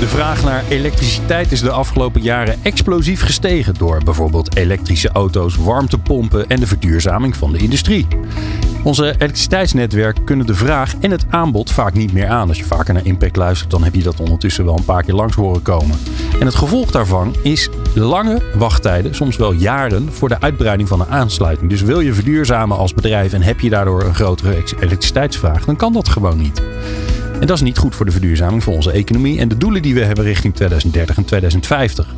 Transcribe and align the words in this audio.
De 0.00 0.08
vraag 0.08 0.44
naar 0.44 0.64
elektriciteit 0.68 1.52
is 1.52 1.60
de 1.60 1.70
afgelopen 1.70 2.22
jaren 2.22 2.58
explosief 2.62 3.22
gestegen 3.22 3.74
door 3.74 4.00
bijvoorbeeld 4.04 4.56
elektrische 4.56 5.10
auto's, 5.10 5.56
warmtepompen 5.56 6.48
en 6.48 6.60
de 6.60 6.66
verduurzaming 6.66 7.36
van 7.36 7.52
de 7.52 7.58
industrie. 7.58 8.06
Onze 8.84 9.04
elektriciteitsnetwerken 9.04 10.24
kunnen 10.24 10.46
de 10.46 10.54
vraag 10.54 10.94
en 11.00 11.10
het 11.10 11.24
aanbod 11.30 11.70
vaak 11.70 11.94
niet 11.94 12.12
meer 12.12 12.28
aan. 12.28 12.48
Als 12.48 12.58
je 12.58 12.64
vaker 12.64 12.94
naar 12.94 13.06
Impact 13.06 13.36
luistert, 13.36 13.70
dan 13.70 13.84
heb 13.84 13.94
je 13.94 14.02
dat 14.02 14.20
ondertussen 14.20 14.64
wel 14.64 14.76
een 14.76 14.84
paar 14.84 15.02
keer 15.02 15.14
langs 15.14 15.34
horen 15.34 15.62
komen. 15.62 15.98
En 16.38 16.46
het 16.46 16.54
gevolg 16.54 16.90
daarvan 16.90 17.34
is 17.42 17.68
lange 17.94 18.42
wachttijden, 18.54 19.14
soms 19.14 19.36
wel 19.36 19.52
jaren, 19.52 20.12
voor 20.12 20.28
de 20.28 20.40
uitbreiding 20.40 20.88
van 20.88 21.00
een 21.00 21.10
aansluiting. 21.10 21.70
Dus 21.70 21.82
wil 21.82 22.00
je 22.00 22.14
verduurzamen 22.14 22.76
als 22.76 22.94
bedrijf 22.94 23.32
en 23.32 23.42
heb 23.42 23.60
je 23.60 23.70
daardoor 23.70 24.04
een 24.04 24.14
grotere 24.14 24.62
elektriciteitsvraag, 24.80 25.64
dan 25.64 25.76
kan 25.76 25.92
dat 25.92 26.08
gewoon 26.08 26.38
niet. 26.38 26.62
En 27.40 27.46
dat 27.46 27.56
is 27.56 27.62
niet 27.62 27.78
goed 27.78 27.94
voor 27.94 28.06
de 28.06 28.12
verduurzaming 28.12 28.62
van 28.62 28.72
onze 28.72 28.90
economie 28.90 29.38
en 29.38 29.48
de 29.48 29.58
doelen 29.58 29.82
die 29.82 29.94
we 29.94 30.04
hebben 30.04 30.24
richting 30.24 30.54
2030 30.54 31.16
en 31.16 31.24
2050. 31.24 32.14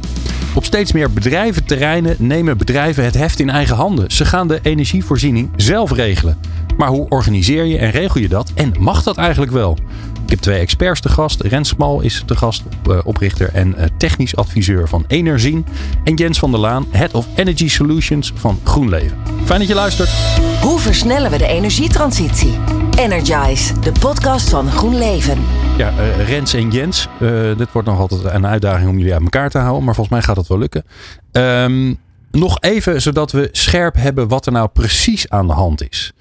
Op 0.55 0.65
steeds 0.65 0.93
meer 0.93 1.13
bedrijventerreinen 1.13 2.16
nemen 2.19 2.59
bedrijven 2.59 3.05
het 3.05 3.15
heft 3.15 3.41
in 3.41 3.51
eigen 3.51 3.77
handen. 3.77 4.11
Ze 4.11 4.24
gaan 4.24 4.49
de 4.49 4.59
energievoorziening 4.63 5.51
zelf 5.57 5.93
regelen. 5.93 6.38
Maar 6.77 6.88
hoe 6.88 7.09
organiseer 7.09 7.65
je 7.65 7.79
en 7.79 7.91
regel 7.91 8.21
je 8.21 8.29
dat? 8.29 8.52
En 8.55 8.73
mag 8.79 9.02
dat 9.02 9.16
eigenlijk 9.16 9.52
wel? 9.52 9.79
Ik 10.24 10.30
heb 10.30 10.38
twee 10.38 10.59
experts 10.59 11.01
te 11.01 11.09
gast. 11.09 11.41
Rens 11.41 11.68
Smal 11.68 12.01
is 12.01 12.23
de 12.27 12.37
gast, 12.37 12.63
eh, 12.87 12.99
oprichter 13.05 13.49
en 13.52 13.74
eh, 13.74 13.87
technisch 13.96 14.37
adviseur 14.37 14.89
van 14.89 15.05
Energien. 15.07 15.66
En 16.05 16.15
Jens 16.15 16.39
van 16.39 16.51
der 16.51 16.61
Laan, 16.61 16.87
Head 16.91 17.13
of 17.13 17.27
Energy 17.35 17.68
Solutions 17.68 18.33
van 18.35 18.61
GroenLeven. 18.65 19.18
Fijn 19.45 19.59
dat 19.59 19.68
je 19.68 19.74
luistert. 19.74 20.11
Versnellen 20.83 21.30
we 21.30 21.38
de 21.38 21.47
energietransitie? 21.47 22.59
Energize, 22.99 23.80
de 23.80 23.93
podcast 24.01 24.49
van 24.49 24.71
GroenLeven. 24.71 25.39
Ja, 25.77 25.93
uh, 25.93 26.29
Rens 26.29 26.55
en 26.55 26.71
Jens. 26.71 27.09
Uh, 27.21 27.57
dit 27.57 27.73
wordt 27.73 27.89
nog 27.89 27.99
altijd 27.99 28.24
een 28.24 28.47
uitdaging 28.47 28.89
om 28.89 28.99
jullie 28.99 29.13
uit 29.13 29.23
elkaar 29.23 29.51
te 29.51 29.59
houden. 29.59 29.85
Maar 29.85 29.95
volgens 29.95 30.16
mij 30.16 30.27
gaat 30.27 30.37
het 30.37 30.47
wel 30.47 30.59
lukken. 30.59 30.85
Um, 31.33 31.99
nog 32.30 32.61
even, 32.61 33.02
zodat 33.02 33.33
we 33.33 33.49
scherp 33.52 33.95
hebben 33.95 34.29
wat 34.29 34.47
er 34.47 34.52
nou 34.52 34.69
precies 34.69 35.29
aan 35.29 35.47
de 35.47 35.52
hand 35.52 35.91
is. 35.91 36.13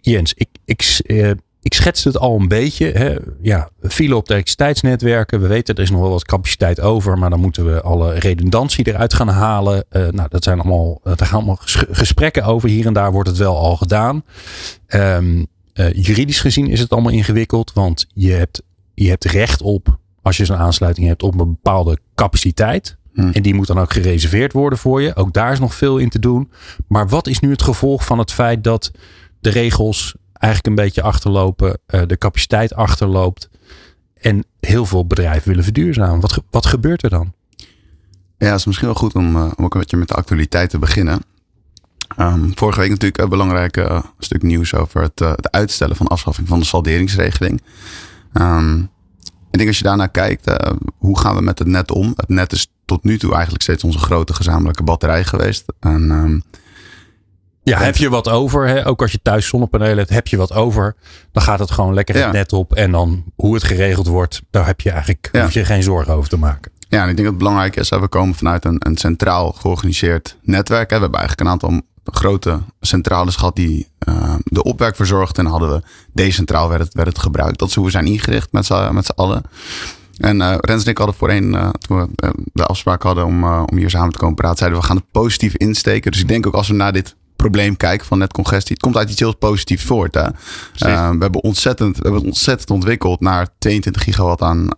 Jens, 0.00 0.34
ik, 0.34 0.48
ik, 0.64 1.00
uh, 1.06 1.30
ik 1.62 1.74
schetste 1.74 2.08
het 2.08 2.18
al 2.18 2.40
een 2.40 2.48
beetje. 2.48 2.90
Hè. 2.90 3.16
Ja, 3.40 3.68
file 3.80 4.16
op 4.16 4.26
de 4.26 4.32
elektriciteitsnetwerken. 4.32 5.40
We 5.40 5.46
weten 5.46 5.74
er 5.74 5.82
is 5.82 5.90
nog 5.90 6.00
wel 6.00 6.10
wat 6.10 6.24
capaciteit 6.24 6.80
over. 6.80 7.18
Maar 7.18 7.30
dan 7.30 7.40
moeten 7.40 7.72
we 7.72 7.82
alle 7.82 8.12
redundantie 8.12 8.86
eruit 8.86 9.14
gaan 9.14 9.28
halen. 9.28 9.84
Uh, 9.90 10.08
nou, 10.08 10.28
dat 10.28 10.44
zijn 10.44 10.60
allemaal, 10.60 11.00
daar 11.02 11.16
gaan 11.16 11.36
allemaal 11.36 11.58
gesprekken 11.90 12.44
over. 12.44 12.68
Hier 12.68 12.86
en 12.86 12.92
daar 12.92 13.12
wordt 13.12 13.28
het 13.28 13.38
wel 13.38 13.56
al 13.56 13.76
gedaan. 13.76 14.24
Um, 14.88 15.46
uh, 15.74 15.92
juridisch 15.92 16.40
gezien 16.40 16.66
is 16.66 16.80
het 16.80 16.90
allemaal 16.90 17.12
ingewikkeld. 17.12 17.72
Want 17.72 18.06
je 18.14 18.32
hebt, 18.32 18.62
je 18.94 19.08
hebt 19.08 19.24
recht 19.24 19.62
op, 19.62 19.98
als 20.22 20.36
je 20.36 20.44
zo'n 20.44 20.56
aansluiting 20.56 21.06
hebt, 21.06 21.22
op 21.22 21.40
een 21.40 21.50
bepaalde 21.50 21.98
capaciteit. 22.14 22.96
Hmm. 23.14 23.30
En 23.32 23.42
die 23.42 23.54
moet 23.54 23.66
dan 23.66 23.78
ook 23.78 23.92
gereserveerd 23.92 24.52
worden 24.52 24.78
voor 24.78 25.02
je. 25.02 25.16
Ook 25.16 25.32
daar 25.32 25.52
is 25.52 25.60
nog 25.60 25.74
veel 25.74 25.98
in 25.98 26.08
te 26.08 26.18
doen. 26.18 26.50
Maar 26.88 27.08
wat 27.08 27.26
is 27.26 27.40
nu 27.40 27.50
het 27.50 27.62
gevolg 27.62 28.04
van 28.04 28.18
het 28.18 28.32
feit 28.32 28.64
dat 28.64 28.90
de 29.40 29.50
regels 29.50 30.14
eigenlijk 30.42 30.66
een 30.66 30.84
beetje 30.84 31.02
achterlopen, 31.02 31.78
uh, 31.86 32.02
de 32.06 32.18
capaciteit 32.18 32.74
achterloopt 32.74 33.48
en 34.14 34.44
heel 34.60 34.86
veel 34.86 35.06
bedrijven 35.06 35.48
willen 35.48 35.64
verduurzamen? 35.64 36.20
Wat, 36.20 36.42
wat 36.50 36.66
gebeurt 36.66 37.02
er 37.02 37.10
dan? 37.10 37.32
Ja, 38.38 38.48
het 38.48 38.58
is 38.58 38.66
misschien 38.66 38.88
wel 38.88 38.96
goed 38.96 39.14
om, 39.14 39.36
om 39.36 39.64
ook 39.64 39.74
een 39.74 39.80
beetje 39.80 39.96
met 39.96 40.08
de 40.08 40.14
actualiteit 40.14 40.70
te 40.70 40.78
beginnen. 40.78 41.20
Um, 42.18 42.52
vorige 42.54 42.80
week 42.80 42.90
natuurlijk 42.90 43.22
een 43.22 43.28
belangrijk 43.28 43.76
uh, 43.76 44.02
stuk 44.18 44.42
nieuws 44.42 44.74
over 44.74 45.02
het, 45.02 45.18
het, 45.18 45.50
uitstellen 45.50 45.96
van 45.96 46.06
afschaffing 46.06 46.48
van 46.48 46.58
de 46.58 46.64
salderingsregeling. 46.64 47.62
Um, 48.32 48.90
ik 49.50 49.58
denk 49.58 49.68
als 49.68 49.78
je 49.78 49.84
daarnaar 49.84 50.10
kijkt, 50.10 50.52
hoe 50.96 51.18
gaan 51.18 51.34
we 51.34 51.42
met 51.42 51.58
het 51.58 51.68
net 51.68 51.90
om? 51.90 52.12
Het 52.16 52.28
net 52.28 52.52
is 52.52 52.72
tot 52.84 53.04
nu 53.04 53.18
toe 53.18 53.32
eigenlijk 53.32 53.62
steeds 53.62 53.84
onze 53.84 53.98
grote 53.98 54.34
gezamenlijke 54.34 54.82
batterij 54.82 55.24
geweest. 55.24 55.64
En, 55.80 56.10
um, 56.10 56.42
ja, 57.62 57.78
heb 57.78 57.96
je 57.96 58.08
wat 58.08 58.28
over, 58.28 58.68
hè? 58.68 58.86
ook 58.86 59.02
als 59.02 59.12
je 59.12 59.22
thuis 59.22 59.46
zonnepanelen 59.46 59.98
hebt, 59.98 60.10
heb 60.10 60.26
je 60.26 60.36
wat 60.36 60.52
over, 60.52 60.96
dan 61.32 61.42
gaat 61.42 61.58
het 61.58 61.70
gewoon 61.70 61.94
lekker 61.94 62.14
het 62.14 62.24
ja. 62.24 62.30
net 62.30 62.52
op. 62.52 62.74
En 62.74 62.90
dan 62.90 63.24
hoe 63.36 63.54
het 63.54 63.64
geregeld 63.64 64.06
wordt, 64.06 64.42
daar 64.50 64.66
heb 64.66 64.80
je 64.80 64.90
eigenlijk 64.90 65.28
ja. 65.32 65.42
hoef 65.42 65.52
je 65.52 65.64
geen 65.64 65.82
zorgen 65.82 66.14
over 66.14 66.28
te 66.28 66.38
maken. 66.38 66.72
Ja, 66.88 67.02
en 67.02 67.08
ik 67.08 67.16
denk 67.16 67.16
dat 67.16 67.26
het 67.26 67.38
belangrijk 67.38 67.76
is, 67.76 67.88
we 67.88 68.08
komen 68.08 68.34
vanuit 68.34 68.64
een, 68.64 68.76
een 68.78 68.96
centraal 68.96 69.52
georganiseerd 69.52 70.36
netwerk. 70.42 70.90
We 70.90 70.94
hebben 70.96 71.18
eigenlijk 71.18 71.40
een 71.40 71.54
aantal 71.54 71.80
grote 72.04 72.60
centrales 72.80 73.36
gehad 73.36 73.56
die 73.56 73.88
uh, 74.08 74.34
de 74.44 74.62
opwerk 74.62 74.96
verzorgd. 74.96 75.38
En 75.38 75.46
hadden 75.46 75.70
we 75.70 75.82
decentraal 76.12 76.68
werd 76.68 76.80
het, 76.80 76.94
werd 76.94 77.08
het 77.08 77.18
gebruikt. 77.18 77.58
Dat 77.58 77.68
is 77.68 77.74
hoe 77.74 77.84
we 77.84 77.90
zijn 77.90 78.06
ingericht 78.06 78.52
met 78.52 78.66
z'n, 78.66 78.94
met 78.94 79.06
z'n 79.06 79.12
allen. 79.14 79.42
En 80.16 80.40
uh, 80.40 80.54
Rens 80.58 80.84
en 80.84 80.90
ik 80.90 80.98
hadden 80.98 81.16
voorheen, 81.16 81.54
uh, 81.54 81.68
toen 81.68 81.98
we 81.98 82.32
de 82.52 82.66
afspraak 82.66 83.02
hadden 83.02 83.24
om, 83.24 83.44
om 83.44 83.76
hier 83.76 83.90
samen 83.90 84.12
te 84.12 84.18
komen 84.18 84.34
praten, 84.34 84.58
zeiden 84.58 84.80
we 84.80 84.86
gaan 84.86 84.96
het 84.96 85.10
positief 85.10 85.56
insteken. 85.56 86.10
Dus 86.10 86.20
ik 86.20 86.28
denk 86.28 86.46
ook 86.46 86.54
als 86.54 86.68
we 86.68 86.74
naar 86.74 86.92
dit 86.92 87.16
probleem 87.42 87.76
kijken 87.76 88.06
van 88.06 88.18
netcongestie, 88.18 88.72
het 88.72 88.82
komt 88.82 88.96
uit 88.96 89.10
iets 89.10 89.20
heel 89.20 89.36
positiefs 89.36 89.84
voort. 89.84 90.14
Hè? 90.14 90.26
we, 90.78 91.16
hebben 91.18 91.42
ontzettend, 91.42 91.96
we 91.96 92.02
hebben 92.02 92.24
ontzettend 92.24 92.70
ontwikkeld 92.70 93.20
naar 93.20 93.48
22 93.58 94.02
gigawatt 94.02 94.42
aan, 94.42 94.68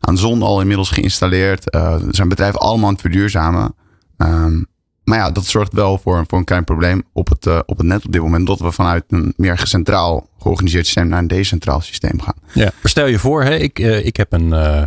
aan 0.00 0.18
zon 0.18 0.42
al 0.42 0.60
inmiddels 0.60 0.90
geïnstalleerd. 0.90 1.74
er 1.74 2.00
zijn 2.10 2.28
bedrijven 2.28 2.60
allemaal 2.60 2.86
aan 2.86 2.92
het 2.92 3.00
verduurzamen. 3.00 3.74
Um, 4.16 4.66
maar 5.06 5.18
ja, 5.18 5.30
dat 5.30 5.44
zorgt 5.44 5.72
wel 5.72 5.98
voor, 5.98 6.24
voor 6.28 6.38
een 6.38 6.44
klein 6.44 6.64
probleem 6.64 7.02
op 7.12 7.28
het, 7.28 7.46
uh, 7.46 7.58
op 7.66 7.78
het 7.78 7.86
net 7.86 8.04
op 8.04 8.12
dit 8.12 8.20
moment. 8.20 8.46
Dat 8.46 8.58
we 8.58 8.72
vanuit 8.72 9.04
een 9.08 9.34
meer 9.36 9.60
centraal 9.64 10.28
georganiseerd 10.38 10.84
systeem 10.84 11.08
naar 11.08 11.18
een 11.18 11.26
decentraal 11.26 11.80
systeem 11.80 12.20
gaan. 12.22 12.34
Ja, 12.52 12.62
maar 12.62 12.90
stel 12.90 13.06
je 13.06 13.18
voor, 13.18 13.42
hè, 13.42 13.54
ik, 13.54 13.78
uh, 13.78 14.06
ik, 14.06 14.16
heb 14.16 14.32
een, 14.32 14.48
uh, 14.48 14.82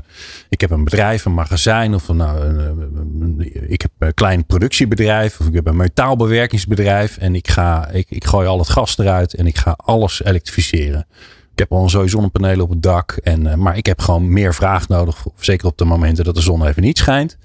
ik 0.49 0.61
heb 0.61 0.71
een 0.71 0.83
bedrijf, 0.83 1.25
een 1.25 1.33
magazijn 1.33 1.93
of 1.93 2.07
nou, 2.07 2.39
een, 2.39 3.51
ik 3.67 3.81
heb 3.81 3.91
een 3.99 4.13
klein 4.13 4.45
productiebedrijf 4.45 5.39
of 5.39 5.47
ik 5.47 5.53
heb 5.53 5.67
een 5.67 5.75
metaalbewerkingsbedrijf. 5.75 7.17
En 7.17 7.35
ik, 7.35 7.47
ga, 7.47 7.87
ik, 7.87 8.05
ik 8.09 8.25
gooi 8.25 8.47
al 8.47 8.59
het 8.59 8.69
gas 8.69 8.97
eruit 8.97 9.33
en 9.33 9.47
ik 9.47 9.57
ga 9.57 9.73
alles 9.77 10.23
elektrificeren. 10.23 11.07
Ik 11.51 11.59
heb 11.59 11.71
al 11.71 11.83
een 11.83 12.09
zonnepanelen 12.09 12.63
op 12.63 12.69
het 12.69 12.83
dak. 12.83 13.11
En, 13.11 13.59
maar 13.59 13.77
ik 13.77 13.85
heb 13.85 14.01
gewoon 14.01 14.33
meer 14.33 14.53
vraag 14.53 14.87
nodig. 14.87 15.25
Zeker 15.39 15.67
op 15.67 15.77
de 15.77 15.85
momenten 15.85 16.23
dat 16.23 16.35
de 16.35 16.41
zon 16.41 16.65
even 16.65 16.81
niet 16.81 16.97
schijnt. 16.97 17.37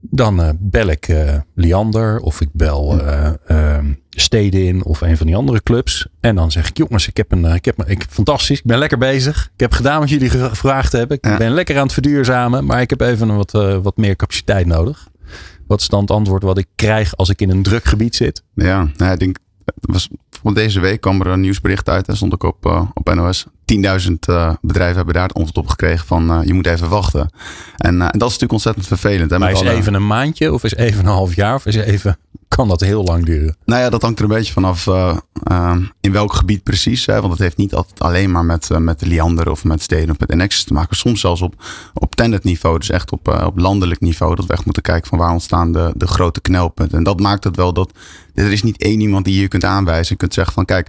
Dan 0.00 0.40
uh, 0.40 0.48
bel 0.58 0.86
ik 0.86 1.08
uh, 1.08 1.34
Liander 1.54 2.18
of 2.18 2.40
ik 2.40 2.48
bel 2.52 3.00
uh, 3.48 3.78
Steden 4.10 4.66
in 4.66 4.84
of 4.84 5.00
een 5.00 5.16
van 5.16 5.26
die 5.26 5.36
andere 5.36 5.62
clubs. 5.62 6.06
En 6.20 6.34
dan 6.34 6.50
zeg 6.50 6.68
ik, 6.68 6.76
jongens, 6.76 7.08
ik 7.08 7.16
heb 7.16 7.32
een, 7.32 7.44
ik 7.44 7.64
heb, 7.64 7.84
ik, 7.84 8.06
fantastisch, 8.08 8.58
ik 8.58 8.64
ben 8.64 8.78
lekker 8.78 8.98
bezig. 8.98 9.50
Ik 9.54 9.60
heb 9.60 9.72
gedaan 9.72 10.00
wat 10.00 10.08
jullie 10.08 10.30
gevraagd 10.30 10.92
hebben. 10.92 11.16
Ik 11.16 11.26
ja. 11.26 11.36
ben 11.36 11.50
lekker 11.50 11.76
aan 11.76 11.82
het 11.82 11.92
verduurzamen, 11.92 12.64
maar 12.64 12.80
ik 12.80 12.90
heb 12.90 13.00
even 13.00 13.36
wat, 13.36 13.50
wat 13.82 13.96
meer 13.96 14.16
capaciteit 14.16 14.66
nodig. 14.66 15.08
Wat 15.66 15.80
is 15.80 15.88
dan 15.88 16.00
het 16.00 16.10
antwoord 16.10 16.42
wat 16.42 16.58
ik 16.58 16.66
krijg 16.74 17.16
als 17.16 17.28
ik 17.28 17.40
in 17.40 17.50
een 17.50 17.62
druk 17.62 17.84
gebied 17.84 18.16
zit? 18.16 18.42
Ja, 18.54 18.90
nou, 18.96 19.12
ik 19.12 19.18
denk, 19.18 19.38
was, 19.74 20.08
deze 20.54 20.80
week 20.80 21.00
kwam 21.00 21.20
er 21.20 21.26
een 21.26 21.40
nieuwsbericht 21.40 21.88
uit 21.88 22.08
en 22.08 22.16
stond 22.16 22.32
ik 22.32 22.42
op, 22.42 22.66
uh, 22.66 22.82
op 22.94 23.14
NOS. 23.14 23.46
10.000 23.46 24.12
uh, 24.30 24.52
bedrijven 24.60 24.96
hebben 24.96 25.14
daar 25.14 25.22
het 25.22 25.34
antwoord 25.34 25.56
op 25.56 25.68
gekregen 25.68 26.06
van 26.06 26.30
uh, 26.30 26.46
je 26.46 26.54
moet 26.54 26.66
even 26.66 26.88
wachten. 26.88 27.30
En, 27.76 27.88
en, 27.88 27.98
dat 27.98 28.14
is 28.14 28.20
natuurlijk 28.20 28.52
ontzettend 28.52 28.86
vervelend. 28.86 29.30
Hè, 29.30 29.38
maar 29.38 29.50
is 29.50 29.60
alle... 29.60 29.70
even 29.70 29.94
een 29.94 30.06
maandje 30.06 30.52
of 30.52 30.64
is 30.64 30.74
even 30.74 31.00
een 31.00 31.10
half 31.10 31.34
jaar 31.34 31.54
of 31.54 31.66
is 31.66 31.76
even 31.76 32.18
kan 32.56 32.68
dat 32.68 32.80
heel 32.80 33.04
lang 33.04 33.24
duren? 33.24 33.56
Nou 33.64 33.82
ja, 33.82 33.90
dat 33.90 34.02
hangt 34.02 34.18
er 34.18 34.24
een 34.24 34.30
beetje 34.30 34.52
vanaf 34.52 34.86
uh, 34.86 35.16
uh, 35.50 35.76
in 36.00 36.12
welk 36.12 36.32
gebied 36.32 36.62
precies. 36.62 37.06
Hè? 37.06 37.20
Want 37.20 37.32
het 37.32 37.42
heeft 37.42 37.56
niet 37.56 37.74
altijd 37.74 38.00
alleen 38.00 38.30
maar 38.30 38.44
met, 38.44 38.68
uh, 38.72 38.78
met 38.78 39.06
Liander 39.06 39.50
of 39.50 39.64
met 39.64 39.82
steden 39.82 40.10
of 40.10 40.18
met 40.18 40.34
Nexus 40.34 40.64
te 40.64 40.72
maken. 40.72 40.96
Soms 40.96 41.20
zelfs 41.20 41.42
op, 41.42 41.54
op 41.94 42.14
niveau, 42.42 42.78
dus 42.78 42.90
echt 42.90 43.12
op, 43.12 43.28
op 43.44 43.58
landelijk 43.58 44.00
niveau. 44.00 44.34
Dat 44.34 44.46
we 44.46 44.52
echt 44.52 44.64
moeten 44.64 44.82
kijken 44.82 45.08
van 45.08 45.18
waar 45.18 45.32
ontstaan 45.32 45.72
de, 45.72 45.92
de 45.96 46.06
grote 46.06 46.40
knelpunten. 46.40 46.98
En 46.98 47.04
dat 47.04 47.20
maakt 47.20 47.44
het 47.44 47.56
wel 47.56 47.72
dat 47.72 47.92
er 48.34 48.52
is 48.52 48.62
niet 48.62 48.82
één 48.82 49.00
iemand 49.00 49.24
die 49.24 49.40
je 49.40 49.48
kunt 49.48 49.64
aanwijzen. 49.64 50.12
Je 50.12 50.16
kunt 50.16 50.34
zeggen 50.34 50.54
van 50.54 50.64
kijk, 50.64 50.88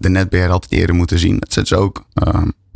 de 0.00 0.08
netbeheer 0.08 0.48
had 0.50 0.64
het 0.64 0.72
eerder 0.72 0.94
moeten 0.94 1.18
zien. 1.18 1.36
Het 1.38 1.52
zit 1.52 1.72
ook 1.72 2.04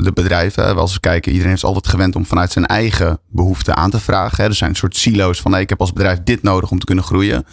de 0.04 0.12
bedrijven. 0.12 0.76
Als 0.76 0.94
we 0.94 1.00
kijken, 1.00 1.32
iedereen 1.32 1.54
is 1.54 1.64
altijd 1.64 1.88
gewend 1.88 2.16
om 2.16 2.26
vanuit 2.26 2.52
zijn 2.52 2.66
eigen 2.66 3.18
behoeften 3.28 3.76
aan 3.76 3.90
te 3.90 4.00
vragen. 4.00 4.44
Er 4.44 4.54
zijn 4.54 4.70
een 4.70 4.76
soort 4.76 4.96
silo's 4.96 5.40
van, 5.40 5.52
hey, 5.52 5.60
ik 5.60 5.68
heb 5.68 5.80
als 5.80 5.92
bedrijf 5.92 6.18
dit 6.24 6.42
nodig 6.42 6.70
om 6.70 6.78
te 6.78 6.86
kunnen 6.86 7.04
groeien. 7.04 7.46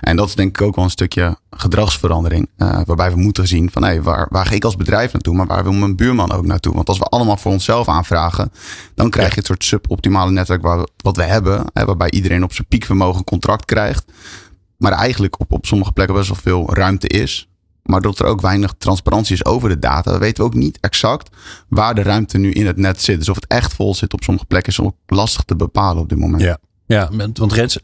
En 0.00 0.16
dat 0.16 0.28
is 0.28 0.34
denk 0.34 0.58
ik 0.58 0.66
ook 0.66 0.74
wel 0.74 0.84
een 0.84 0.90
stukje 0.90 1.36
gedragsverandering. 1.50 2.48
Uh, 2.56 2.80
waarbij 2.84 3.10
we 3.10 3.16
moeten 3.16 3.46
zien 3.46 3.70
van, 3.70 3.82
hey, 3.84 4.02
waar, 4.02 4.26
waar 4.30 4.46
ga 4.46 4.54
ik 4.54 4.64
als 4.64 4.76
bedrijf 4.76 5.12
naartoe, 5.12 5.34
maar 5.34 5.46
waar 5.46 5.62
wil 5.62 5.72
mijn 5.72 5.96
buurman 5.96 6.32
ook 6.32 6.46
naartoe? 6.46 6.74
Want 6.74 6.88
als 6.88 6.98
we 6.98 7.04
allemaal 7.04 7.36
voor 7.36 7.52
onszelf 7.52 7.88
aanvragen, 7.88 8.52
dan 8.94 9.10
krijg 9.10 9.28
je 9.28 9.34
het 9.34 9.46
soort 9.46 9.64
suboptimale 9.64 10.30
netwerk 10.30 10.62
waar 10.62 10.78
we, 10.78 10.88
wat 10.96 11.16
we 11.16 11.22
hebben. 11.22 11.64
Hè, 11.72 11.84
waarbij 11.84 12.10
iedereen 12.10 12.44
op 12.44 12.52
zijn 12.52 12.68
piekvermogen 12.68 13.24
contract 13.24 13.64
krijgt. 13.64 14.04
Maar 14.76 14.92
eigenlijk 14.92 15.40
op, 15.40 15.52
op 15.52 15.66
sommige 15.66 15.92
plekken 15.92 16.16
best 16.16 16.28
wel 16.28 16.38
veel 16.42 16.74
ruimte 16.74 17.08
is. 17.08 17.51
Maar 17.82 18.00
dat 18.00 18.18
er 18.18 18.26
ook 18.26 18.40
weinig 18.40 18.74
transparantie 18.78 19.34
is 19.34 19.44
over 19.44 19.68
de 19.68 19.78
data. 19.78 20.12
We 20.12 20.18
weten 20.18 20.44
ook 20.44 20.54
niet 20.54 20.78
exact 20.80 21.36
waar 21.68 21.94
de 21.94 22.02
ruimte 22.02 22.38
nu 22.38 22.50
in 22.50 22.66
het 22.66 22.76
net 22.76 23.02
zit. 23.02 23.18
Dus 23.18 23.28
of 23.28 23.34
het 23.34 23.46
echt 23.46 23.72
vol 23.72 23.94
zit 23.94 24.12
op 24.12 24.22
sommige 24.22 24.46
plekken 24.46 24.72
is 24.72 24.80
ook 24.80 24.94
lastig 25.06 25.42
te 25.42 25.56
bepalen 25.56 26.02
op 26.02 26.08
dit 26.08 26.18
moment. 26.18 26.42
Ja, 26.42 26.58
ja 26.86 27.10
want 27.34 27.52
Rens, 27.52 27.78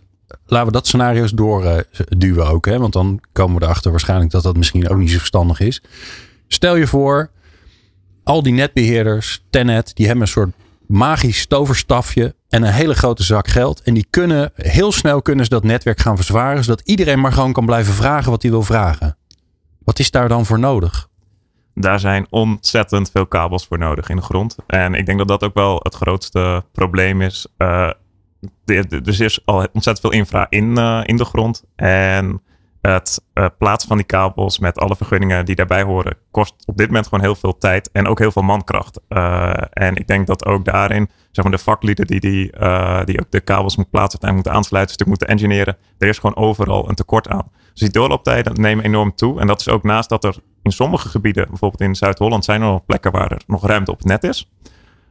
laten 0.46 0.66
we 0.66 0.72
dat 0.72 0.86
scenario's 0.86 1.32
doorduwen 1.32 2.44
uh, 2.44 2.50
ook. 2.50 2.66
Hè? 2.66 2.78
Want 2.78 2.92
dan 2.92 3.20
komen 3.32 3.58
we 3.58 3.64
erachter 3.64 3.90
waarschijnlijk 3.90 4.30
dat 4.30 4.42
dat 4.42 4.56
misschien 4.56 4.88
ook 4.88 4.98
niet 4.98 5.10
zo 5.10 5.18
verstandig 5.18 5.60
is. 5.60 5.82
Stel 6.48 6.76
je 6.76 6.86
voor, 6.86 7.30
al 8.24 8.42
die 8.42 8.52
netbeheerders, 8.52 9.44
Tenet, 9.50 9.90
die 9.94 10.06
hebben 10.06 10.24
een 10.24 10.30
soort 10.30 10.52
magisch 10.86 11.46
toverstafje 11.46 12.34
en 12.48 12.62
een 12.62 12.72
hele 12.72 12.94
grote 12.94 13.22
zak 13.22 13.48
geld. 13.48 13.82
En 13.82 13.94
die 13.94 14.06
kunnen 14.10 14.50
heel 14.54 14.92
snel 14.92 15.22
kunnen 15.22 15.44
ze 15.44 15.50
dat 15.50 15.64
netwerk 15.64 16.00
gaan 16.00 16.16
verzwaren, 16.16 16.64
zodat 16.64 16.80
iedereen 16.84 17.20
maar 17.20 17.32
gewoon 17.32 17.52
kan 17.52 17.66
blijven 17.66 17.94
vragen 17.94 18.30
wat 18.30 18.42
hij 18.42 18.50
wil 18.50 18.62
vragen. 18.62 19.16
Wat 19.88 19.98
is 19.98 20.10
daar 20.10 20.28
dan 20.28 20.46
voor 20.46 20.58
nodig? 20.58 21.08
Daar 21.74 22.00
zijn 22.00 22.26
ontzettend 22.30 23.10
veel 23.10 23.26
kabels 23.26 23.66
voor 23.66 23.78
nodig 23.78 24.08
in 24.08 24.16
de 24.16 24.22
grond. 24.22 24.56
En 24.66 24.94
ik 24.94 25.06
denk 25.06 25.18
dat 25.18 25.28
dat 25.28 25.44
ook 25.44 25.54
wel 25.54 25.80
het 25.82 25.94
grootste 25.94 26.64
probleem 26.72 27.20
is. 27.20 27.46
Uh, 27.58 27.90
er 28.64 29.20
is 29.20 29.40
al 29.44 29.56
ontzettend 29.56 30.00
veel 30.00 30.12
infra 30.12 30.46
in, 30.48 30.78
uh, 30.78 31.00
in 31.04 31.16
de 31.16 31.24
grond. 31.24 31.64
En 31.76 32.42
het 32.80 33.22
uh, 33.34 33.46
plaatsen 33.58 33.88
van 33.88 33.96
die 33.96 34.06
kabels 34.06 34.58
met 34.58 34.78
alle 34.78 34.96
vergunningen 34.96 35.44
die 35.44 35.54
daarbij 35.54 35.82
horen, 35.82 36.16
kost 36.30 36.54
op 36.66 36.76
dit 36.76 36.86
moment 36.86 37.06
gewoon 37.06 37.24
heel 37.24 37.34
veel 37.34 37.58
tijd 37.58 37.90
en 37.92 38.06
ook 38.06 38.18
heel 38.18 38.32
veel 38.32 38.42
mankracht. 38.42 39.00
En 39.70 39.96
ik 39.96 40.06
denk 40.06 40.26
dat 40.26 40.46
ook 40.46 40.64
daarin, 40.64 41.10
zeg 41.30 41.44
maar, 41.44 41.52
de 41.52 41.62
vaklieden 41.62 42.06
die, 42.06 42.20
die, 42.20 42.50
die 43.04 43.20
ook 43.20 43.30
de 43.30 43.40
kabels 43.44 43.76
moeten 43.76 43.94
plaatsen 43.94 44.20
en 44.20 44.34
moeten 44.34 44.52
aansluiten, 44.52 44.94
stuk 44.94 45.06
moeten 45.06 45.28
engineeren, 45.28 45.76
er 45.98 46.08
is 46.08 46.18
gewoon 46.18 46.36
overal 46.36 46.88
een 46.88 46.94
tekort 46.94 47.28
aan. 47.28 47.50
Dus 47.78 47.88
die 47.88 48.00
doorlooptijden 48.00 48.60
nemen 48.60 48.84
enorm 48.84 49.14
toe. 49.14 49.40
En 49.40 49.46
dat 49.46 49.60
is 49.60 49.68
ook 49.68 49.82
naast 49.82 50.08
dat 50.08 50.24
er 50.24 50.36
in 50.62 50.72
sommige 50.72 51.08
gebieden, 51.08 51.48
bijvoorbeeld 51.48 51.80
in 51.80 51.94
Zuid-Holland, 51.94 52.44
zijn 52.44 52.62
er 52.62 52.68
nog 52.68 52.86
plekken 52.86 53.12
waar 53.12 53.32
er 53.32 53.42
nog 53.46 53.66
ruimte 53.66 53.90
op 53.90 53.98
het 53.98 54.06
net 54.06 54.24
is. 54.24 54.50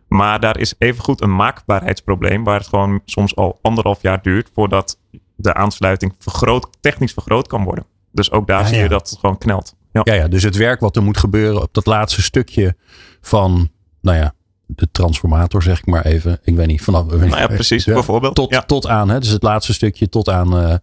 Maar 0.07 0.39
daar 0.39 0.59
is 0.59 0.73
evengoed 0.77 1.21
een 1.21 1.35
maakbaarheidsprobleem, 1.35 2.43
waar 2.43 2.59
het 2.59 2.67
gewoon 2.67 3.01
soms 3.05 3.35
al 3.35 3.59
anderhalf 3.61 4.01
jaar 4.01 4.21
duurt 4.21 4.49
voordat 4.53 4.99
de 5.35 5.53
aansluiting 5.53 6.15
vergroot, 6.19 6.67
technisch 6.81 7.13
vergroot 7.13 7.47
kan 7.47 7.63
worden. 7.63 7.85
Dus 8.11 8.31
ook 8.31 8.47
daar 8.47 8.67
zie 8.67 8.77
je 8.77 8.89
dat 8.89 9.09
het 9.09 9.19
gewoon 9.19 9.37
knelt. 9.37 9.75
Ja. 9.91 10.01
ja. 10.03 10.13
Ja, 10.13 10.27
dus 10.27 10.43
het 10.43 10.55
werk 10.55 10.79
wat 10.79 10.95
er 10.95 11.03
moet 11.03 11.17
gebeuren 11.17 11.61
op 11.61 11.73
dat 11.73 11.85
laatste 11.85 12.21
stukje 12.21 12.75
van, 13.21 13.69
nou 14.01 14.17
ja, 14.17 14.33
de 14.67 14.87
transformator, 14.91 15.63
zeg 15.63 15.79
ik 15.79 15.85
maar 15.85 16.05
even. 16.05 16.39
Ik 16.43 16.55
weet 16.55 16.67
niet, 16.67 16.81
vanaf. 16.81 17.05
Nou 17.05 17.27
ja, 17.27 17.47
precies, 17.47 17.85
bijvoorbeeld. 17.85 18.35
Tot, 18.35 18.53
ja. 18.53 18.61
tot 18.61 18.87
aan, 18.87 19.09
hè, 19.09 19.19
dus 19.19 19.29
het 19.29 19.43
laatste 19.43 19.73
stukje 19.73 20.09
tot 20.09 20.29
aan 20.29 20.55
uh, 20.55 20.69
uh, 20.69 20.77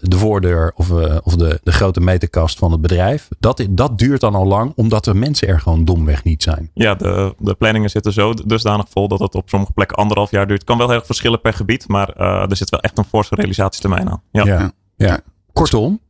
de 0.00 0.16
voordeur 0.16 0.72
of, 0.74 0.90
uh, 0.90 1.16
of 1.22 1.36
de, 1.36 1.60
de 1.62 1.72
grote 1.72 2.00
meterkast 2.00 2.58
van 2.58 2.72
het 2.72 2.80
bedrijf. 2.80 3.28
Dat, 3.38 3.66
dat 3.70 3.98
duurt 3.98 4.20
dan 4.20 4.34
al 4.34 4.46
lang, 4.46 4.72
omdat 4.76 5.04
de 5.04 5.14
mensen 5.14 5.48
er 5.48 5.60
gewoon 5.60 5.84
domweg 5.84 6.24
niet 6.24 6.42
zijn. 6.42 6.70
Ja, 6.74 6.94
de, 6.94 7.34
de 7.38 7.54
planningen 7.54 7.90
zitten 7.90 8.12
zo 8.12 8.34
dusdanig 8.34 8.86
vol 8.88 9.08
dat 9.08 9.20
het 9.20 9.34
op 9.34 9.48
sommige 9.48 9.72
plekken 9.72 9.96
anderhalf 9.96 10.30
jaar 10.30 10.46
duurt. 10.46 10.64
Kan 10.64 10.78
wel 10.78 10.86
heel 10.86 10.96
erg 10.96 11.06
verschillen 11.06 11.40
per 11.40 11.52
gebied, 11.52 11.88
maar 11.88 12.08
er 12.16 12.56
zit 12.56 12.70
wel 12.70 12.80
echt 12.80 12.98
een 12.98 13.04
forse 13.04 13.34
realisatietermijn 13.34 14.10
aan. 14.10 14.22
Ja. 14.30 14.44
Ja, 14.44 14.72
ja. 14.96 15.20
Kortom, 15.52 16.00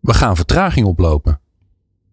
we 0.00 0.14
gaan 0.14 0.36
vertraging 0.36 0.86
oplopen. 0.86 1.40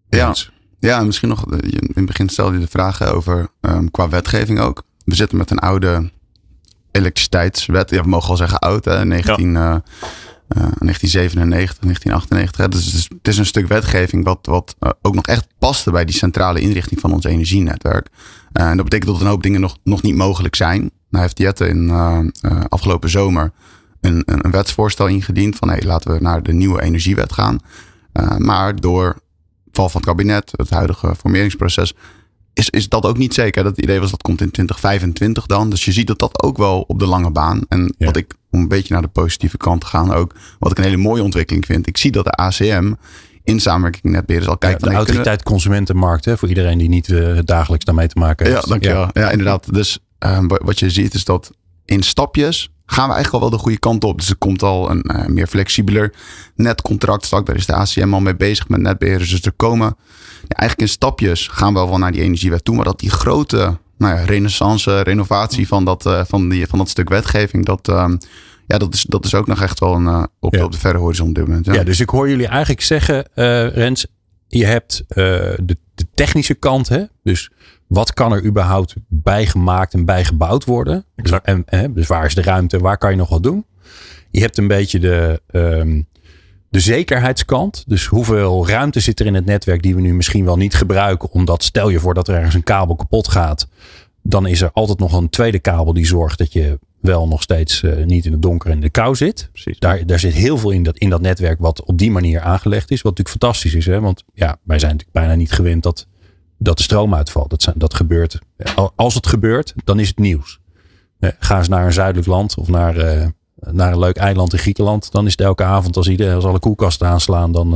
Ja. 0.08 0.34
Ja, 0.82 1.04
misschien 1.04 1.28
nog, 1.28 1.46
in 1.50 1.90
het 1.94 2.06
begin 2.06 2.28
stelde 2.28 2.54
je 2.54 2.60
de 2.60 2.70
vraag 2.70 3.02
over 3.02 3.48
um, 3.60 3.90
qua 3.90 4.08
wetgeving 4.08 4.60
ook. 4.60 4.82
We 5.04 5.14
zitten 5.14 5.38
met 5.38 5.50
een 5.50 5.58
oude 5.58 6.10
elektriciteitswet. 6.90 7.90
Ja, 7.90 8.02
we 8.02 8.08
mogen 8.08 8.30
al 8.30 8.36
zeggen 8.36 8.58
oud, 8.58 8.84
hè? 8.84 9.04
19, 9.04 9.52
ja. 9.52 9.58
uh, 9.58 9.76
uh, 10.56 10.72
1997, 10.78 11.78
1998. 11.78 12.68
Dus, 12.68 12.92
dus 12.92 13.08
het 13.08 13.28
is 13.28 13.38
een 13.38 13.46
stuk 13.46 13.66
wetgeving 13.66 14.24
wat, 14.24 14.38
wat 14.42 14.76
uh, 14.80 14.90
ook 15.02 15.14
nog 15.14 15.26
echt 15.26 15.46
paste 15.58 15.90
bij 15.90 16.04
die 16.04 16.14
centrale 16.14 16.60
inrichting 16.60 17.00
van 17.00 17.12
ons 17.12 17.24
energienetwerk. 17.24 18.08
Uh, 18.52 18.68
en 18.68 18.76
dat 18.76 18.84
betekent 18.84 19.10
dat 19.10 19.20
een 19.20 19.26
hoop 19.26 19.42
dingen 19.42 19.60
nog, 19.60 19.76
nog 19.84 20.02
niet 20.02 20.16
mogelijk 20.16 20.54
zijn. 20.54 20.90
Nou 21.10 21.24
heeft 21.24 21.38
Jette 21.38 21.68
in 21.68 21.90
afgelopen 22.68 23.10
zomer 23.10 23.52
een, 24.00 24.22
een, 24.24 24.50
wetsvoorstel 24.50 25.06
ingediend 25.06 25.56
van 25.56 25.68
hey, 25.68 25.82
laten 25.82 26.12
we 26.12 26.20
naar 26.20 26.42
de 26.42 26.52
nieuwe 26.52 26.82
energiewet 26.82 27.32
gaan. 27.32 27.58
maar 28.38 28.76
door 28.76 29.20
val 29.72 29.88
van 29.88 30.00
het 30.00 30.10
kabinet, 30.10 30.52
het 30.56 30.70
huidige 30.70 31.14
formeringsproces, 31.14 31.94
is, 32.54 32.70
is 32.70 32.88
dat 32.88 33.04
ook 33.04 33.18
niet 33.18 33.34
zeker. 33.34 33.62
Dat 33.62 33.76
het 33.76 33.84
idee 33.84 34.00
was 34.00 34.10
dat 34.10 34.22
komt 34.22 34.40
in 34.40 34.50
2025 34.50 35.46
dan. 35.46 35.70
Dus 35.70 35.84
je 35.84 35.92
ziet 35.92 36.06
dat 36.06 36.18
dat 36.18 36.42
ook 36.42 36.56
wel 36.56 36.84
op 36.86 36.98
de 36.98 37.06
lange 37.06 37.30
baan. 37.30 37.64
En 37.68 37.94
ja. 37.98 38.06
wat 38.06 38.16
ik, 38.16 38.34
om 38.50 38.60
een 38.60 38.68
beetje 38.68 38.92
naar 38.92 39.02
de 39.02 39.08
positieve 39.08 39.56
kant 39.56 39.80
te 39.80 39.86
gaan 39.86 40.12
ook, 40.12 40.34
wat 40.58 40.70
ik 40.70 40.78
een 40.78 40.84
hele 40.84 40.96
mooie 40.96 41.22
ontwikkeling 41.22 41.66
vind. 41.66 41.86
Ik 41.86 41.96
zie 41.96 42.10
dat 42.10 42.24
de 42.24 42.30
ACM 42.30 42.92
in 43.44 43.60
samenwerking 43.60 44.02
met 44.02 44.12
netbeheerders 44.12 44.52
al 44.52 44.58
kijkt. 44.58 44.80
Ja, 44.80 44.88
de 44.88 44.94
autoriteit 44.94 45.42
consumentenmarkt, 45.42 46.24
hè, 46.24 46.38
voor 46.38 46.48
iedereen 46.48 46.78
die 46.78 46.88
niet 46.88 47.08
uh, 47.08 47.38
dagelijks 47.44 47.84
daarmee 47.84 48.08
te 48.08 48.18
maken 48.18 48.46
heeft. 48.46 48.62
Ja, 48.62 48.68
dankjewel. 48.68 49.00
Ja, 49.02 49.10
ja 49.12 49.30
inderdaad. 49.30 49.74
Dus 49.74 49.98
um, 50.18 50.48
wat 50.48 50.78
je 50.78 50.90
ziet 50.90 51.14
is 51.14 51.24
dat 51.24 51.50
in 51.84 52.02
stapjes 52.02 52.70
gaan 52.86 53.08
we 53.08 53.14
eigenlijk 53.14 53.32
al 53.44 53.50
wel 53.50 53.58
de 53.58 53.62
goede 53.64 53.78
kant 53.78 54.04
op. 54.04 54.18
Dus 54.18 54.28
er 54.28 54.36
komt 54.36 54.62
al 54.62 54.90
een 54.90 55.04
uh, 55.06 55.26
meer 55.26 55.46
flexibeler 55.46 56.12
netcontract. 56.54 57.24
Straks 57.24 57.44
daar 57.44 57.56
is 57.56 57.66
de 57.66 57.74
ACM 57.74 58.14
al 58.14 58.20
mee 58.20 58.36
bezig 58.36 58.68
met 58.68 58.80
netbeheerders. 58.80 59.30
Dus 59.30 59.42
er 59.42 59.52
komen 59.52 59.96
ja, 60.48 60.56
eigenlijk 60.56 60.80
in 60.80 60.88
stapjes 60.88 61.48
gaan 61.48 61.74
we 61.74 61.80
wel 61.80 61.98
naar 61.98 62.12
die 62.12 62.22
energiewet 62.22 62.64
toe. 62.64 62.74
Maar 62.74 62.84
dat 62.84 63.00
die 63.00 63.10
grote 63.10 63.78
nou 63.98 64.18
ja, 64.18 64.24
renaissance, 64.24 65.00
renovatie 65.00 65.68
van 65.68 65.84
dat, 65.84 66.06
uh, 66.06 66.20
van, 66.24 66.48
die, 66.48 66.66
van 66.66 66.78
dat 66.78 66.88
stuk 66.88 67.08
wetgeving, 67.08 67.64
dat, 67.64 67.88
um, 67.88 68.18
ja, 68.66 68.78
dat, 68.78 68.94
is, 68.94 69.02
dat 69.02 69.24
is 69.24 69.34
ook 69.34 69.46
nog 69.46 69.62
echt 69.62 69.80
wel 69.80 69.94
een, 69.94 70.04
uh, 70.04 70.24
op, 70.40 70.54
ja. 70.54 70.64
op 70.64 70.72
de 70.72 70.78
verre 70.78 70.98
horizon 70.98 71.28
op 71.28 71.34
dit 71.34 71.46
moment. 71.46 71.66
Ja. 71.66 71.72
ja. 71.72 71.84
dus 71.84 72.00
ik 72.00 72.08
hoor 72.08 72.28
jullie 72.28 72.46
eigenlijk 72.46 72.82
zeggen, 72.82 73.28
Rens, 73.74 74.06
je 74.48 74.66
hebt 74.66 75.04
de, 75.08 75.76
de 75.94 76.06
technische 76.14 76.54
kant, 76.54 76.88
hè? 76.88 77.04
dus 77.22 77.50
wat 77.92 78.12
kan 78.12 78.32
er 78.32 78.44
überhaupt 78.44 78.94
bijgemaakt 79.08 79.94
en 79.94 80.04
bijgebouwd 80.04 80.64
worden? 80.64 81.04
Exact. 81.16 81.46
En, 81.46 81.62
en, 81.66 81.94
dus 81.94 82.06
waar 82.06 82.24
is 82.24 82.34
de 82.34 82.42
ruimte? 82.42 82.78
Waar 82.78 82.98
kan 82.98 83.10
je 83.10 83.16
nog 83.16 83.28
wat 83.28 83.42
doen? 83.42 83.64
Je 84.30 84.40
hebt 84.40 84.58
een 84.58 84.66
beetje 84.66 84.98
de, 84.98 85.42
um, 85.50 86.08
de 86.68 86.80
zekerheidskant. 86.80 87.84
Dus 87.86 88.06
hoeveel 88.06 88.68
ruimte 88.68 89.00
zit 89.00 89.20
er 89.20 89.26
in 89.26 89.34
het 89.34 89.44
netwerk 89.44 89.82
die 89.82 89.94
we 89.94 90.00
nu 90.00 90.14
misschien 90.14 90.44
wel 90.44 90.56
niet 90.56 90.74
gebruiken. 90.74 91.30
Omdat 91.30 91.62
stel 91.62 91.88
je 91.88 91.98
voor 91.98 92.14
dat 92.14 92.28
er 92.28 92.34
ergens 92.34 92.54
een 92.54 92.62
kabel 92.62 92.96
kapot 92.96 93.28
gaat. 93.28 93.68
Dan 94.22 94.46
is 94.46 94.60
er 94.60 94.70
altijd 94.72 94.98
nog 94.98 95.12
een 95.12 95.30
tweede 95.30 95.58
kabel 95.58 95.92
die 95.92 96.06
zorgt 96.06 96.38
dat 96.38 96.52
je 96.52 96.78
wel 97.00 97.28
nog 97.28 97.42
steeds 97.42 97.82
uh, 97.82 98.04
niet 98.04 98.24
in 98.24 98.32
het 98.32 98.42
donker 98.42 98.70
en 98.70 98.80
de 98.80 98.90
kou 98.90 99.14
zit. 99.14 99.48
Precies. 99.52 99.78
Daar, 99.78 100.06
daar 100.06 100.18
zit 100.18 100.34
heel 100.34 100.58
veel 100.58 100.70
in 100.70 100.82
dat, 100.82 100.96
in 100.96 101.10
dat 101.10 101.20
netwerk 101.20 101.60
wat 101.60 101.84
op 101.84 101.98
die 101.98 102.10
manier 102.10 102.40
aangelegd 102.40 102.90
is. 102.90 103.02
Wat 103.02 103.16
natuurlijk 103.16 103.42
fantastisch 103.42 103.74
is. 103.74 103.86
Hè? 103.86 104.00
Want 104.00 104.24
ja, 104.34 104.58
wij 104.62 104.78
zijn 104.78 104.90
natuurlijk 104.92 105.18
bijna 105.18 105.34
niet 105.34 105.52
gewend 105.52 105.82
dat 105.82 106.06
dat 106.62 106.76
de 106.76 106.82
stroom 106.82 107.14
uitvalt. 107.14 107.50
Dat, 107.50 107.62
zijn, 107.62 107.74
dat 107.78 107.94
gebeurt. 107.94 108.38
Als 108.96 109.14
het 109.14 109.26
gebeurt, 109.26 109.74
dan 109.84 109.98
is 109.98 110.08
het 110.08 110.18
nieuws. 110.18 110.60
Ga 111.20 111.58
eens 111.58 111.68
naar 111.68 111.86
een 111.86 111.92
zuidelijk 111.92 112.26
land 112.26 112.56
of 112.56 112.68
naar, 112.68 112.96
uh, 112.96 113.26
naar 113.70 113.92
een 113.92 113.98
leuk 113.98 114.16
eiland 114.16 114.52
in 114.52 114.58
Griekenland. 114.58 115.12
Dan 115.12 115.26
is 115.26 115.32
het 115.32 115.40
elke 115.40 115.64
avond 115.64 115.96
als, 115.96 116.08
ieder, 116.08 116.34
als 116.34 116.44
alle 116.44 116.58
koelkasten 116.58 117.08
aanslaan, 117.08 117.52
dan, 117.52 117.70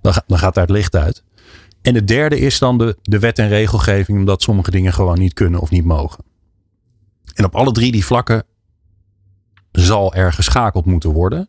dan, 0.00 0.14
dan 0.26 0.38
gaat 0.38 0.54
daar 0.54 0.64
het 0.64 0.72
licht 0.72 0.96
uit. 0.96 1.24
En 1.82 1.94
het 1.94 2.08
derde 2.08 2.38
is 2.38 2.58
dan 2.58 2.78
de, 2.78 2.96
de 3.02 3.18
wet 3.18 3.38
en 3.38 3.48
regelgeving, 3.48 4.18
omdat 4.18 4.42
sommige 4.42 4.70
dingen 4.70 4.92
gewoon 4.92 5.18
niet 5.18 5.32
kunnen 5.32 5.60
of 5.60 5.70
niet 5.70 5.84
mogen. 5.84 6.24
En 7.34 7.44
op 7.44 7.54
alle 7.54 7.72
drie 7.72 7.92
die 7.92 8.04
vlakken 8.04 8.44
zal 9.72 10.14
er 10.14 10.32
geschakeld 10.32 10.84
moeten 10.84 11.10
worden. 11.10 11.48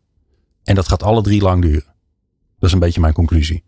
En 0.64 0.76
dat 0.76 0.88
gaat 0.88 1.04
alle 1.04 1.22
drie 1.22 1.42
lang 1.42 1.62
duren. 1.62 1.94
Dat 2.60 2.70
is 2.70 2.72
een 2.72 2.80
beetje 2.80 3.02
mijn 3.02 3.14
conclusie. 3.14 3.64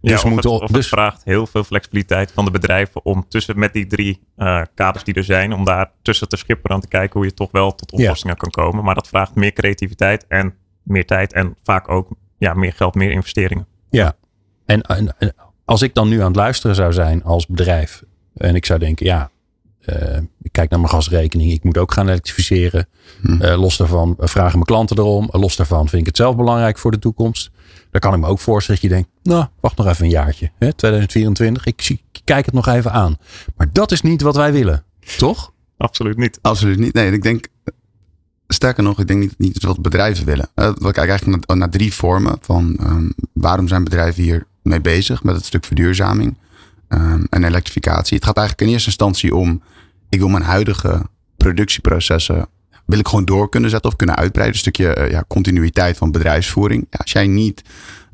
Ja, 0.00 0.12
dus, 0.12 0.22
het, 0.22 0.46
of 0.46 0.60
dus... 0.60 0.76
het 0.76 0.86
vraagt 0.86 1.24
heel 1.24 1.46
veel 1.46 1.64
flexibiliteit 1.64 2.32
van 2.32 2.44
de 2.44 2.50
bedrijven 2.50 3.04
om 3.04 3.24
tussen 3.28 3.58
met 3.58 3.72
die 3.72 3.86
drie 3.86 4.20
uh, 4.36 4.62
kaders 4.74 5.04
die 5.04 5.14
er 5.14 5.24
zijn, 5.24 5.52
om 5.52 5.64
daar 5.64 5.90
tussen 6.02 6.28
te 6.28 6.36
schipperen 6.36 6.76
en 6.76 6.82
te 6.82 6.88
kijken 6.88 7.12
hoe 7.12 7.28
je 7.28 7.34
toch 7.34 7.50
wel 7.50 7.74
tot 7.74 7.92
oplossingen 7.92 8.36
ja. 8.38 8.48
kan 8.48 8.64
komen. 8.64 8.84
Maar 8.84 8.94
dat 8.94 9.08
vraagt 9.08 9.34
meer 9.34 9.52
creativiteit 9.52 10.26
en 10.28 10.54
meer 10.82 11.06
tijd 11.06 11.32
en 11.32 11.56
vaak 11.62 11.88
ook 11.88 12.08
ja, 12.38 12.54
meer 12.54 12.72
geld, 12.72 12.94
meer 12.94 13.10
investeringen. 13.10 13.66
Ja, 13.90 14.16
en, 14.66 14.82
en, 14.82 15.14
en 15.18 15.34
als 15.64 15.82
ik 15.82 15.94
dan 15.94 16.08
nu 16.08 16.20
aan 16.20 16.26
het 16.26 16.36
luisteren 16.36 16.76
zou 16.76 16.92
zijn 16.92 17.24
als 17.24 17.46
bedrijf 17.46 18.02
en 18.34 18.54
ik 18.54 18.66
zou 18.66 18.78
denken, 18.78 19.06
ja, 19.06 19.30
uh, 19.86 20.16
Ik 20.42 20.52
kijk 20.52 20.70
naar 20.70 20.80
mijn 20.80 20.92
gasrekening. 20.92 21.52
Ik 21.52 21.64
moet 21.64 21.78
ook 21.78 21.92
gaan 21.92 22.08
elektrificeren. 22.08 22.88
Hm. 23.20 23.42
Eh, 23.42 23.60
los 23.60 23.76
daarvan 23.76 24.14
eh, 24.18 24.28
vragen 24.28 24.52
mijn 24.52 24.64
klanten 24.64 24.98
erom. 24.98 25.28
Eh, 25.32 25.40
los 25.40 25.56
daarvan 25.56 25.88
vind 25.88 26.00
ik 26.00 26.06
het 26.06 26.16
zelf 26.16 26.36
belangrijk 26.36 26.78
voor 26.78 26.90
de 26.90 26.98
toekomst. 26.98 27.50
Dan 28.00 28.10
kan 28.10 28.18
ik 28.18 28.26
me 28.26 28.32
ook 28.32 28.40
voorstellen 28.40 28.80
dat 28.80 28.90
je 28.90 28.96
denkt, 28.96 29.10
nou, 29.22 29.46
wacht 29.60 29.76
nog 29.76 29.86
even 29.86 30.04
een 30.04 30.10
jaartje. 30.10 30.50
Hè, 30.58 30.72
2024, 30.72 31.66
ik, 31.66 31.82
zie, 31.82 32.02
ik 32.12 32.20
kijk 32.24 32.44
het 32.44 32.54
nog 32.54 32.66
even 32.66 32.92
aan. 32.92 33.16
Maar 33.56 33.72
dat 33.72 33.92
is 33.92 34.02
niet 34.02 34.22
wat 34.22 34.36
wij 34.36 34.52
willen, 34.52 34.84
toch? 35.16 35.52
Absoluut 35.76 36.16
niet. 36.16 36.38
Absoluut 36.42 36.78
niet. 36.78 36.92
Nee, 36.92 37.12
ik 37.12 37.22
denk, 37.22 37.46
sterker 38.48 38.82
nog, 38.82 39.00
ik 39.00 39.06
denk 39.06 39.20
niet, 39.20 39.38
niet 39.38 39.62
wat 39.62 39.82
bedrijven 39.82 40.24
willen. 40.24 40.48
Uh, 40.54 40.66
we 40.66 40.92
kijken 40.92 41.08
eigenlijk 41.08 41.46
naar, 41.46 41.56
naar 41.56 41.70
drie 41.70 41.94
vormen 41.94 42.38
van 42.40 42.76
um, 42.80 43.12
waarom 43.32 43.68
zijn 43.68 43.84
bedrijven 43.84 44.22
hier 44.22 44.46
mee 44.62 44.80
bezig 44.80 45.22
met 45.22 45.34
het 45.34 45.44
stuk 45.44 45.64
verduurzaming 45.64 46.36
um, 46.88 47.26
en 47.30 47.44
elektrificatie. 47.44 48.16
Het 48.16 48.26
gaat 48.26 48.36
eigenlijk 48.36 48.66
in 48.66 48.72
eerste 48.72 48.88
instantie 48.88 49.34
om, 49.34 49.62
ik 50.08 50.18
wil 50.18 50.28
mijn 50.28 50.44
huidige 50.44 51.06
productieprocessen 51.36 52.48
wil 52.88 52.98
ik 52.98 53.08
gewoon 53.08 53.24
door 53.24 53.48
kunnen 53.48 53.70
zetten 53.70 53.90
of 53.90 53.96
kunnen 53.96 54.16
uitbreiden. 54.16 54.54
Een 54.54 54.60
stukje 54.60 54.96
uh, 54.98 55.10
ja, 55.10 55.24
continuïteit 55.28 55.96
van 55.96 56.10
bedrijfsvoering. 56.10 56.86
Ja, 56.90 56.98
als 56.98 57.12
jij 57.12 57.26
niet 57.26 57.62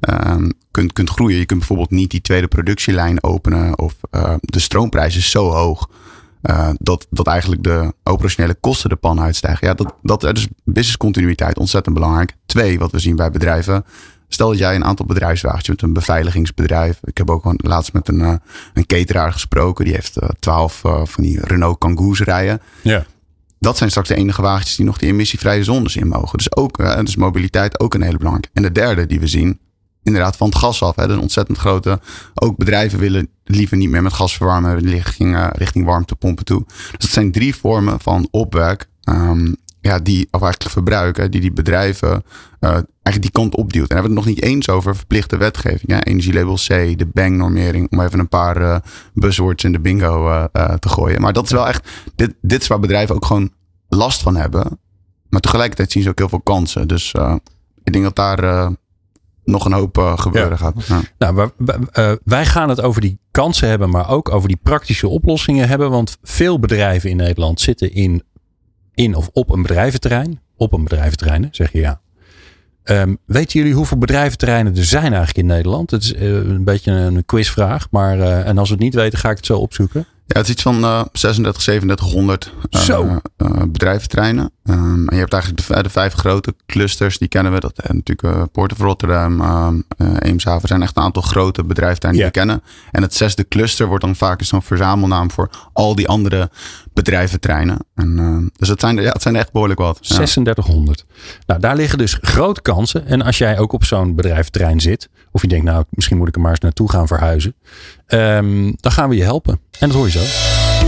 um, 0.00 0.52
kunt, 0.70 0.92
kunt 0.92 1.10
groeien, 1.10 1.38
je 1.38 1.46
kunt 1.46 1.58
bijvoorbeeld 1.58 1.90
niet 1.90 2.10
die 2.10 2.20
tweede 2.20 2.48
productielijn 2.48 3.22
openen 3.22 3.78
of 3.78 3.94
uh, 4.10 4.34
de 4.40 4.58
stroomprijs 4.58 5.16
is 5.16 5.30
zo 5.30 5.50
hoog. 5.50 5.90
Uh, 6.42 6.70
dat, 6.78 7.06
dat 7.10 7.26
eigenlijk 7.26 7.62
de 7.62 7.94
operationele 8.02 8.54
kosten 8.60 8.90
de 8.90 8.96
pan 8.96 9.20
uitstijgen. 9.20 9.66
Ja, 9.66 9.74
dat, 9.74 9.94
dat 10.02 10.22
er 10.22 10.34
dus 10.34 10.48
business 10.64 10.96
continuïteit 10.96 11.58
ontzettend 11.58 11.94
belangrijk. 11.94 12.32
Twee, 12.46 12.78
wat 12.78 12.90
we 12.90 12.98
zien 12.98 13.16
bij 13.16 13.30
bedrijven. 13.30 13.84
Stel 14.28 14.48
dat 14.48 14.58
jij 14.58 14.74
een 14.74 14.84
aantal 14.84 15.06
bedrijfswagens 15.06 15.66
hebt, 15.66 15.82
een 15.82 15.92
beveiligingsbedrijf. 15.92 17.00
Ik 17.04 17.18
heb 17.18 17.30
ook 17.30 17.54
laatst 17.56 17.92
met 17.92 18.08
een, 18.08 18.40
een 18.74 18.86
cateraar 18.86 19.32
gesproken. 19.32 19.84
Die 19.84 19.94
heeft 19.94 20.18
twaalf 20.38 20.80
van 20.82 21.24
die 21.24 21.40
Renault 21.40 21.78
Kangoo's 21.78 22.20
rijden. 22.20 22.60
Ja. 22.82 23.04
Dat 23.58 23.76
zijn 23.76 23.90
straks 23.90 24.08
de 24.08 24.14
enige 24.14 24.42
wagentjes 24.42 24.76
die 24.76 24.86
nog 24.86 24.98
die 24.98 25.08
emissievrije 25.08 25.64
zones 25.64 25.96
in 25.96 26.08
mogen. 26.08 26.38
Dus 26.38 26.56
ook, 26.56 26.78
uh, 26.78 26.98
dus 26.98 27.16
mobiliteit 27.16 27.80
ook 27.80 27.94
een 27.94 28.02
hele 28.02 28.16
belangrijke. 28.16 28.50
En 28.52 28.62
de 28.62 28.72
derde 28.72 29.06
die 29.06 29.20
we 29.20 29.26
zien, 29.26 29.60
inderdaad 30.02 30.36
van 30.36 30.48
het 30.48 30.56
gas 30.56 30.82
af. 30.82 30.96
Hè, 30.96 31.08
een 31.08 31.18
ontzettend 31.18 31.58
grote. 31.58 32.00
Ook 32.34 32.56
bedrijven 32.56 32.98
willen 32.98 33.28
liever 33.44 33.76
niet 33.76 33.90
meer 33.90 34.02
met 34.02 34.12
gas 34.12 34.36
verwarmen 34.36 34.78
richting, 34.78 35.50
richting 35.52 35.84
warmtepompen 35.84 36.44
toe. 36.44 36.64
Dus 36.66 36.98
dat 36.98 37.10
zijn 37.10 37.32
drie 37.32 37.56
vormen 37.56 38.00
van 38.00 38.28
opwek. 38.30 38.88
Um, 39.08 39.56
ja, 39.84 39.98
die, 39.98 40.28
of 40.30 40.42
eigenlijk 40.42 40.72
verbruiken, 40.72 41.30
die 41.30 41.40
die 41.40 41.52
bedrijven 41.52 42.22
uh, 42.60 42.70
eigenlijk 42.70 43.20
die 43.20 43.30
kant 43.30 43.54
opduwt. 43.54 43.88
En 43.88 43.94
hebben 43.96 44.14
we 44.14 44.18
het 44.18 44.26
nog 44.26 44.34
niet 44.34 44.44
eens 44.44 44.68
over 44.68 44.96
verplichte 44.96 45.36
wetgeving. 45.36 45.90
Hè? 45.90 45.98
Energielabel 45.98 46.54
C, 46.54 46.98
de 46.98 47.06
bang-normering, 47.12 47.90
om 47.90 48.00
even 48.00 48.18
een 48.18 48.28
paar 48.28 48.60
uh, 48.60 48.76
buzzwords 49.14 49.64
in 49.64 49.72
de 49.72 49.80
bingo 49.80 50.28
uh, 50.28 50.44
te 50.74 50.88
gooien. 50.88 51.20
Maar 51.20 51.32
dat 51.32 51.44
is 51.44 51.50
wel 51.50 51.68
echt, 51.68 51.88
dit, 52.14 52.34
dit 52.40 52.62
is 52.62 52.66
waar 52.66 52.80
bedrijven 52.80 53.14
ook 53.14 53.24
gewoon 53.24 53.50
last 53.88 54.22
van 54.22 54.36
hebben. 54.36 54.78
Maar 55.28 55.40
tegelijkertijd 55.40 55.92
zien 55.92 56.02
ze 56.02 56.08
ook 56.08 56.18
heel 56.18 56.28
veel 56.28 56.40
kansen. 56.40 56.88
Dus 56.88 57.14
ik 57.82 57.92
denk 57.92 58.04
dat 58.04 58.16
daar 58.16 58.72
nog 59.44 59.64
een 59.64 59.72
hoop 59.72 59.98
gebeuren 60.16 60.50
ja. 60.50 60.56
gaat. 60.56 60.86
Ja. 60.86 61.00
Nou, 61.18 61.50
wij 62.24 62.46
gaan 62.46 62.68
het 62.68 62.80
over 62.80 63.00
die 63.00 63.18
kansen 63.30 63.68
hebben, 63.68 63.90
maar 63.90 64.10
ook 64.10 64.32
over 64.32 64.48
die 64.48 64.58
praktische 64.62 65.08
oplossingen 65.08 65.68
hebben. 65.68 65.90
Want 65.90 66.16
veel 66.22 66.58
bedrijven 66.58 67.10
in 67.10 67.16
Nederland 67.16 67.60
zitten 67.60 67.92
in, 67.92 68.22
in 68.94 69.14
of 69.14 69.30
op 69.32 69.50
een 69.50 69.62
bedrijventerrein. 69.62 70.40
Op 70.56 70.72
een 70.72 70.84
bedrijventerrein, 70.84 71.48
zeg 71.50 71.72
je 71.72 71.78
ja. 71.78 72.00
Um, 72.84 73.18
weten 73.24 73.58
jullie 73.58 73.74
hoeveel 73.74 73.98
bedrijventerreinen 73.98 74.76
er 74.76 74.84
zijn 74.84 75.12
eigenlijk 75.12 75.36
in 75.36 75.46
Nederland? 75.46 75.90
Het 75.90 76.02
is 76.02 76.12
uh, 76.12 76.20
een 76.34 76.64
beetje 76.64 76.92
een 76.92 77.24
quizvraag, 77.24 77.90
maar 77.90 78.20
en 78.20 78.58
als 78.58 78.68
we 78.68 78.74
het 78.74 78.84
niet 78.84 78.94
weten, 78.94 79.18
ga 79.18 79.30
ik 79.30 79.36
het 79.36 79.46
zo 79.46 79.58
opzoeken. 79.58 80.06
Ja, 80.26 80.38
het 80.38 80.46
is 80.46 80.52
iets 80.52 80.62
van 80.62 80.84
uh, 80.84 81.02
36, 81.12 81.62
3700 81.62 82.52
uh, 82.70 83.16
bedrijventerreinen. 83.68 84.50
Um, 84.64 85.08
en 85.08 85.14
je 85.14 85.20
hebt 85.20 85.32
eigenlijk 85.32 85.66
de, 85.66 85.82
de, 85.82 85.90
vijf 85.90 86.12
grote 86.12 86.54
clusters, 86.66 87.18
die 87.18 87.28
kennen 87.28 87.52
we. 87.52 87.60
Dat 87.60 87.72
zijn 87.84 87.96
natuurlijk 87.96 88.36
uh, 88.36 88.42
Port 88.52 88.72
of 88.72 88.78
Rotterdam, 88.78 89.84
Eemshaven. 90.18 90.68
zijn 90.68 90.82
echt 90.82 90.96
een 90.96 91.02
aantal 91.02 91.22
grote 91.22 91.64
bedrijventerreinen 91.64 92.32
die 92.32 92.42
we 92.42 92.46
kennen. 92.46 92.62
En 92.90 93.02
het 93.02 93.14
zesde 93.14 93.48
cluster 93.48 93.86
wordt 93.86 94.04
dan 94.04 94.16
vaak 94.16 94.42
zo'n 94.42 94.62
verzamelnaam 94.62 95.30
voor 95.30 95.50
al 95.72 95.94
die 95.94 96.08
andere 96.08 96.50
bedrijventerreinen. 96.92 97.78
En, 97.94 98.50
dus 98.56 98.68
het 98.68 98.80
zijn, 98.80 98.96
ja, 98.96 99.12
het 99.12 99.22
zijn 99.22 99.36
echt 99.36 99.52
behoorlijk 99.52 99.80
wat. 99.80 99.98
Ja. 100.00 100.14
3600. 100.14 101.04
Nou, 101.46 101.60
daar 101.60 101.76
liggen 101.76 101.98
dus 101.98 102.18
grote 102.20 102.62
kansen. 102.62 103.06
En 103.06 103.22
als 103.22 103.38
jij 103.38 103.58
ook 103.58 103.72
op 103.72 103.84
zo'n 103.84 104.14
bedrijventerrein 104.14 104.80
zit, 104.80 105.08
of 105.34 105.42
je 105.42 105.48
denkt, 105.48 105.64
nou, 105.64 105.84
misschien 105.90 106.16
moet 106.16 106.28
ik 106.28 106.34
er 106.34 106.40
maar 106.40 106.50
eens 106.50 106.60
naartoe 106.60 106.90
gaan 106.90 107.06
verhuizen. 107.06 107.54
Um, 108.08 108.74
dan 108.80 108.92
gaan 108.92 109.08
we 109.08 109.16
je 109.16 109.22
helpen. 109.22 109.60
En 109.78 109.88
dat 109.88 109.96
hoor 109.96 110.06
je 110.06 110.18
zo. 110.18 110.24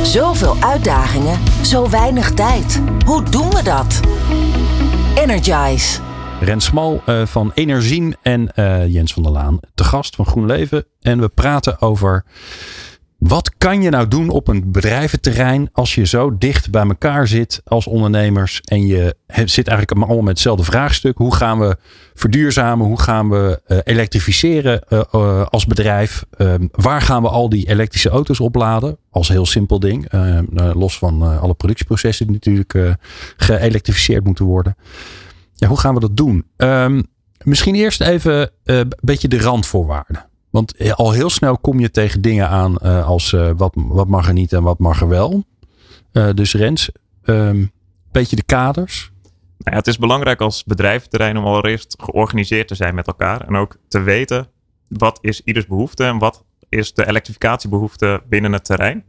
Zoveel 0.03 0.57
uitdagingen, 0.61 1.38
zo 1.62 1.91
weinig 1.91 2.31
tijd. 2.31 2.83
Hoe 3.05 3.23
doen 3.23 3.50
we 3.50 3.62
dat? 3.62 4.00
Energize. 5.15 6.00
Ren 6.41 6.61
Smal 6.61 7.03
uh, 7.07 7.26
van 7.26 7.50
Energien 7.55 8.17
en 8.23 8.50
uh, 8.55 8.87
Jens 8.87 9.12
van 9.12 9.23
der 9.23 9.33
Laan, 9.33 9.61
te 9.75 9.85
gast 9.85 10.17
van 10.17 10.26
GroenLeven. 10.26 10.85
En 11.00 11.21
we 11.21 11.29
praten 11.29 11.81
over 11.81 12.25
wat 13.28 13.54
kan 13.59 13.83
je 13.83 13.90
nou 13.90 14.09
doen 14.09 14.28
op 14.28 14.49
een 14.49 14.73
bedrijventerrein 14.73 15.68
als 15.73 15.95
je 15.95 16.06
zo 16.06 16.38
dicht 16.38 16.71
bij 16.71 16.83
elkaar 16.83 17.28
zit 17.28 17.61
als 17.64 17.87
ondernemers 17.87 18.61
en 18.61 18.87
je 18.87 19.16
zit 19.26 19.68
eigenlijk 19.68 19.90
allemaal 19.90 20.16
met 20.16 20.28
hetzelfde 20.28 20.64
vraagstuk. 20.64 21.18
Hoe 21.18 21.35
gaan 21.35 21.59
we 21.59 21.76
verduurzamen? 22.14 22.87
Hoe 22.87 23.00
gaan 23.00 23.28
we 23.28 23.61
uh, 23.66 23.78
elektrificeren 23.85 24.85
uh, 24.88 25.00
uh, 25.12 25.47
als 25.47 25.66
bedrijf? 25.66 26.25
waar 26.71 27.02
gaan 27.02 27.23
we 27.23 27.28
al 27.28 27.49
die 27.49 27.68
elektrische 27.68 28.09
auto's 28.09 28.40
opladen? 28.40 28.99
Als 29.11 29.28
heel 29.28 29.47
simpel 29.47 29.78
ding. 29.78 30.09
los 30.75 30.99
van 30.99 31.40
alle 31.40 31.54
productieprocessen 31.54 32.26
die 32.26 32.35
natuurlijk 32.35 32.99
geëlektrificeerd 33.37 34.25
moeten 34.25 34.45
worden. 34.45 34.76
Ja, 35.54 35.68
hoe 35.68 35.78
gaan 35.78 35.95
we 35.95 36.00
dat 36.00 36.16
doen? 36.16 36.45
Um, 36.56 37.06
misschien 37.42 37.75
eerst 37.75 38.00
even 38.00 38.50
een 38.64 38.92
beetje 39.00 39.28
de 39.28 39.40
randvoorwaarden. 39.40 40.25
Want 40.57 40.95
al 40.97 41.13
heel 41.13 41.31
snel 41.31 41.59
kom 41.59 41.81
je 41.81 41.91
tegen 41.91 42.21
dingen 42.21 42.49
aan 42.49 42.77
uh, 42.83 43.07
als 43.07 43.33
uh, 43.33 43.51
wat, 43.57 43.73
wat 43.75 44.09
mag 44.09 44.27
er 44.29 44.33
niet 44.33 44.53
en 44.53 44.63
wat 44.63 44.79
mag 44.79 45.01
er 45.01 45.09
wel. 45.09 45.45
Dus 46.35 46.55
Rens, 46.55 46.91
um, 47.25 47.71
beetje 48.13 48.37
de 48.37 48.43
kaders. 48.43 49.11
Nou 49.59 49.71
ja, 49.71 49.77
het 49.77 49.87
is 49.87 49.99
belangrijk 49.99 50.41
als 50.41 50.65
bedrijventerrein 50.65 51.37
om 51.37 51.45
allereerst 51.45 51.97
georganiseerd 52.03 52.69
te 52.69 52.75
zijn 52.75 52.95
met 52.95 53.07
elkaar. 53.07 53.47
En 53.47 53.57
ook 53.57 53.77
te 53.89 54.01
weten 54.01 54.49
wat 54.89 55.19
is 55.21 55.41
ieders 55.45 55.67
behoefte 55.67 56.05
en 56.05 56.19
wat 56.19 56.45
is 56.69 56.95
de 56.95 57.09
elektrificatiebehoefte 57.09 58.23
binnen 58.29 58.53
het 58.53 58.65
terrein. 58.65 59.05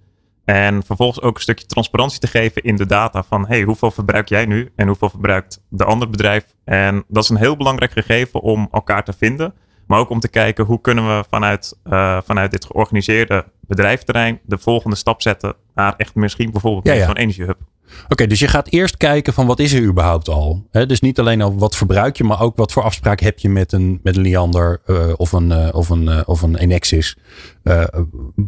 En 0.45 0.83
vervolgens 0.83 1.21
ook 1.21 1.35
een 1.35 1.41
stukje 1.41 1.65
transparantie 1.65 2.19
te 2.19 2.27
geven 2.27 2.63
in 2.63 2.75
de 2.75 2.85
data 2.85 3.23
van 3.23 3.47
hey, 3.47 3.61
hoeveel 3.61 3.91
verbruik 3.91 4.29
jij 4.29 4.45
nu 4.45 4.71
en 4.75 4.87
hoeveel 4.87 5.09
verbruikt 5.09 5.61
de 5.69 5.83
ander 5.83 6.09
bedrijf. 6.09 6.45
En 6.63 7.03
dat 7.07 7.23
is 7.23 7.29
een 7.29 7.37
heel 7.37 7.57
belangrijk 7.57 7.91
gegeven 7.91 8.41
om 8.41 8.67
elkaar 8.71 9.03
te 9.03 9.13
vinden. 9.13 9.53
Maar 9.87 9.99
ook 9.99 10.09
om 10.09 10.19
te 10.19 10.29
kijken 10.29 10.65
hoe 10.65 10.81
kunnen 10.81 11.17
we 11.17 11.23
vanuit, 11.29 11.77
uh, 11.85 12.17
vanuit 12.25 12.51
dit 12.51 12.65
georganiseerde 12.65 13.45
bedrijfterrein 13.67 14.39
de 14.43 14.57
volgende 14.57 14.95
stap 14.95 15.21
zetten 15.21 15.55
naar 15.75 15.93
echt 15.97 16.15
misschien 16.15 16.51
bijvoorbeeld 16.51 16.87
ja, 16.87 16.93
ja. 16.93 17.05
zo'n 17.05 17.17
energiehub. 17.17 17.57
Oké, 18.03 18.05
okay, 18.09 18.27
dus 18.27 18.39
je 18.39 18.47
gaat 18.47 18.67
eerst 18.67 18.97
kijken 18.97 19.33
van 19.33 19.45
wat 19.45 19.59
is 19.59 19.73
er 19.73 19.81
überhaupt 19.81 20.29
al. 20.29 20.67
He, 20.71 20.85
dus 20.85 21.01
niet 21.01 21.19
alleen 21.19 21.41
al 21.41 21.57
wat 21.57 21.75
verbruik 21.75 22.17
je, 22.17 22.23
maar 22.23 22.41
ook 22.41 22.57
wat 22.57 22.71
voor 22.71 22.83
afspraak 22.83 23.19
heb 23.19 23.39
je 23.39 23.49
met 23.49 23.71
een, 23.71 23.99
met 24.03 24.15
een 24.15 24.21
Liander 24.21 24.81
uh, 24.85 25.13
of, 25.15 25.31
een, 25.31 25.49
uh, 25.49 25.67
of, 25.71 25.89
een, 25.89 26.27
of 26.27 26.41
een 26.41 26.55
Enexis. 26.55 27.17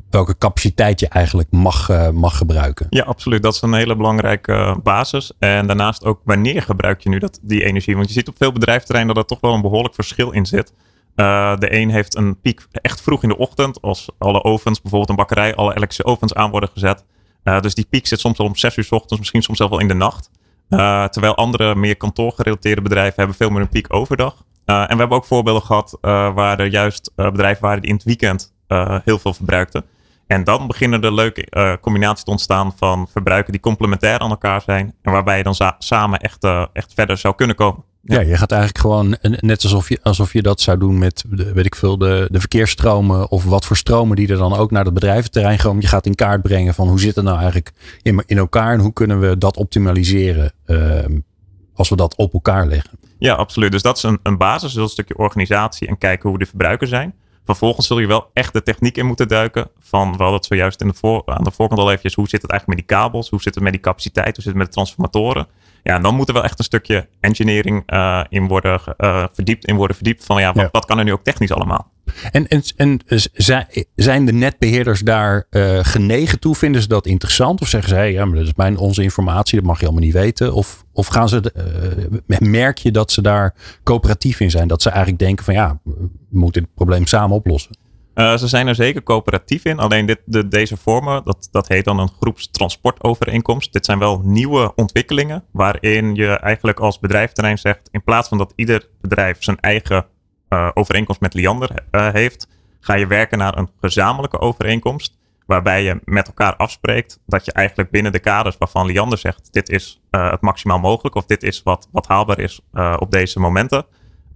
welke 0.10 0.38
capaciteit 0.38 1.00
je 1.00 1.08
eigenlijk 1.08 1.51
mag, 1.51 2.12
mag 2.12 2.38
gebruiken. 2.38 2.88
Ja, 2.89 3.03
absoluut. 3.03 3.43
Dat 3.43 3.53
is 3.53 3.62
een 3.62 3.74
hele 3.74 3.96
belangrijke 3.96 4.79
basis. 4.84 5.31
En 5.39 5.67
daarnaast 5.67 6.05
ook 6.05 6.22
wanneer 6.24 6.62
gebruik 6.62 7.01
je 7.01 7.10
nu 7.10 7.19
dat, 7.19 7.39
die 7.41 7.65
energie. 7.65 7.96
Want 7.96 8.08
je 8.08 8.13
ziet 8.13 8.27
op 8.27 8.36
veel 8.38 8.51
bedrijfterreinen 8.51 9.15
dat 9.15 9.24
er 9.24 9.29
toch 9.29 9.41
wel 9.41 9.53
een 9.53 9.62
behoorlijk 9.62 9.96
verschil 9.96 10.31
in 10.31 10.46
zit. 10.46 10.74
Uh, 11.19 11.57
de 11.57 11.73
een 11.73 11.89
heeft 11.89 12.15
een 12.15 12.39
piek 12.39 12.67
echt 12.71 13.01
vroeg 13.01 13.23
in 13.23 13.29
de 13.29 13.38
ochtend, 13.38 13.81
als 13.81 14.09
alle 14.17 14.43
ovens, 14.43 14.81
bijvoorbeeld 14.81 15.09
een 15.09 15.15
bakkerij, 15.15 15.55
alle 15.55 15.75
elektrische 15.75 16.05
ovens 16.05 16.33
aan 16.33 16.51
worden 16.51 16.69
gezet. 16.69 17.05
Uh, 17.43 17.59
dus 17.59 17.73
die 17.73 17.85
piek 17.89 18.07
zit 18.07 18.19
soms 18.19 18.39
al 18.39 18.45
om 18.45 18.55
6 18.55 18.77
uur 18.77 18.83
s 18.83 18.91
ochtends, 18.91 19.17
misschien 19.17 19.41
soms 19.41 19.57
zelfs 19.57 19.71
wel 19.73 19.81
in 19.81 19.88
de 19.88 19.93
nacht. 19.93 20.29
Uh, 20.69 21.05
terwijl 21.05 21.35
andere 21.35 21.75
meer 21.75 21.97
kantoorgerelateerde 21.97 22.81
bedrijven 22.81 23.13
hebben 23.15 23.35
veel 23.35 23.49
meer 23.49 23.61
een 23.61 23.69
piek 23.69 23.93
overdag. 23.93 24.35
en 24.65 24.88
we 24.88 24.95
hebben 24.95 25.17
ook 25.17 25.25
voorbeelden 25.25 25.61
gehad 25.61 25.97
waar 26.01 26.59
er 26.59 26.65
juist 26.65 27.11
bedrijven 27.15 27.63
waren 27.63 27.81
die 27.81 27.89
in 27.89 27.95
het 27.95 28.05
weekend 28.05 28.53
heel 29.03 29.19
veel 29.19 29.33
verbruikten. 29.33 29.85
En 30.27 30.43
dan 30.43 30.67
beginnen 30.67 31.01
er 31.01 31.13
leuke 31.13 31.77
combinaties 31.81 32.23
te 32.23 32.31
ontstaan 32.31 32.73
van 32.77 33.07
verbruiken 33.07 33.51
die 33.51 33.61
complementair 33.61 34.19
aan 34.19 34.29
elkaar 34.29 34.61
zijn. 34.61 34.95
En 35.01 35.11
waarbij 35.11 35.38
je 35.38 35.43
dan 35.43 35.73
samen 35.77 36.19
echt, 36.19 36.47
echt 36.73 36.93
verder 36.93 37.17
zou 37.17 37.35
kunnen 37.35 37.55
komen. 37.55 37.83
Ja. 38.01 38.20
ja, 38.20 38.27
je 38.27 38.38
gaat 38.38 38.51
eigenlijk 38.51 38.82
gewoon 38.82 39.18
net 39.22 39.63
alsof 39.63 39.89
je, 39.89 40.00
alsof 40.03 40.34
je 40.34 40.41
dat 40.41 40.62
zou 40.62 40.77
doen 40.77 40.98
met, 40.98 41.24
de, 41.29 41.53
weet 41.53 41.65
ik 41.65 41.75
veel, 41.75 41.98
de, 41.98 42.27
de 42.32 42.39
verkeersstromen 42.39 43.32
of 43.32 43.44
wat 43.44 43.65
voor 43.65 43.77
stromen 43.77 44.15
die 44.15 44.27
er 44.27 44.38
dan 44.38 44.53
ook 44.53 44.72
naar 44.72 44.86
het 44.86 44.94
bedrijventerrein 44.94 45.58
komen. 45.58 45.82
Je 45.82 45.88
gaat 45.88 46.06
in 46.06 46.15
kaart 46.15 46.41
brengen 46.41 46.74
van 46.74 46.88
hoe 46.88 47.00
zit 47.00 47.15
het 47.15 47.25
nou 47.25 47.38
eigenlijk 47.38 47.72
in, 48.01 48.24
in 48.25 48.38
elkaar 48.38 48.74
en 48.74 48.79
hoe 48.79 48.94
kunnen 48.94 49.20
we 49.20 49.38
dat 49.38 49.58
optimaliseren 49.58 50.51
uh, 50.65 51.06
als 51.74 51.89
we 51.89 51.96
dat 51.96 52.15
op 52.15 52.34
elkaar 52.34 52.68
leggen. 52.68 53.00
Ja, 53.18 53.34
absoluut. 53.34 53.72
Dus 53.72 53.82
dat 53.82 53.98
is 53.98 54.03
een, 54.03 54.20
een 54.24 54.38
basis, 54.38 54.74
dus 54.74 54.84
een 54.84 54.89
stukje 54.89 55.18
organisatie 55.18 55.88
en 55.88 55.98
kijken 55.98 56.29
hoe 56.29 56.39
de 56.39 56.46
verbruikers 56.46 56.89
zijn. 56.89 57.13
Vervolgens 57.46 57.88
zul 57.88 58.00
je 58.00 58.08
wel 58.08 58.29
echt 58.34 58.53
de 58.53 58.63
techniek 58.63 58.98
in 58.98 59.06
moeten 59.06 59.27
duiken. 59.27 59.70
Van, 59.79 60.12
we 60.12 60.18
hadden 60.18 60.34
het 60.34 60.46
zojuist 60.46 60.82
in 60.82 60.88
de 60.88 60.94
voor, 60.94 61.22
aan 61.25 61.44
de 61.44 61.51
voorkant 61.51 61.79
al 61.79 61.91
even. 61.91 62.12
Hoe 62.15 62.27
zit 62.29 62.41
het 62.41 62.51
eigenlijk 62.51 62.79
met 62.79 62.88
die 62.88 62.98
kabels? 62.98 63.29
Hoe 63.29 63.41
zit 63.41 63.56
het 63.56 63.63
met 63.63 63.72
die 63.72 63.82
capaciteit? 63.82 64.36
Hoe 64.36 64.44
zit 64.44 64.46
het 64.46 64.56
met 64.56 64.65
de 64.65 64.74
transformatoren? 64.74 65.48
Ja, 65.89 65.96
en 65.96 66.01
dan 66.01 66.15
moet 66.15 66.27
er 66.27 66.34
wel 66.34 66.43
echt 66.43 66.60
een 66.60 66.65
stukje 66.65 67.08
engineering 67.19 67.93
uh, 67.93 68.24
in 68.29 68.48
worden 68.48 68.81
uh, 68.98 69.25
verdiept, 69.34 69.65
in 69.65 69.75
worden 69.75 69.96
verdiept. 69.96 70.25
Van 70.25 70.41
ja 70.41 70.53
wat, 70.53 70.63
ja. 70.63 70.69
wat, 70.72 70.86
kan 70.86 70.98
er 70.98 71.03
nu 71.03 71.12
ook 71.12 71.24
technisch 71.24 71.51
allemaal? 71.51 71.91
En, 72.31 72.48
en, 72.48 72.63
en 72.75 73.01
zijn 73.96 74.25
de 74.25 74.34
netbeheerders 74.34 75.00
daar 75.00 75.48
uh, 75.50 75.79
genegen 75.81 76.39
toe? 76.39 76.55
Vinden 76.55 76.81
ze 76.81 76.88
dat 76.88 77.05
interessant? 77.05 77.62
Of 77.62 77.67
zeggen 77.67 77.89
zij, 77.89 78.12
ja, 78.12 78.25
maar 78.25 78.36
dat 78.36 78.46
is 78.46 78.53
mijn, 78.55 78.77
onze 78.77 79.03
informatie, 79.03 79.58
dat 79.58 79.67
mag 79.67 79.79
je 79.79 79.86
allemaal 79.86 80.03
niet 80.03 80.13
weten? 80.13 80.53
Of, 80.53 80.86
of 80.93 81.08
gaan 81.08 81.29
ze, 81.29 81.53
merk 82.39 82.77
je 82.77 82.91
dat 82.91 83.12
ze 83.12 83.22
daar 83.22 83.55
coöperatief 83.84 84.39
in 84.39 84.51
zijn? 84.51 84.67
Dat 84.67 84.81
ze 84.81 84.89
eigenlijk 84.89 85.19
denken 85.19 85.46
van 85.46 85.53
ja, 85.53 85.79
we 85.84 86.10
moeten 86.29 86.62
het 86.62 86.74
probleem 86.74 87.05
samen 87.05 87.36
oplossen? 87.36 87.77
Uh, 88.19 88.38
ze 88.38 88.47
zijn 88.47 88.67
er 88.67 88.75
zeker 88.75 89.03
coöperatief 89.03 89.65
in. 89.65 89.79
Alleen 89.79 90.05
dit, 90.05 90.19
de, 90.25 90.47
deze 90.47 90.77
vormen, 90.77 91.23
dat, 91.23 91.47
dat 91.51 91.67
heet 91.67 91.85
dan 91.85 91.99
een 91.99 92.11
groepstransportovereenkomst. 92.19 93.73
Dit 93.73 93.85
zijn 93.85 93.99
wel 93.99 94.21
nieuwe 94.23 94.75
ontwikkelingen. 94.75 95.43
Waarin 95.51 96.15
je 96.15 96.27
eigenlijk 96.27 96.79
als 96.79 96.99
bedrijfterrein 96.99 97.57
zegt. 97.57 97.89
In 97.91 98.03
plaats 98.03 98.27
van 98.27 98.38
dat 98.38 98.53
ieder 98.55 98.88
bedrijf 99.01 99.43
zijn 99.43 99.59
eigen 99.59 100.05
uh, 100.49 100.69
overeenkomst 100.73 101.21
met 101.21 101.33
Liander 101.33 101.71
uh, 101.91 102.09
heeft. 102.11 102.47
Ga 102.79 102.93
je 102.93 103.07
werken 103.07 103.38
naar 103.38 103.57
een 103.57 103.69
gezamenlijke 103.81 104.39
overeenkomst. 104.39 105.17
Waarbij 105.45 105.83
je 105.83 105.99
met 106.03 106.27
elkaar 106.27 106.55
afspreekt 106.55 107.19
dat 107.25 107.45
je 107.45 107.51
eigenlijk 107.51 107.91
binnen 107.91 108.11
de 108.11 108.19
kaders 108.19 108.57
waarvan 108.57 108.85
Liander 108.85 109.17
zegt. 109.17 109.53
Dit 109.53 109.69
is 109.69 110.01
het 110.11 110.41
maximaal 110.41 110.79
mogelijk. 110.79 111.15
Of 111.15 111.25
dit 111.25 111.43
is 111.43 111.63
wat, 111.63 111.88
wat 111.91 112.07
haalbaar 112.07 112.39
is 112.39 112.61
op 112.97 113.11
deze 113.11 113.39
momenten 113.39 113.85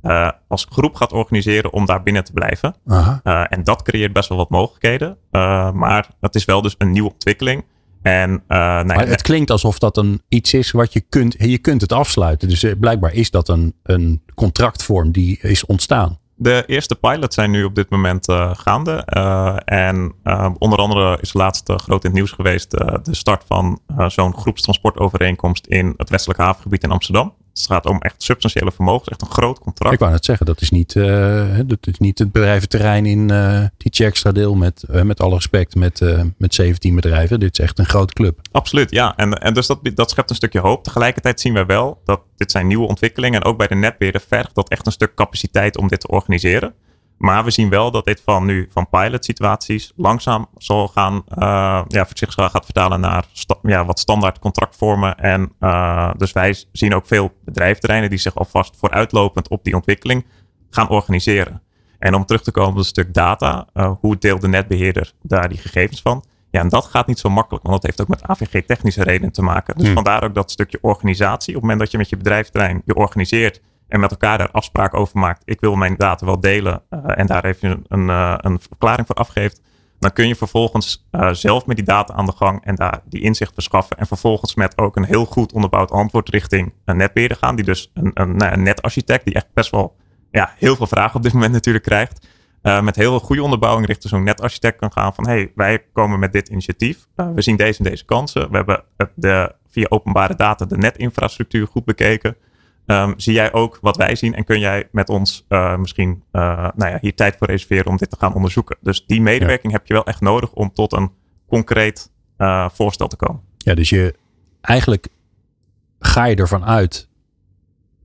uh, 0.03 0.29
als 0.48 0.67
groep 0.69 0.95
gaat 0.95 1.13
organiseren 1.13 1.74
om 1.74 1.86
daar 1.86 2.03
binnen 2.03 2.24
te 2.24 2.33
blijven. 2.33 2.75
Uh, 2.88 3.45
en 3.50 3.63
dat 3.63 3.81
creëert 3.81 4.13
best 4.13 4.29
wel 4.29 4.38
wat 4.38 4.50
mogelijkheden. 4.50 5.17
Uh, 5.31 5.72
maar 5.72 6.07
dat 6.19 6.36
is 6.36 6.45
wel 6.45 6.62
dus 6.62 6.75
een 6.77 6.91
nieuwe 6.91 7.12
ontwikkeling. 7.12 7.63
En, 8.01 8.29
nee, 8.48 8.83
maar 8.83 9.07
het 9.07 9.22
klinkt 9.22 9.51
alsof 9.51 9.79
dat 9.79 9.98
een 9.98 10.22
iets 10.29 10.53
is 10.53 10.72
wat 10.72 10.93
je 10.93 11.01
kunt. 11.01 11.36
Je 11.38 11.57
kunt 11.57 11.81
het 11.81 11.91
afsluiten. 11.91 12.50
Dus 12.50 12.65
blijkbaar 12.79 13.13
is 13.13 13.31
dat 13.31 13.50
een, 13.50 13.74
een 13.83 14.22
contractvorm 14.36 15.12
die 15.12 15.39
is 15.41 15.65
ontstaan. 15.65 16.17
De 16.36 16.63
eerste 16.67 16.95
pilots 16.95 17.36
zijn 17.36 17.51
nu 17.51 17.63
op 17.63 17.75
dit 17.75 17.89
moment 17.89 18.31
gaande. 18.53 18.95
En 19.65 20.13
onder 20.60 20.79
andere 20.79 21.17
is 21.22 21.33
laatst 21.33 21.72
groot 21.75 22.03
in 22.03 22.10
het 22.10 22.13
nieuws 22.13 22.31
geweest 22.31 22.72
de 22.72 23.15
start 23.15 23.43
van 23.48 23.79
zo'n 24.07 24.33
groepstransportovereenkomst 24.33 25.67
in 25.67 25.93
het 25.98 26.10
westelijke 26.10 26.43
havengebied 26.43 26.83
in 26.83 26.91
Amsterdam. 26.91 27.33
Het 27.53 27.65
gaat 27.65 27.86
om 27.86 28.01
echt 28.01 28.24
substantiële 28.24 28.72
vermogens, 28.72 29.10
echt 29.10 29.22
een 29.22 29.31
groot 29.31 29.60
contract. 29.60 29.93
Ik 29.93 30.00
wou 30.00 30.12
net 30.12 30.25
zeggen, 30.25 30.45
dat 30.45 30.62
is 30.62 30.69
niet, 30.69 30.95
uh, 30.95 31.60
dat 31.65 31.88
is 31.88 31.98
niet 31.98 32.19
het 32.19 32.31
bedrijventerrein 32.31 33.05
in 33.05 33.31
uh, 33.31 33.65
die 33.77 34.05
extra 34.05 34.31
deel 34.31 34.55
met, 34.55 34.83
uh, 34.91 35.01
met 35.01 35.19
alle 35.19 35.33
respect 35.33 35.75
met, 35.75 36.01
met 36.38 36.53
17 36.53 36.95
bedrijven. 36.95 37.39
Dit 37.39 37.60
is 37.60 37.65
echt 37.65 37.79
een 37.79 37.86
grote 37.86 38.13
club. 38.13 38.39
Absoluut, 38.51 38.91
ja. 38.91 39.15
En, 39.15 39.33
en 39.33 39.53
dus 39.53 39.67
dat, 39.67 39.79
dat 39.93 40.10
schept 40.10 40.29
een 40.29 40.36
stukje 40.36 40.60
hoop. 40.60 40.83
Tegelijkertijd 40.83 41.39
zien 41.39 41.53
we 41.53 41.65
wel 41.65 42.01
dat 42.05 42.22
dit 42.38 42.51
zijn 42.51 42.67
nieuwe 42.67 42.88
ontwikkelingen. 42.88 43.41
En 43.41 43.48
ook 43.48 43.57
bij 43.57 43.67
de 43.67 43.75
netbeheerder 43.75 44.24
vergt 44.27 44.55
dat 44.55 44.69
echt 44.69 44.86
een 44.86 44.91
stuk 44.91 45.15
capaciteit 45.15 45.77
om 45.77 45.88
dit 45.88 46.00
te 46.00 46.07
organiseren. 46.07 46.74
Maar 47.24 47.44
we 47.44 47.51
zien 47.51 47.70
wel 47.70 47.92
dat 47.92 48.06
dit 48.06 48.22
van 48.25 48.46
nu 48.46 48.70
van 48.72 48.89
pilot 48.89 49.25
situaties 49.25 49.94
langzaam 49.96 50.48
zal 50.58 50.88
gaan, 50.88 51.13
uh, 51.13 51.84
ja, 51.88 52.08
zich 52.13 52.34
gaat 52.34 52.65
vertalen 52.65 53.00
naar 53.00 53.25
sta, 53.32 53.56
ja, 53.62 53.86
wat 53.86 54.00
standaard 54.00 54.39
contractvormen. 54.39 55.18
En 55.18 55.51
uh, 55.60 56.12
dus 56.18 56.32
wij 56.32 56.56
zien 56.72 56.96
ook 56.96 57.08
veel 57.08 57.32
bedrijfterreinen 57.46 58.10
die 58.10 58.20
zich 58.20 58.36
alvast 58.36 58.77
vooruitlopend 58.77 59.48
op 59.48 59.63
die 59.63 59.75
ontwikkeling 59.75 60.25
gaan 60.70 60.89
organiseren. 60.89 61.62
En 62.00 62.13
om 62.13 62.25
terug 62.25 62.44
te 62.44 62.51
komen 62.51 62.72
op 62.72 62.77
het 62.77 62.86
stuk 62.86 63.13
data, 63.13 63.68
uh, 63.74 63.92
hoe 64.00 64.18
deelt 64.18 64.42
de 64.42 64.48
netbeheerder 64.48 65.13
daar 65.22 65.50
die 65.50 65.58
gegevens 65.58 66.01
van? 66.01 66.24
Ja, 66.50 66.60
en 66.60 66.70
dat 66.70 66.86
gaat 66.86 67.08
niet 67.08 67.20
zo 67.20 67.30
makkelijk, 67.30 67.63
want 67.63 67.82
dat 67.82 67.86
heeft 67.86 68.01
ook 68.01 68.18
met 68.20 68.27
AVG-technische 68.27 69.03
redenen 69.03 69.32
te 69.32 69.42
maken. 69.42 69.75
Dus 69.75 69.86
hmm. 69.86 69.94
vandaar 69.94 70.24
ook 70.24 70.36
dat 70.36 70.51
stukje 70.51 70.77
organisatie. 70.82 71.56
Op 71.56 71.62
het 71.62 71.62
moment 71.62 71.80
dat 71.80 71.92
je 71.92 71.98
met 71.98 72.10
je 72.10 72.18
bedrijfterrein 72.18 72.82
je 72.86 72.96
organiseert 72.96 73.62
en 73.93 74.00
met 74.00 74.12
elkaar 74.12 74.38
daar 74.38 74.51
afspraken 74.51 75.00
over 75.00 75.19
maakt. 75.19 75.41
Ik 75.45 75.59
wil 75.59 75.75
mijn 75.75 75.95
data 75.97 76.25
wel 76.25 76.39
delen 76.39 76.81
uh, 76.89 77.00
en 77.05 77.27
daar 77.27 77.45
even 77.45 77.83
een, 77.88 78.07
uh, 78.07 78.35
een, 78.38 78.59
verklaring 78.59 79.07
voor 79.07 79.15
afgeeft. 79.15 79.62
Dan 80.00 80.13
kun 80.13 80.27
je 80.27 80.35
vervolgens 80.35 81.07
uh, 81.12 81.29
zelf 81.31 81.65
met 81.65 81.75
die 81.75 81.85
data 81.85 82.13
aan 82.13 82.25
de 82.25 82.31
gang 82.31 82.65
en 82.65 82.75
daar 82.75 83.01
die 83.05 83.21
inzicht 83.21 83.53
verschaffen. 83.53 83.97
En 83.97 84.07
vervolgens 84.07 84.55
met 84.55 84.77
ook 84.77 84.95
een 84.95 85.05
heel 85.05 85.25
goed 85.25 85.53
onderbouwd 85.53 85.91
antwoord 85.91 86.29
richting 86.29 86.73
een 86.85 86.97
netbeheerder 86.97 87.38
gaan. 87.38 87.55
Die 87.55 87.65
dus 87.65 87.91
een, 87.93 88.12
een, 88.13 88.35
nou, 88.35 88.57
netarchitect, 88.57 89.25
die 89.25 89.33
echt 89.33 89.47
best 89.53 89.71
wel 89.71 89.95
ja, 90.31 90.53
heel 90.57 90.75
veel 90.75 90.88
vragen 90.88 91.15
op 91.15 91.23
dit 91.23 91.33
moment 91.33 91.51
natuurlijk 91.51 91.85
krijgt. 91.85 92.27
met 92.62 92.95
heel 92.95 93.09
veel 93.09 93.27
goede 93.27 93.43
onderbouwing 93.43 93.88
richting 93.88 94.09
zo'n 94.09 94.23
netarchitect 94.23 94.79
kan 94.79 94.91
gaan 94.91 95.13
van 95.13 95.27
hey, 95.27 95.51
wij 95.55 95.83
komen 95.93 96.19
met 96.19 96.33
dit 96.33 96.47
initiatief. 96.47 97.07
we 97.15 97.41
zien 97.41 97.55
deze 97.55 97.83
en 97.83 97.89
deze 97.89 98.05
kansen. 98.05 98.50
We 98.50 98.55
hebben 98.55 98.83
de, 99.15 99.55
via 99.69 99.85
openbare 99.89 100.35
data 100.35 100.65
de 100.65 100.77
netinfrastructuur 100.77 101.67
goed 101.67 101.85
bekeken. 101.85 102.35
Um, 102.85 103.13
zie 103.17 103.33
jij 103.33 103.53
ook 103.53 103.77
wat 103.81 103.98
wij 103.98 104.15
zien 104.15 104.35
en 104.35 104.43
kun 104.43 104.59
jij 104.59 104.87
met 104.91 105.09
ons 105.09 105.46
uh, 105.50 105.77
misschien 105.77 106.24
uh, 106.31 106.41
nou 106.75 106.91
ja, 106.91 106.98
hier 107.01 107.15
tijd 107.15 107.35
voor 107.37 107.48
reserveren 107.48 107.85
om 107.85 107.98
dit 107.98 108.09
te 108.09 108.15
gaan 108.19 108.33
onderzoeken? 108.33 108.77
Dus 108.81 109.05
die 109.05 109.22
medewerking 109.22 109.72
ja. 109.72 109.77
heb 109.77 109.87
je 109.87 109.93
wel 109.93 110.05
echt 110.05 110.22
nodig 110.22 110.51
om 110.51 110.74
tot 110.74 110.93
een 110.93 111.11
concreet 111.48 112.11
uh, 112.37 112.69
voorstel 112.69 113.07
te 113.07 113.15
komen. 113.15 113.41
Ja, 113.57 113.74
dus 113.74 113.89
je 113.89 114.15
eigenlijk 114.61 115.07
ga 116.00 116.25
je 116.25 116.35
ervan 116.35 116.65
uit 116.65 117.09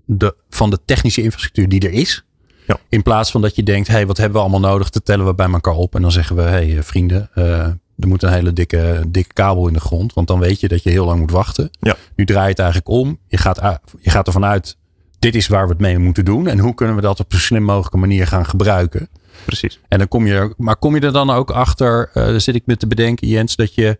de, 0.04 0.36
van 0.48 0.70
de 0.70 0.78
technische 0.84 1.22
infrastructuur 1.22 1.68
die 1.68 1.80
er 1.80 1.92
is. 1.92 2.24
Ja. 2.66 2.78
In 2.88 3.02
plaats 3.02 3.30
van 3.30 3.40
dat 3.40 3.56
je 3.56 3.62
denkt, 3.62 3.88
hey, 3.88 4.06
wat 4.06 4.16
hebben 4.16 4.36
we 4.36 4.48
allemaal 4.48 4.70
nodig? 4.70 4.90
Dat 4.90 5.04
tellen 5.04 5.26
we 5.26 5.34
bij 5.34 5.50
elkaar 5.50 5.74
op. 5.74 5.94
En 5.94 6.02
dan 6.02 6.12
zeggen 6.12 6.36
we, 6.36 6.42
hey 6.42 6.82
vrienden, 6.82 7.30
er 7.98 8.08
moet 8.08 8.22
een 8.22 8.32
hele 8.32 8.52
dikke, 8.52 9.04
dikke 9.08 9.32
kabel 9.32 9.66
in 9.66 9.72
de 9.72 9.80
grond. 9.80 10.14
Want 10.14 10.26
dan 10.26 10.38
weet 10.38 10.60
je 10.60 10.68
dat 10.68 10.82
je 10.82 10.90
heel 10.90 11.04
lang 11.04 11.20
moet 11.20 11.30
wachten. 11.30 11.70
Ja. 11.80 11.96
Nu 12.16 12.24
draai 12.24 12.44
je 12.44 12.50
het 12.50 12.58
eigenlijk 12.58 12.88
om. 12.88 13.18
Je 13.28 13.36
gaat, 13.36 13.80
je 14.00 14.10
gaat 14.10 14.26
ervan 14.26 14.44
uit, 14.44 14.76
dit 15.18 15.34
is 15.34 15.48
waar 15.48 15.64
we 15.64 15.72
het 15.72 15.80
mee 15.80 15.98
moeten 15.98 16.24
doen. 16.24 16.46
En 16.46 16.58
hoe 16.58 16.74
kunnen 16.74 16.96
we 16.96 17.00
dat 17.00 17.20
op 17.20 17.32
een 17.32 17.38
slim 17.38 17.62
mogelijke 17.62 17.96
manier 17.96 18.26
gaan 18.26 18.46
gebruiken. 18.46 19.08
Precies. 19.44 19.80
En 19.88 19.98
dan 19.98 20.08
kom 20.08 20.26
je, 20.26 20.54
maar 20.56 20.76
kom 20.76 20.94
je 20.94 21.00
er 21.00 21.12
dan 21.12 21.30
ook 21.30 21.50
achter, 21.50 22.08
uh, 22.08 22.14
daar 22.14 22.40
zit 22.40 22.54
ik 22.54 22.62
me 22.66 22.76
te 22.76 22.86
bedenken 22.86 23.28
Jens, 23.28 23.56
dat 23.56 23.74
je 23.74 23.98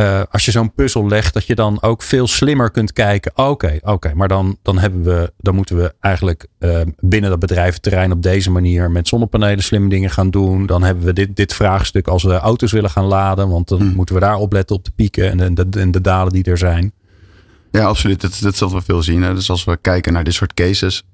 uh, 0.00 0.22
als 0.30 0.44
je 0.44 0.50
zo'n 0.50 0.72
puzzel 0.72 1.08
legt, 1.08 1.34
dat 1.34 1.46
je 1.46 1.54
dan 1.54 1.82
ook 1.82 2.02
veel 2.02 2.26
slimmer 2.26 2.70
kunt 2.70 2.92
kijken. 2.92 3.32
Oké, 3.34 3.50
okay, 3.50 3.76
oké, 3.76 3.90
okay, 3.90 4.12
maar 4.12 4.28
dan, 4.28 4.58
dan, 4.62 4.78
hebben 4.78 5.02
we, 5.02 5.32
dan 5.38 5.54
moeten 5.54 5.76
we 5.76 5.94
eigenlijk 6.00 6.46
uh, 6.58 6.80
binnen 6.98 7.30
dat 7.30 7.38
bedrijventerrein 7.38 8.12
op 8.12 8.22
deze 8.22 8.50
manier 8.50 8.90
met 8.90 9.08
zonnepanelen 9.08 9.64
slimme 9.64 9.88
dingen 9.88 10.10
gaan 10.10 10.30
doen. 10.30 10.66
Dan 10.66 10.82
hebben 10.82 11.04
we 11.04 11.12
dit, 11.12 11.36
dit 11.36 11.54
vraagstuk 11.54 12.08
als 12.08 12.22
we 12.22 12.32
auto's 12.32 12.72
willen 12.72 12.90
gaan 12.90 13.04
laden, 13.04 13.48
want 13.48 13.68
dan 13.68 13.80
hmm. 13.80 13.94
moeten 13.94 14.14
we 14.14 14.20
daar 14.20 14.36
opletten 14.36 14.76
op 14.76 14.84
de 14.84 14.92
pieken 14.94 15.40
en 15.40 15.54
de, 15.54 15.68
de, 15.68 15.80
en 15.80 15.90
de 15.90 16.00
dalen 16.00 16.32
die 16.32 16.44
er 16.44 16.58
zijn. 16.58 16.92
Ja, 17.70 17.84
absoluut. 17.84 18.20
Dat, 18.20 18.38
dat 18.40 18.58
wat 18.58 18.72
we 18.72 18.82
veel 18.82 19.02
zien. 19.02 19.22
Hè. 19.22 19.34
Dus 19.34 19.50
als 19.50 19.64
we 19.64 19.76
kijken 19.80 20.12
naar 20.12 20.24
dit 20.24 20.34
soort 20.34 20.54
cases, 20.54 21.04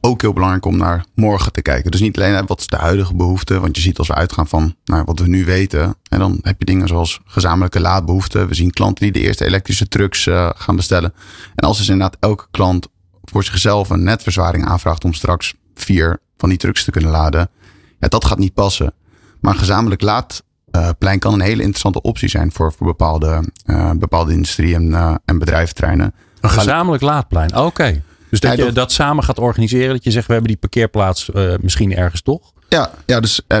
ook 0.00 0.20
heel 0.20 0.32
belangrijk 0.32 0.64
om 0.64 0.76
naar 0.76 1.04
morgen 1.14 1.52
te 1.52 1.62
kijken. 1.62 1.90
Dus 1.90 2.00
niet 2.00 2.16
alleen 2.16 2.46
wat 2.46 2.60
is 2.60 2.66
de 2.66 2.76
huidige 2.76 3.14
behoefte. 3.14 3.60
Want 3.60 3.76
je 3.76 3.82
ziet 3.82 3.98
als 3.98 4.08
we 4.08 4.14
uitgaan 4.14 4.46
van 4.46 4.74
nou, 4.84 5.02
wat 5.04 5.18
we 5.18 5.28
nu 5.28 5.44
weten. 5.44 5.94
En 6.08 6.18
dan 6.18 6.38
heb 6.42 6.58
je 6.58 6.64
dingen 6.64 6.88
zoals 6.88 7.20
gezamenlijke 7.24 7.80
laadbehoeften. 7.80 8.48
We 8.48 8.54
zien 8.54 8.70
klanten 8.70 9.02
die 9.02 9.12
de 9.12 9.20
eerste 9.20 9.44
elektrische 9.44 9.88
trucks 9.88 10.26
uh, 10.26 10.50
gaan 10.54 10.76
bestellen. 10.76 11.12
En 11.54 11.68
als 11.68 11.78
dus 11.78 11.88
inderdaad 11.88 12.16
elke 12.20 12.46
klant 12.50 12.88
voor 13.22 13.44
zichzelf 13.44 13.90
een 13.90 14.02
netverzwaring 14.02 14.66
aanvraagt 14.66 15.04
om 15.04 15.12
straks 15.12 15.54
vier 15.74 16.20
van 16.36 16.48
die 16.48 16.58
trucks 16.58 16.84
te 16.84 16.90
kunnen 16.90 17.10
laden. 17.10 17.50
Ja, 17.98 18.08
dat 18.08 18.24
gaat 18.24 18.38
niet 18.38 18.54
passen. 18.54 18.94
Maar 19.40 19.52
een 19.52 19.58
gezamenlijk 19.58 20.02
laadplein 20.02 21.18
kan 21.18 21.32
een 21.32 21.40
hele 21.40 21.62
interessante 21.62 22.02
optie 22.02 22.28
zijn 22.28 22.52
voor, 22.52 22.72
voor 22.72 22.86
bepaalde, 22.86 23.44
uh, 23.66 23.90
bepaalde 23.90 24.32
industrie- 24.32 24.74
en, 24.74 24.90
uh, 24.90 25.14
en. 25.24 26.12
Een 26.40 26.50
gezamenlijk 26.50 27.02
laadplein, 27.02 27.50
oké. 27.50 27.60
Okay. 27.60 28.02
Dus 28.30 28.40
dat 28.40 28.56
je 28.56 28.72
dat 28.72 28.92
samen 28.92 29.24
gaat 29.24 29.38
organiseren. 29.38 29.94
Dat 29.94 30.04
je 30.04 30.10
zegt, 30.10 30.26
we 30.26 30.32
hebben 30.32 30.50
die 30.50 30.60
parkeerplaats 30.60 31.30
uh, 31.34 31.54
misschien 31.60 31.96
ergens 31.96 32.22
toch? 32.22 32.52
Ja, 32.68 32.90
ja 33.06 33.20
dus 33.20 33.40
uh, 33.48 33.58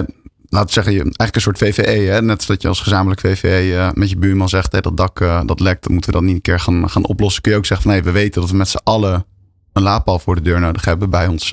laten 0.48 0.66
we 0.66 0.72
zeggen, 0.72 0.92
eigenlijk 0.94 1.34
een 1.34 1.40
soort 1.40 1.58
VVE. 1.58 1.90
Hè? 1.90 2.22
Net 2.22 2.46
dat 2.46 2.62
je 2.62 2.68
als 2.68 2.80
gezamenlijk 2.80 3.20
VVE 3.20 3.66
uh, 3.66 3.90
met 3.94 4.10
je 4.10 4.16
buurman 4.16 4.48
zegt, 4.48 4.72
hey, 4.72 4.80
dat 4.80 4.96
dak 4.96 5.18
dat 5.46 5.60
lekt, 5.60 5.82
dan 5.82 5.92
moeten 5.92 6.10
we 6.10 6.16
dat 6.16 6.26
niet 6.26 6.34
een 6.34 6.42
keer 6.42 6.60
gaan, 6.60 6.90
gaan 6.90 7.06
oplossen. 7.06 7.42
Kun 7.42 7.52
je 7.52 7.58
ook 7.58 7.66
zeggen 7.66 7.86
van, 7.86 7.96
nee, 7.96 8.04
we 8.04 8.10
weten 8.10 8.40
dat 8.40 8.50
we 8.50 8.56
met 8.56 8.68
z'n 8.68 8.80
allen 8.84 9.24
een 9.72 9.82
laadpaal 9.82 10.18
voor 10.18 10.34
de 10.34 10.42
deur 10.42 10.60
nodig 10.60 10.84
hebben 10.84 11.10
bij 11.10 11.26
ons 11.26 11.52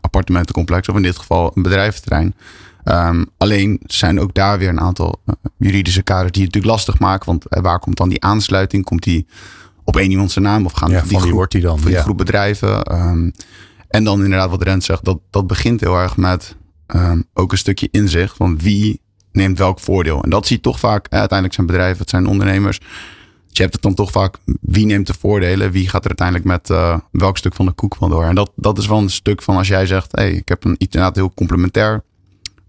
appartementencomplex. 0.00 0.88
Of 0.88 0.96
in 0.96 1.02
dit 1.02 1.18
geval 1.18 1.52
een 1.54 1.62
bedrijventerrein. 1.62 2.34
Um, 2.84 3.26
alleen 3.36 3.80
zijn 3.86 4.20
ook 4.20 4.34
daar 4.34 4.58
weer 4.58 4.68
een 4.68 4.80
aantal 4.80 5.22
juridische 5.58 6.02
kaders 6.02 6.32
die 6.32 6.44
het 6.44 6.54
natuurlijk 6.54 6.78
lastig 6.78 6.98
maken. 6.98 7.26
Want 7.26 7.44
waar 7.48 7.78
komt 7.78 7.96
dan 7.96 8.08
die 8.08 8.22
aansluiting? 8.22 8.84
Komt 8.84 9.02
die 9.02 9.26
op 9.86 9.96
één 9.96 10.10
iemand 10.10 10.30
zijn 10.30 10.44
naam 10.44 10.64
of 10.64 10.72
gaan 10.72 10.90
ja, 10.90 11.00
die, 11.00 11.18
groep, 11.18 11.32
wordt 11.32 11.52
die 11.52 11.60
dan, 11.60 11.78
van 11.78 11.86
die 11.86 11.96
ja. 11.96 12.02
groep 12.02 12.16
bedrijven. 12.16 12.94
Um, 12.94 13.32
en 13.88 14.04
dan 14.04 14.22
inderdaad 14.22 14.50
wat 14.50 14.62
Rent 14.62 14.84
zegt, 14.84 15.04
dat, 15.04 15.18
dat 15.30 15.46
begint 15.46 15.80
heel 15.80 15.96
erg 15.96 16.16
met 16.16 16.56
um, 16.94 17.24
ook 17.34 17.52
een 17.52 17.58
stukje 17.58 17.88
inzicht 17.90 18.36
van 18.36 18.58
wie 18.58 19.00
neemt 19.32 19.58
welk 19.58 19.80
voordeel. 19.80 20.22
En 20.22 20.30
dat 20.30 20.46
zie 20.46 20.56
je 20.56 20.62
toch 20.62 20.78
vaak, 20.78 21.06
eh, 21.06 21.18
uiteindelijk 21.18 21.54
zijn 21.54 21.66
bedrijven, 21.66 21.98
het 21.98 22.10
zijn 22.10 22.26
ondernemers. 22.26 22.78
Dus 22.78 22.88
je 23.56 23.62
hebt 23.62 23.74
het 23.74 23.82
dan 23.82 23.94
toch 23.94 24.10
vaak, 24.10 24.38
wie 24.60 24.86
neemt 24.86 25.06
de 25.06 25.14
voordelen? 25.18 25.70
Wie 25.70 25.88
gaat 25.88 26.02
er 26.02 26.08
uiteindelijk 26.08 26.46
met 26.46 26.70
uh, 26.70 26.98
welk 27.10 27.38
stuk 27.38 27.54
van 27.54 27.66
de 27.66 27.72
koek 27.72 27.96
van 27.96 28.10
door? 28.10 28.24
En 28.24 28.34
dat, 28.34 28.52
dat 28.56 28.78
is 28.78 28.86
wel 28.86 28.98
een 28.98 29.10
stuk 29.10 29.42
van 29.42 29.56
als 29.56 29.68
jij 29.68 29.86
zegt, 29.86 30.12
hey, 30.12 30.32
ik 30.32 30.48
heb 30.48 30.64
een 30.64 30.76
inderdaad 30.78 31.14
heel 31.16 31.32
complementair 31.34 32.02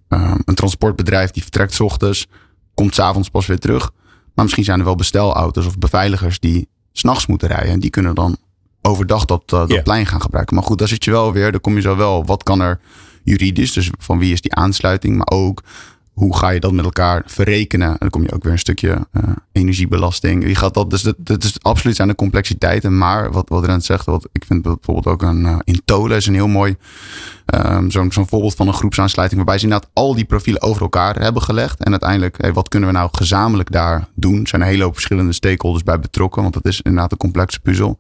ehm, 0.08 0.38
een 0.46 0.56
transportbedrijf 0.56 1.32
die 1.32 1.42
vertrekt 1.44 1.74
's 1.74 1.80
ochtends, 1.80 2.28
komt 2.74 2.96
s'avonds 2.96 3.30
pas 3.30 3.46
weer 3.46 3.60
terug. 3.60 3.92
Maar 4.34 4.44
misschien 4.46 4.66
zijn 4.66 4.80
er 4.80 4.86
wel 4.86 4.96
bestelauto's 4.96 5.66
of 5.66 5.78
beveiligers 5.78 6.40
die 6.40 6.68
s'nachts 7.00 7.28
moeten 7.28 7.48
rijden. 7.48 7.72
En 7.72 7.80
die 7.80 7.90
kunnen 7.90 8.16
dan 8.16 8.38
overdag 8.82 9.26
dat, 9.26 9.52
uh, 9.54 9.68
dat 9.68 9.84
plein 9.84 10.06
gaan 10.06 10.22
gebruiken. 10.22 10.56
Maar 10.56 10.64
goed, 10.64 10.78
daar 10.78 10.88
zit 10.88 11.04
je 11.04 11.12
wel 11.12 11.34
weer, 11.34 11.52
daar 11.52 11.60
kom 11.60 11.76
je 11.76 11.82
zo 11.82 11.96
wel. 11.96 12.26
Wat 12.26 12.44
kan 12.44 12.62
er 12.62 12.80
juridisch, 13.24 13.74
dus 13.74 13.90
van 14.00 14.20
wie 14.20 14.34
is 14.34 14.42
die 14.42 14.56
aansluiting, 14.56 15.18
maar 15.18 15.30
ook 15.30 15.64
hoe 16.18 16.38
ga 16.38 16.50
je 16.50 16.60
dat 16.60 16.72
met 16.72 16.86
elkaar 16.86 17.24
verrekenen? 17.26 17.88
En 17.88 17.98
dan 18.00 18.10
kom 18.10 18.24
je 18.24 18.32
ook 18.32 18.44
weer 18.44 18.52
een 18.52 18.60
stukje 18.60 19.08
eh, 19.12 19.24
energiebelasting. 19.52 20.44
Wie 20.44 20.56
gaat 20.56 20.74
dat? 20.74 20.90
Dus 20.90 21.14
dat, 21.18 21.44
is 21.44 21.56
absoluut 21.62 21.96
zijn 21.96 22.08
de 22.08 22.16
complexiteiten. 22.16 22.98
Maar 22.98 23.32
wat, 23.32 23.50
wat 23.50 23.66
Rent 23.66 23.86
zegt, 23.86 24.06
wat 24.06 24.28
ik 24.32 24.46
vind 24.46 24.62
bijvoorbeeld 24.62 25.08
ook 25.08 25.22
een 25.22 25.42
uh, 25.46 25.58
in 25.64 25.82
Tolen 25.86 26.18
is 26.18 26.26
een 26.26 26.34
heel 26.34 26.48
mooi 26.48 26.76
um, 27.56 27.92
zo'n 27.92 28.12
zo'n 28.12 28.28
voorbeeld 28.28 28.56
van 28.56 28.68
een 28.68 28.74
groepsaansluiting. 28.74 29.40
Waarbij 29.40 29.60
ze 29.60 29.66
inderdaad 29.66 29.90
al 29.94 30.16
die 30.16 30.26
profielen 30.26 30.62
over 30.62 30.82
elkaar 30.82 31.16
hebben 31.16 31.42
gelegd. 31.42 31.84
En 31.84 31.92
uiteindelijk, 31.92 32.42
hey, 32.42 32.54
wat 32.54 32.68
kunnen 32.70 32.90
we 32.90 32.96
nou 32.96 33.10
gezamenlijk 33.12 33.72
daar 33.72 34.08
doen? 34.16 34.42
Er 34.42 34.48
zijn 34.48 34.62
een 34.62 34.68
hele 34.68 34.84
hoop 34.84 34.94
verschillende 34.94 35.34
stakeholders 35.34 35.84
bij 35.84 36.00
betrokken. 36.00 36.42
Want 36.42 36.54
dat 36.54 36.66
is 36.66 36.82
inderdaad 36.82 37.12
een 37.12 37.18
complexe 37.18 37.60
puzzel. 37.60 38.00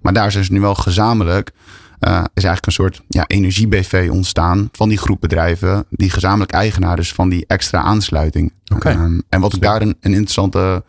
Maar 0.00 0.12
daar 0.12 0.32
zijn 0.32 0.44
ze 0.44 0.52
nu 0.52 0.60
wel 0.60 0.74
gezamenlijk. 0.74 1.52
Uh, 2.00 2.24
is 2.34 2.44
eigenlijk 2.44 2.66
een 2.66 2.72
soort 2.72 3.02
ja, 3.08 3.24
energie-BV 3.26 4.08
ontstaan 4.12 4.68
van 4.72 4.88
die 4.88 4.98
groep 4.98 5.20
bedrijven. 5.20 5.86
Die 5.90 6.10
gezamenlijk 6.10 6.52
eigenaar 6.52 6.98
is 6.98 7.12
van 7.12 7.28
die 7.28 7.44
extra 7.46 7.82
aansluiting. 7.82 8.52
Okay. 8.74 8.94
Um, 8.94 9.22
en 9.28 9.40
wat 9.40 9.54
ik 9.54 9.60
daar 9.60 9.82
een, 9.82 9.96
een, 10.00 10.12
interessante 10.12 10.84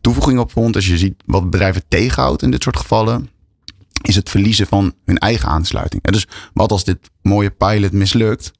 toevoeging 0.00 0.38
op 0.38 0.52
vond. 0.52 0.74
Als 0.74 0.86
je 0.86 0.98
ziet 0.98 1.22
wat 1.26 1.50
bedrijven 1.50 1.82
tegenhoudt 1.88 2.42
in 2.42 2.50
dit 2.50 2.62
soort 2.62 2.76
gevallen. 2.76 3.28
Is 4.02 4.16
het 4.16 4.30
verliezen 4.30 4.66
van 4.66 4.94
hun 5.04 5.18
eigen 5.18 5.48
aansluiting. 5.48 6.02
En 6.02 6.12
dus 6.12 6.26
wat 6.52 6.70
als 6.70 6.84
dit 6.84 6.98
mooie 7.22 7.50
pilot 7.50 7.92
mislukt. 7.92 8.52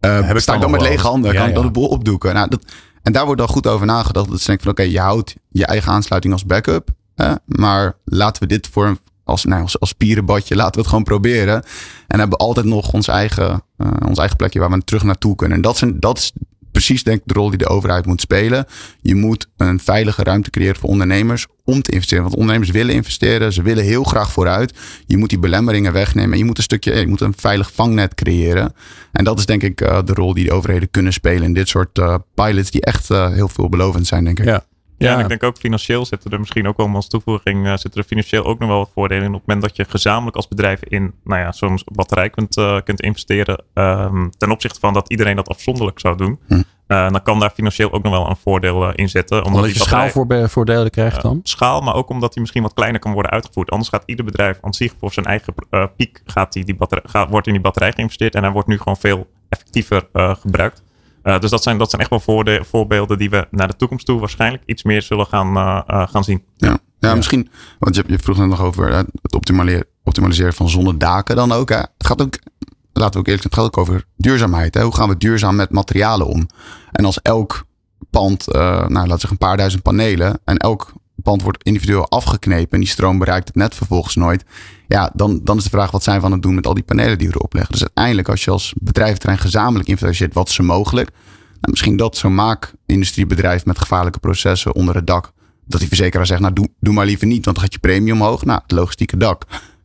Uh, 0.00 0.26
Heb 0.26 0.38
sta 0.38 0.54
ik 0.54 0.60
dan 0.60 0.70
met 0.70 0.80
lege 0.80 1.06
handen? 1.06 1.32
Ja, 1.32 1.38
kan 1.38 1.48
ik 1.48 1.54
dan 1.54 1.64
de 1.64 1.70
boel 1.70 1.88
opdoeken? 1.88 2.34
Nou, 2.34 2.48
dat, 2.48 2.64
en 3.02 3.12
daar 3.12 3.24
wordt 3.24 3.40
dan 3.40 3.48
goed 3.48 3.66
over 3.66 3.86
nagedacht. 3.86 4.30
Dat 4.30 4.40
ze 4.40 4.46
denken 4.46 4.64
van 4.64 4.72
oké, 4.72 4.82
okay, 4.82 4.92
je 4.92 5.00
houdt 5.00 5.34
je 5.48 5.66
eigen 5.66 5.92
aansluiting 5.92 6.32
als 6.32 6.44
backup. 6.46 6.90
Hè, 7.14 7.34
maar 7.44 7.96
laten 8.04 8.42
we 8.42 8.48
dit 8.48 8.68
voor 8.72 8.86
een 8.86 8.98
als, 9.30 9.44
nou, 9.44 9.62
als, 9.62 9.80
als 9.80 9.92
pierenbadje, 9.92 10.56
laten 10.56 10.74
we 10.74 10.80
het 10.80 10.88
gewoon 10.88 11.04
proberen. 11.04 11.62
En 12.06 12.18
hebben 12.18 12.38
altijd 12.38 12.66
nog 12.66 12.92
ons 12.92 13.08
eigen, 13.08 13.62
uh, 13.78 13.90
ons 14.08 14.18
eigen 14.18 14.36
plekje 14.36 14.58
waar 14.58 14.70
we 14.70 14.84
terug 14.84 15.02
naartoe 15.02 15.36
kunnen. 15.36 15.56
En 15.56 15.62
dat, 15.62 15.76
zijn, 15.76 16.00
dat 16.00 16.18
is 16.18 16.32
precies 16.72 17.02
denk 17.02 17.18
ik 17.18 17.22
de 17.26 17.34
rol 17.34 17.48
die 17.48 17.58
de 17.58 17.68
overheid 17.68 18.06
moet 18.06 18.20
spelen. 18.20 18.66
Je 19.00 19.14
moet 19.14 19.48
een 19.56 19.80
veilige 19.80 20.22
ruimte 20.22 20.50
creëren 20.50 20.76
voor 20.76 20.88
ondernemers 20.88 21.46
om 21.64 21.82
te 21.82 21.92
investeren. 21.92 22.22
Want 22.22 22.36
ondernemers 22.36 22.70
willen 22.70 22.94
investeren, 22.94 23.52
ze 23.52 23.62
willen 23.62 23.84
heel 23.84 24.04
graag 24.04 24.32
vooruit. 24.32 24.74
Je 25.06 25.16
moet 25.16 25.28
die 25.28 25.38
belemmeringen 25.38 25.92
wegnemen. 25.92 26.32
En 26.32 26.38
je 26.38 26.44
moet 26.44 26.56
een 26.56 26.62
stukje, 26.62 26.94
je 26.94 27.06
moet 27.06 27.20
een 27.20 27.34
veilig 27.36 27.72
vangnet 27.72 28.14
creëren. 28.14 28.74
En 29.12 29.24
dat 29.24 29.38
is 29.38 29.46
denk 29.46 29.62
ik 29.62 29.80
uh, 29.80 29.98
de 30.04 30.14
rol 30.14 30.34
die 30.34 30.44
de 30.44 30.52
overheden 30.52 30.90
kunnen 30.90 31.12
spelen 31.12 31.42
in 31.42 31.54
dit 31.54 31.68
soort 31.68 31.98
uh, 31.98 32.14
pilots 32.34 32.70
die 32.70 32.80
echt 32.80 33.08
heel 33.08 33.48
veelbelovend 33.48 34.06
zijn, 34.06 34.24
denk 34.24 34.38
ik. 34.38 34.44
Ja. 34.44 34.64
Ja, 35.06 35.14
en 35.14 35.20
ik 35.20 35.28
denk 35.28 35.42
ook 35.42 35.56
financieel 35.56 36.04
zitten 36.04 36.30
er 36.30 36.38
misschien 36.38 36.68
ook 36.68 36.76
wel 36.76 36.88
als 36.88 37.08
toevoeging, 37.08 37.66
uh, 37.66 37.70
zitten 37.76 38.00
er 38.00 38.06
financieel 38.06 38.44
ook 38.44 38.58
nog 38.58 38.68
wel 38.68 38.78
wat 38.78 38.90
voordelen 38.94 39.24
in. 39.24 39.34
Op 39.34 39.38
het 39.38 39.46
moment 39.46 39.66
dat 39.66 39.76
je 39.76 39.84
gezamenlijk 39.90 40.36
als 40.36 40.48
bedrijf 40.48 40.84
in 40.84 41.14
nou 41.24 41.40
ja, 41.40 41.52
zo'n 41.52 41.78
batterij 41.84 42.30
kunt, 42.30 42.56
uh, 42.56 42.80
kunt 42.84 43.00
investeren, 43.00 43.64
um, 43.74 44.30
ten 44.38 44.50
opzichte 44.50 44.80
van 44.80 44.92
dat 44.92 45.10
iedereen 45.10 45.36
dat 45.36 45.48
afzonderlijk 45.48 46.00
zou 46.00 46.16
doen, 46.16 46.38
hm. 46.46 46.54
uh, 46.54 46.62
dan 46.86 47.22
kan 47.22 47.40
daar 47.40 47.50
financieel 47.50 47.92
ook 47.92 48.02
nog 48.02 48.12
wel 48.12 48.28
een 48.28 48.36
voordeel 48.36 48.94
in 48.94 49.08
zitten. 49.08 49.36
Omdat, 49.36 49.54
omdat 49.54 49.72
je 49.72 49.82
schaalvoordelen 49.82 50.90
krijgt 50.90 51.22
dan? 51.22 51.40
schaal, 51.42 51.80
maar 51.80 51.94
ook 51.94 52.08
omdat 52.08 52.32
die 52.32 52.40
misschien 52.40 52.62
wat 52.62 52.74
kleiner 52.74 53.00
kan 53.00 53.12
worden 53.12 53.32
uitgevoerd. 53.32 53.70
Anders 53.70 53.88
gaat 53.90 54.02
ieder 54.06 54.24
bedrijf 54.24 54.58
aan 54.60 54.74
zich 54.74 54.94
voor 54.98 55.12
zijn 55.12 55.26
eigen 55.26 55.54
piek, 55.96 56.22
gaat 56.24 56.52
die, 56.52 56.64
die 56.64 56.76
batterij, 56.76 57.04
gaat, 57.06 57.30
wordt 57.30 57.46
in 57.46 57.52
die 57.52 57.62
batterij 57.62 57.92
geïnvesteerd 57.92 58.34
en 58.34 58.42
hij 58.42 58.52
wordt 58.52 58.68
nu 58.68 58.78
gewoon 58.78 58.96
veel 58.96 59.26
effectiever 59.48 60.08
gebruikt. 60.12 60.82
Uh, 61.22 61.38
dus 61.38 61.50
dat 61.50 61.62
zijn, 61.62 61.78
dat 61.78 61.90
zijn 61.90 62.02
echt 62.02 62.10
wel 62.10 62.20
voorde, 62.20 62.64
voorbeelden 62.64 63.18
die 63.18 63.30
we 63.30 63.46
naar 63.50 63.68
de 63.68 63.76
toekomst 63.76 64.06
toe 64.06 64.20
waarschijnlijk 64.20 64.62
iets 64.66 64.82
meer 64.82 65.02
zullen 65.02 65.26
gaan, 65.26 65.56
uh, 65.56 65.80
uh, 65.88 66.08
gaan 66.08 66.24
zien. 66.24 66.44
Ja. 66.56 66.78
Ja, 66.98 67.08
ja, 67.08 67.14
misschien, 67.14 67.50
want 67.78 67.94
je, 67.94 68.04
je 68.06 68.18
vroeg 68.18 68.36
net 68.36 68.48
nog 68.48 68.62
over 68.62 68.92
het 68.94 69.34
optimaliseren, 69.34 69.86
optimaliseren 70.04 70.52
van 70.52 70.68
zonnedaken 70.68 71.36
dan 71.36 71.52
ook. 71.52 71.68
Hè. 71.68 71.76
Het 71.76 72.06
gaat 72.06 72.22
ook, 72.22 72.38
laten 72.92 73.12
we 73.12 73.18
ook 73.18 73.26
eerlijk 73.26 73.42
zijn, 73.42 73.42
het 73.42 73.54
gaat 73.54 73.64
ook 73.64 73.78
over 73.78 74.04
duurzaamheid. 74.16 74.74
Hè. 74.74 74.82
Hoe 74.82 74.94
gaan 74.94 75.08
we 75.08 75.16
duurzaam 75.16 75.56
met 75.56 75.70
materialen 75.70 76.26
om? 76.26 76.46
En 76.92 77.04
als 77.04 77.22
elk 77.22 77.64
pand, 78.10 78.46
nou 78.52 78.88
laten 78.88 79.02
we 79.02 79.08
zeggen 79.08 79.30
een 79.30 79.38
paar 79.38 79.56
duizend 79.56 79.82
panelen 79.82 80.40
en 80.44 80.56
elk 80.56 80.92
pand 81.22 81.42
wordt 81.42 81.64
individueel 81.64 82.08
afgeknepen 82.08 82.72
en 82.72 82.80
die 82.80 82.88
stroom 82.88 83.18
bereikt 83.18 83.48
het 83.48 83.56
net 83.56 83.74
vervolgens 83.74 84.14
nooit. 84.14 84.44
Ja, 84.88 85.10
dan, 85.14 85.40
dan 85.44 85.56
is 85.56 85.64
de 85.64 85.70
vraag 85.70 85.90
wat 85.90 86.02
zijn 86.02 86.20
we 86.20 86.26
aan 86.26 86.32
het 86.32 86.42
doen 86.42 86.54
met 86.54 86.66
al 86.66 86.74
die 86.74 86.82
panelen 86.82 87.18
die 87.18 87.28
we 87.28 87.34
erop 87.34 87.52
leggen. 87.52 87.72
Dus 87.72 87.80
uiteindelijk 87.80 88.28
als 88.28 88.44
je 88.44 88.50
als 88.50 88.74
bedrijventerrein 88.78 89.38
gezamenlijk 89.38 89.88
investeert, 89.88 90.34
wat 90.34 90.48
is 90.48 90.58
er 90.58 90.64
mogelijk? 90.64 91.10
Nou, 91.10 91.70
misschien 91.70 91.96
dat 91.96 92.16
zo'n 92.16 92.34
maakindustriebedrijf 92.34 93.64
met 93.64 93.78
gevaarlijke 93.78 94.18
processen 94.18 94.74
onder 94.74 94.94
het 94.94 95.06
dak, 95.06 95.32
dat 95.66 95.80
die 95.80 95.88
verzekeraar 95.88 96.26
zegt, 96.26 96.40
nou 96.40 96.52
doe, 96.52 96.68
doe 96.80 96.94
maar 96.94 97.06
liever 97.06 97.26
niet, 97.26 97.44
want 97.44 97.56
dan 97.56 97.64
gaat 97.64 97.74
je 97.74 97.80
premie 97.80 98.12
omhoog. 98.12 98.44
Nou, 98.44 98.60
het 98.62 98.72
logistieke 98.72 99.16
dak 99.16 99.44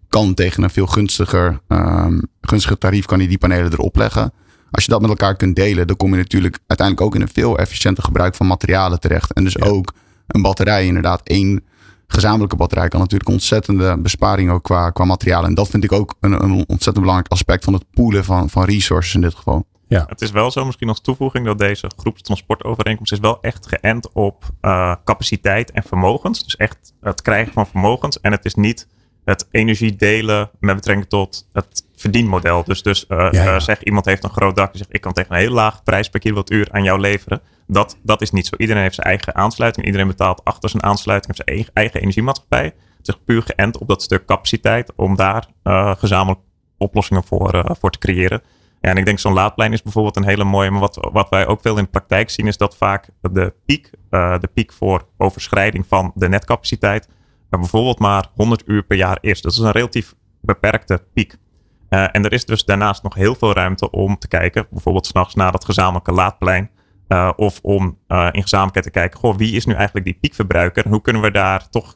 kan 0.09 0.33
tegen 0.33 0.63
een 0.63 0.69
veel 0.69 0.87
gunstiger, 0.87 1.61
um, 1.67 2.21
gunstiger 2.41 2.77
tarief 2.77 3.05
kan 3.05 3.19
hij 3.19 3.27
die 3.27 3.37
panelen 3.37 3.71
erop 3.71 3.95
leggen. 3.95 4.33
Als 4.71 4.85
je 4.85 4.91
dat 4.91 5.01
met 5.01 5.09
elkaar 5.09 5.35
kunt 5.35 5.55
delen, 5.55 5.87
dan 5.87 5.95
kom 5.95 6.11
je 6.11 6.17
natuurlijk 6.17 6.59
uiteindelijk 6.67 7.07
ook 7.07 7.15
in 7.15 7.21
een 7.21 7.33
veel 7.33 7.57
efficiënter 7.57 8.03
gebruik 8.03 8.35
van 8.35 8.47
materialen 8.47 8.99
terecht. 8.99 9.33
En 9.33 9.43
dus 9.43 9.53
ja. 9.53 9.65
ook 9.65 9.93
een 10.27 10.41
batterij, 10.41 10.85
inderdaad, 10.85 11.21
één 11.23 11.63
gezamenlijke 12.07 12.55
batterij 12.55 12.87
kan 12.87 12.99
natuurlijk 12.99 13.29
ontzettende 13.29 13.97
besparing 13.97 14.51
ook 14.51 14.63
qua, 14.63 14.89
qua 14.89 15.05
materialen. 15.05 15.49
En 15.49 15.55
dat 15.55 15.69
vind 15.69 15.83
ik 15.83 15.91
ook 15.91 16.15
een, 16.19 16.31
een 16.31 16.51
ontzettend 16.51 16.99
belangrijk 16.99 17.31
aspect 17.31 17.63
van 17.63 17.73
het 17.73 17.85
poelen 17.91 18.23
van, 18.23 18.49
van 18.49 18.63
resources 18.63 19.15
in 19.15 19.21
dit 19.21 19.35
geval. 19.35 19.65
Ja. 19.87 20.05
Het 20.07 20.21
is 20.21 20.31
wel 20.31 20.51
zo, 20.51 20.65
misschien 20.65 20.87
als 20.89 21.01
toevoeging, 21.01 21.45
dat 21.45 21.59
deze 21.59 21.91
groepstransportovereenkomst 21.97 23.11
is 23.11 23.19
wel 23.19 23.41
echt 23.41 23.67
geënt 23.67 24.09
op 24.13 24.43
uh, 24.61 24.95
capaciteit 25.03 25.71
en 25.71 25.83
vermogens. 25.83 26.43
Dus 26.43 26.55
echt 26.55 26.93
het 27.01 27.21
krijgen 27.21 27.53
van 27.53 27.67
vermogens. 27.67 28.19
En 28.19 28.31
het 28.31 28.45
is 28.45 28.55
niet 28.55 28.87
het 29.25 29.47
energie 29.51 29.95
delen 29.95 30.49
met 30.59 30.75
betrekking 30.75 31.09
tot 31.09 31.47
het 31.53 31.84
verdienmodel. 32.05 32.63
Dus, 32.63 32.81
dus 32.81 33.05
uh, 33.07 33.17
ja, 33.17 33.29
ja. 33.31 33.53
Uh, 33.53 33.59
zeg 33.59 33.83
iemand 33.83 34.05
heeft 34.05 34.23
een 34.23 34.29
groot 34.29 34.55
dak 34.55 34.71
en 34.71 34.77
zegt 34.77 34.93
ik 34.93 35.01
kan 35.01 35.13
tegen 35.13 35.31
een 35.31 35.37
hele 35.37 35.53
lage 35.53 35.83
prijs 35.83 36.09
per 36.09 36.19
kilowattuur 36.19 36.67
aan 36.71 36.83
jou 36.83 36.99
leveren. 36.99 37.41
Dat, 37.67 37.97
dat 38.03 38.21
is 38.21 38.31
niet 38.31 38.47
zo. 38.47 38.55
Iedereen 38.57 38.81
heeft 38.81 38.95
zijn 38.95 39.07
eigen 39.07 39.35
aansluiting. 39.35 39.85
Iedereen 39.85 40.07
betaalt 40.07 40.43
achter 40.43 40.69
zijn 40.69 40.83
aansluiting, 40.83 41.35
heeft 41.35 41.47
zijn 41.47 41.57
eigen, 41.57 41.73
eigen 41.73 41.99
energiemaatschappij. 42.01 42.73
Het 42.97 43.07
is 43.07 43.15
puur 43.25 43.41
geënt 43.41 43.77
op 43.77 43.87
dat 43.87 44.01
stuk 44.01 44.25
capaciteit 44.25 44.91
om 44.95 45.15
daar 45.15 45.47
uh, 45.63 45.95
gezamenlijk 45.95 46.41
oplossingen 46.77 47.23
voor, 47.23 47.75
voor 47.79 47.91
te 47.91 47.99
creëren. 47.99 48.41
Ja, 48.81 48.89
en 48.89 48.97
ik 48.97 49.05
denk 49.05 49.19
zo'n 49.19 49.33
laadplein 49.33 49.73
is 49.73 49.81
bijvoorbeeld 49.81 50.15
een 50.15 50.25
hele 50.25 50.43
mooie. 50.43 50.71
Maar 50.71 50.79
wat, 50.79 51.07
wat 51.11 51.29
wij 51.29 51.47
ook 51.47 51.61
veel 51.61 51.77
in 51.77 51.83
de 51.83 51.89
praktijk 51.89 52.29
zien 52.29 52.47
is 52.47 52.57
dat 52.57 52.77
vaak 52.77 53.09
de 53.21 53.53
piek, 53.65 53.89
uh, 54.11 54.39
de 54.39 54.47
piek 54.47 54.73
voor 54.73 55.07
overschrijding 55.17 55.85
van 55.87 56.11
de 56.15 56.29
netcapaciteit, 56.29 57.07
bijvoorbeeld 57.49 57.99
maar 57.99 58.27
100 58.35 58.63
uur 58.65 58.83
per 58.83 58.97
jaar 58.97 59.17
is. 59.21 59.41
Dat 59.41 59.51
is 59.51 59.57
een 59.57 59.71
relatief 59.71 60.13
beperkte 60.41 61.03
piek. 61.13 61.37
Uh, 61.89 62.07
en 62.11 62.25
er 62.25 62.33
is 62.33 62.45
dus 62.45 62.65
daarnaast 62.65 63.03
nog 63.03 63.15
heel 63.15 63.35
veel 63.35 63.53
ruimte 63.53 63.91
om 63.91 64.17
te 64.17 64.27
kijken, 64.27 64.67
bijvoorbeeld 64.69 65.05
s'nachts 65.05 65.35
naar 65.35 65.51
dat 65.51 65.65
gezamenlijke 65.65 66.11
laadplein. 66.11 66.69
Uh, 67.07 67.31
of 67.35 67.59
om 67.61 67.97
uh, 68.07 68.27
in 68.31 68.41
gezamenlijkheid 68.41 68.85
te 68.85 68.99
kijken, 68.99 69.19
goh, 69.19 69.37
wie 69.37 69.55
is 69.55 69.65
nu 69.65 69.73
eigenlijk 69.73 70.05
die 70.05 70.17
piekverbruiker? 70.21 70.85
En 70.85 70.91
hoe 70.91 71.01
kunnen 71.01 71.21
we 71.21 71.31
daar 71.31 71.69
toch 71.69 71.95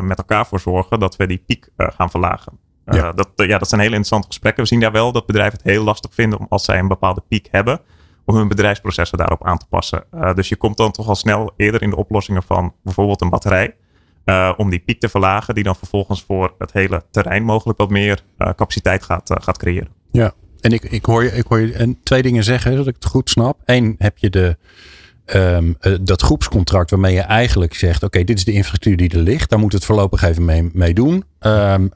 met 0.00 0.18
elkaar 0.18 0.46
voor 0.46 0.60
zorgen 0.60 1.00
dat 1.00 1.16
we 1.16 1.26
die 1.26 1.42
piek 1.46 1.68
gaan 1.76 2.10
verlagen? 2.10 2.58
Ja. 2.84 3.12
Dat, 3.12 3.28
ja, 3.34 3.58
dat 3.58 3.68
zijn 3.68 3.80
hele 3.80 3.96
interessante 3.96 4.26
gesprekken. 4.26 4.62
We 4.62 4.68
zien 4.68 4.80
daar 4.80 4.92
wel 4.92 5.12
dat 5.12 5.26
bedrijven 5.26 5.58
het 5.58 5.66
heel 5.66 5.84
lastig 5.84 6.14
vinden 6.14 6.38
om 6.38 6.46
als 6.48 6.64
zij 6.64 6.78
een 6.78 6.88
bepaalde 6.88 7.22
piek 7.28 7.48
hebben, 7.50 7.80
om 8.24 8.34
hun 8.34 8.48
bedrijfsprocessen 8.48 9.18
daarop 9.18 9.46
aan 9.46 9.58
te 9.58 9.66
passen. 9.68 10.04
dus 10.34 10.48
je 10.48 10.56
komt 10.56 10.76
dan 10.76 10.90
toch 10.90 11.08
al 11.08 11.14
snel 11.14 11.52
eerder 11.56 11.82
in 11.82 11.90
de 11.90 11.96
oplossingen 11.96 12.42
van 12.42 12.74
bijvoorbeeld 12.82 13.20
een 13.20 13.30
batterij. 13.30 13.74
Om 14.56 14.70
die 14.70 14.78
piek 14.78 15.00
te 15.00 15.08
verlagen, 15.08 15.54
die 15.54 15.64
dan 15.64 15.76
vervolgens 15.76 16.22
voor 16.22 16.54
het 16.58 16.72
hele 16.72 17.04
terrein 17.10 17.42
mogelijk 17.42 17.78
wat 17.78 17.90
meer 17.90 18.22
capaciteit 18.36 19.02
gaat, 19.02 19.30
gaat 19.42 19.58
creëren. 19.58 19.88
Ja, 20.12 20.32
en 20.60 20.72
ik, 20.72 20.82
ik, 20.82 21.04
hoor 21.04 21.22
je, 21.22 21.30
ik 21.30 21.46
hoor 21.46 21.60
je 21.60 21.72
en 21.72 21.98
twee 22.02 22.22
dingen 22.22 22.44
zeggen, 22.44 22.70
zodat 22.70 22.86
ik 22.86 22.94
het 22.94 23.04
goed 23.04 23.30
snap. 23.30 23.58
Eén, 23.64 23.94
heb 23.98 24.18
je 24.18 24.30
de, 24.30 24.56
uh, 25.34 25.58
dat 26.00 26.22
groepscontract 26.22 26.90
waarmee 26.90 27.14
je 27.14 27.20
eigenlijk 27.20 27.74
zegt: 27.74 28.02
Oké, 28.02 28.24
dit 28.24 28.36
is 28.36 28.44
de 28.44 28.52
infrastructuur 28.52 28.96
die 28.96 29.10
er 29.10 29.24
ligt. 29.24 29.50
Daar 29.50 29.58
moet 29.58 29.72
het 29.72 29.84
voorlopig 29.84 30.22
even 30.22 30.44
mee, 30.44 30.70
mee 30.72 30.94
doen. 30.94 31.24
Um, 31.40 31.90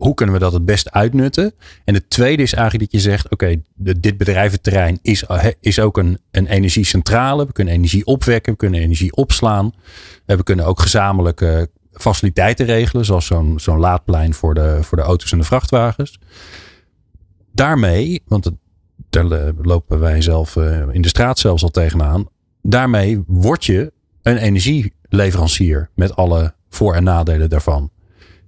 hoe 0.00 0.14
kunnen 0.14 0.34
we 0.34 0.40
dat 0.40 0.52
het 0.52 0.64
best 0.64 0.90
uitnutten? 0.90 1.54
En 1.84 1.94
het 1.94 2.10
tweede 2.10 2.42
is 2.42 2.52
eigenlijk 2.52 2.90
dat 2.90 3.02
je 3.02 3.08
zegt: 3.10 3.30
Oké, 3.30 3.62
dit 3.74 4.18
bedrijventerrein 4.18 4.98
is, 5.02 5.24
is 5.60 5.80
ook 5.80 5.98
een, 5.98 6.18
een 6.30 6.46
energiecentrale. 6.46 7.46
We 7.46 7.52
kunnen 7.52 7.74
energie 7.74 8.06
opwekken, 8.06 8.52
we 8.52 8.58
kunnen 8.58 8.80
energie 8.80 9.12
opslaan. 9.16 9.72
Uh, 10.26 10.36
we 10.36 10.42
kunnen 10.42 10.66
ook 10.66 10.80
gezamenlijke 10.80 11.70
faciliteiten 11.92 12.66
regelen, 12.66 13.04
zoals 13.04 13.26
zo'n 13.26 13.58
zo'n 13.58 13.78
laadplein 13.78 14.34
voor 14.34 14.54
de, 14.54 14.78
voor 14.82 14.98
de 14.98 15.04
auto's 15.04 15.32
en 15.32 15.38
de 15.38 15.44
vrachtwagens 15.44 16.18
daarmee, 17.52 18.22
want 18.26 18.50
daar 19.10 19.52
lopen 19.62 19.98
wij 19.98 20.22
zelf 20.22 20.56
in 20.92 21.02
de 21.02 21.08
straat 21.08 21.38
zelfs 21.38 21.62
al 21.62 21.68
tegenaan. 21.68 22.28
Daarmee 22.62 23.22
word 23.26 23.64
je 23.64 23.92
een 24.22 24.36
energieleverancier 24.36 25.90
met 25.94 26.16
alle 26.16 26.54
voor- 26.68 26.94
en 26.94 27.04
nadelen 27.04 27.48
daarvan. 27.48 27.90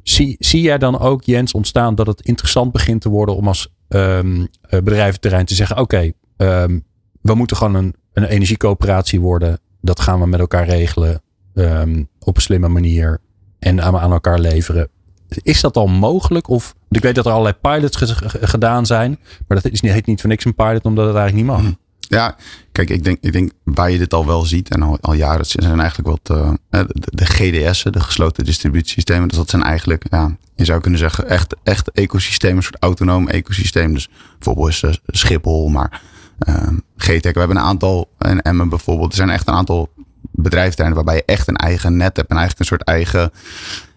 Zie, 0.02 0.36
zie 0.38 0.62
jij 0.62 0.78
dan 0.78 0.98
ook, 0.98 1.22
Jens, 1.22 1.52
ontstaan 1.52 1.94
dat 1.94 2.06
het 2.06 2.20
interessant 2.20 2.72
begint 2.72 3.00
te 3.00 3.08
worden 3.08 3.36
om 3.36 3.48
als 3.48 3.68
um, 3.88 4.48
bedrijventerrein 4.68 5.44
te 5.46 5.54
zeggen: 5.54 5.76
Oké, 5.76 6.12
um, 6.36 6.84
we 7.20 7.34
moeten 7.34 7.56
gewoon 7.56 7.74
een, 7.74 7.94
een 8.12 8.24
energiecoöperatie 8.24 9.20
worden. 9.20 9.60
Dat 9.80 10.00
gaan 10.00 10.20
we 10.20 10.26
met 10.26 10.40
elkaar 10.40 10.66
regelen 10.66 11.22
ehm, 11.54 12.04
op 12.18 12.36
een 12.36 12.42
slimme 12.42 12.68
manier 12.68 13.20
en 13.58 13.82
aan, 13.82 13.98
aan 13.98 14.12
elkaar 14.12 14.38
leveren. 14.38 14.88
Is 15.28 15.60
dat 15.60 15.76
al 15.76 15.86
mogelijk? 15.86 16.48
Of, 16.48 16.74
ik 16.90 17.02
weet 17.02 17.14
dat 17.14 17.26
er 17.26 17.32
allerlei 17.32 17.56
pilots 17.60 17.96
ge- 17.96 18.06
ge- 18.06 18.46
gedaan 18.46 18.86
zijn. 18.86 19.18
Maar 19.48 19.60
dat 19.62 19.72
is, 19.72 19.80
heet 19.80 20.06
niet 20.06 20.20
voor 20.20 20.30
niks 20.30 20.44
een 20.44 20.54
pilot, 20.54 20.84
omdat 20.84 21.06
het 21.06 21.16
eigenlijk 21.16 21.46
niet 21.46 21.56
mag. 21.56 21.62
Mhm. 21.62 21.72
Ja, 22.08 22.36
kijk, 22.72 22.90
ik 22.90 23.04
denk, 23.04 23.18
ik 23.20 23.32
denk 23.32 23.52
waar 23.64 23.90
je 23.90 23.98
dit 23.98 24.14
al 24.14 24.26
wel 24.26 24.44
ziet 24.44 24.68
en 24.68 24.82
al, 24.82 24.98
al 25.00 25.12
jaren, 25.12 25.40
het 25.40 25.48
zijn 25.48 25.80
eigenlijk 25.80 26.08
wat 26.08 26.38
eh, 26.38 26.52
de, 26.70 26.86
de 26.94 27.26
GDS'en, 27.26 27.92
de 27.92 28.00
gesloten 28.00 28.44
distributiesystemen. 28.44 29.28
Dus 29.28 29.36
dat 29.36 29.50
zijn 29.50 29.62
eigenlijk, 29.62 30.04
ja, 30.10 30.36
je 30.54 30.64
zou 30.64 30.80
kunnen 30.80 30.98
zeggen, 30.98 31.28
echt, 31.28 31.54
echt 31.62 31.90
ecosystemen, 31.90 32.56
een 32.56 32.62
soort 32.62 32.82
autonoom 32.82 33.28
ecosysteem. 33.28 33.92
Dus 33.92 34.08
bijvoorbeeld 34.32 34.68
is 34.68 34.82
eh, 34.82 34.90
Schiphol, 35.06 35.68
maar 35.68 36.00
eh, 36.38 36.68
GTEC. 36.96 37.32
We 37.32 37.38
hebben 37.38 37.56
een 37.56 37.62
aantal, 37.62 38.10
en 38.18 38.42
Emmen 38.42 38.68
bijvoorbeeld, 38.68 39.10
er 39.10 39.16
zijn 39.16 39.30
echt 39.30 39.48
een 39.48 39.54
aantal 39.54 39.90
bedrijventerreinen 40.30 41.04
waarbij 41.04 41.22
je 41.26 41.32
echt 41.32 41.48
een 41.48 41.56
eigen 41.56 41.96
net 41.96 42.16
hebt 42.16 42.30
en 42.30 42.36
eigenlijk 42.36 42.58
een 42.58 42.76
soort 42.76 42.88
eigen, 42.88 43.30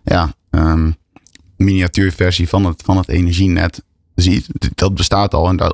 ja, 0.03 0.33
ehm, 0.49 0.91
miniatuurversie 1.57 2.49
van 2.49 2.65
het, 2.65 2.81
van 2.85 2.97
het 2.97 3.07
energienet 3.07 3.83
ziet. 4.15 4.47
Dat 4.75 4.95
bestaat 4.95 5.33
al 5.33 5.47
en 5.49 5.57
daar, 5.57 5.71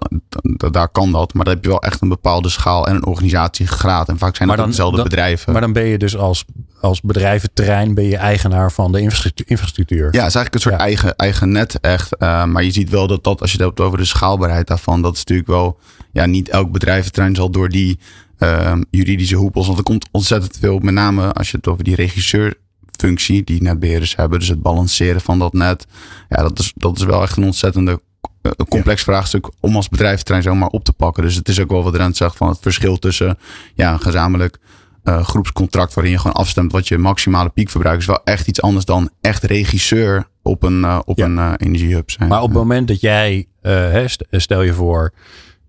daar, 0.72 0.90
kan 0.90 1.12
dat. 1.12 1.34
Maar 1.34 1.46
dan 1.46 1.54
heb 1.54 1.64
je 1.64 1.70
wel 1.70 1.82
echt 1.82 2.02
een 2.02 2.10
bepaalde 2.10 2.50
schaal 2.50 2.88
en 2.88 2.96
een 2.96 3.06
organisatiegraad. 3.06 4.10
En 4.10 4.18
vaak 4.18 4.36
zijn 4.36 4.48
dat 4.50 4.58
dan- 4.58 4.68
dezelfde 4.70 4.96
dan- 4.96 5.06
bedrijven. 5.06 5.52
Maar 5.52 5.62
dan 5.62 5.74
ben 5.74 5.86
je 5.86 5.98
dus 5.98 6.18
als, 6.18 6.46
als 6.82 7.02
bedrijventerrein 7.02 7.94
ben 7.94 8.04
je 8.06 8.18
eigenaar 8.18 8.72
van 8.72 8.92
de 8.92 9.00
infrastructu- 9.02 9.44
infrastructuur. 9.48 10.00
ja, 10.04 10.06
het 10.06 10.16
is 10.16 10.20
eigenlijk 10.36 10.54
een 10.54 10.62
soort 10.62 10.76
Ja. 10.76 10.82
eigen, 10.82 11.16
eigen 11.16 11.52
net 11.52 11.80
echt. 11.80 12.16
Eh, 12.18 12.46
maar 12.46 12.64
je 12.64 12.72
ziet 12.72 12.90
wel 12.90 13.08
dat 13.08 13.24
dat, 13.24 13.42
als 13.42 13.52
je 13.52 13.58
het 13.58 13.66
hebt 13.66 13.80
over 13.80 13.98
de 13.98 14.06
schaalbaarheid 14.06 14.68
daarvan, 14.68 15.02
dat 15.02 15.14
is 15.14 15.20
natuurlijk 15.20 15.48
wel, 15.48 15.80
ja, 16.12 16.26
niet 16.26 16.50
elk 16.50 16.72
bedrijventerrein 16.72 17.36
zal 17.36 17.50
door 17.52 17.70
die 17.70 18.00
ehm, 18.38 18.82
juridische 18.90 19.36
hoepels. 19.36 19.66
Want 19.66 19.78
er 19.78 19.84
komt 19.84 20.08
ontzettend 20.12 20.58
veel, 20.60 20.80
met 20.80 20.94
name 20.94 21.34
als 21.34 21.52
je 21.52 21.58
het 21.58 21.68
over 21.68 21.84
die 21.84 21.96
regisseurfunctie 21.96 23.44
die 23.44 23.62
netbeheerders 23.62 24.16
hebben, 24.16 24.40
dus 24.40 24.48
het 24.48 24.62
balanceren 24.62 25.22
van 25.22 25.40
dat 25.40 25.54
net. 25.54 25.86
Ja, 26.30 26.42
dat 26.42 26.60
is, 26.60 26.72
dat 26.76 26.98
is 26.98 27.04
wel 27.04 27.22
echt 27.22 27.38
een 27.38 27.44
ontzettende 27.44 28.02
een 28.42 28.68
complex 28.70 29.04
vraagstuk 29.04 29.50
om 29.60 29.76
als 29.76 29.90
bedrijventerrein 29.90 30.44
zomaar 30.44 30.70
op 30.70 30.84
te 30.84 30.94
pakken. 30.94 31.24
Dus 31.24 31.36
het 31.36 31.48
is 31.48 31.60
ook 31.60 31.70
wel 31.70 31.84
wat 31.84 31.96
Rent 31.96 32.18
zegt 32.18 32.38
van 32.38 32.48
het 32.48 32.60
verschil 32.62 32.98
tussen 32.98 33.38
ja, 33.76 33.94
een 33.94 34.02
gezamenlijk 34.02 34.58
eh, 35.04 35.24
groepscontract 35.24 35.94
waarin 35.94 36.14
je 36.14 36.20
gewoon 36.20 36.36
afstemt 36.36 36.72
wat 36.72 36.88
je 36.88 36.98
maximale 36.98 37.50
piekverbruik 37.50 38.00
is 38.00 38.06
wel 38.06 38.22
echt 38.24 38.48
iets 38.48 38.62
anders 38.62 38.86
dan 38.86 39.10
echt 39.22 39.44
regisseur 39.44 40.28
op 40.42 40.64
een, 40.64 40.84
eh, 40.84 41.00
op 41.06 41.18
Ja. 41.18 41.26
een 41.26 41.38
eh, 41.38 41.54
energiehub 41.58 42.12
zijn. 42.12 42.30
Maar 42.30 42.42
op 42.42 42.48
het 42.50 42.58
moment 42.58 42.88
dat 42.88 43.02
jij, 43.02 43.48
eh, 43.62 44.06
stel 44.32 44.62
je 44.62 44.74
voor, 44.74 45.14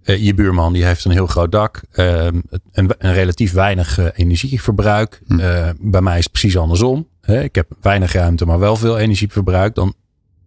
eh, 0.03 0.25
je 0.25 0.35
buurman 0.35 0.73
die 0.73 0.85
heeft 0.85 1.05
een 1.05 1.11
heel 1.11 1.27
groot 1.27 1.53
dak, 1.53 1.83
ehm, 1.93 2.41
een, 2.73 2.91
een 2.99 3.13
relatief 3.13 3.53
weinig 3.53 3.99
eh, 3.99 4.07
energieverbruik. 4.15 5.23
Hm. 5.27 5.39
Eh, 5.41 5.69
bij 5.81 6.01
mij 6.01 6.19
is 6.19 6.23
het 6.23 6.33
precies 6.33 6.57
andersom. 6.57 7.09
Hè? 7.21 7.43
Ik 7.43 7.55
heb 7.55 7.67
weinig 7.81 8.13
ruimte, 8.13 8.47
maar 8.47 8.59
wel 8.59 8.77
veel 8.77 8.99
energieverbruik. 8.99 9.75
Dan, 9.75 9.95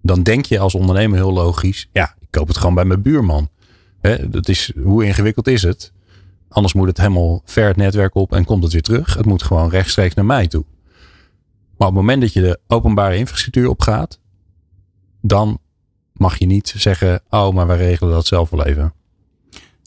dan 0.05 0.23
denk 0.23 0.45
je 0.45 0.59
als 0.59 0.75
ondernemer 0.75 1.17
heel 1.17 1.33
logisch, 1.33 1.89
ja, 1.91 2.15
ik 2.19 2.27
koop 2.29 2.47
het 2.47 2.57
gewoon 2.57 2.75
bij 2.75 2.85
mijn 2.85 3.01
buurman. 3.01 3.49
Hè? 4.01 4.29
Dat 4.29 4.47
is, 4.47 4.71
hoe 4.83 5.05
ingewikkeld 5.05 5.47
is 5.47 5.63
het? 5.63 5.91
Anders 6.49 6.73
moet 6.73 6.87
het 6.87 6.97
helemaal 6.97 7.41
ver 7.45 7.67
het 7.67 7.75
netwerk 7.75 8.15
op 8.15 8.33
en 8.33 8.45
komt 8.45 8.63
het 8.63 8.73
weer 8.73 8.81
terug. 8.81 9.13
Het 9.13 9.25
moet 9.25 9.43
gewoon 9.43 9.69
rechtstreeks 9.69 10.13
naar 10.13 10.25
mij 10.25 10.47
toe. 10.47 10.65
Maar 11.77 11.87
op 11.87 11.93
het 11.93 12.03
moment 12.03 12.21
dat 12.21 12.33
je 12.33 12.41
de 12.41 12.59
openbare 12.67 13.17
infrastructuur 13.17 13.69
opgaat, 13.69 14.19
dan 15.21 15.59
mag 16.13 16.37
je 16.37 16.45
niet 16.45 16.73
zeggen, 16.77 17.21
oh, 17.29 17.53
maar 17.53 17.67
wij 17.67 17.77
regelen 17.77 18.13
dat 18.13 18.25
zelf 18.25 18.49
wel 18.49 18.65
even. 18.65 18.93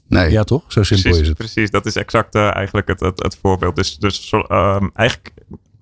nee, 0.07 0.31
Ja, 0.31 0.45
toch? 0.45 0.73
Zo 0.73 0.83
simpel 0.83 1.03
precies, 1.03 1.23
is 1.23 1.29
het. 1.29 1.37
Precies, 1.37 1.71
dat 1.71 1.87
is 1.87 1.97
exact 1.97 2.35
eh, 2.35 2.55
eigenlijk 2.55 2.89
het, 2.89 3.01
het, 3.01 3.23
het 3.23 3.37
voorbeeld. 3.37 3.77
Dus, 3.77 3.97
dus 3.97 4.31
ehm, 4.31 4.89
eigenlijk 4.95 5.33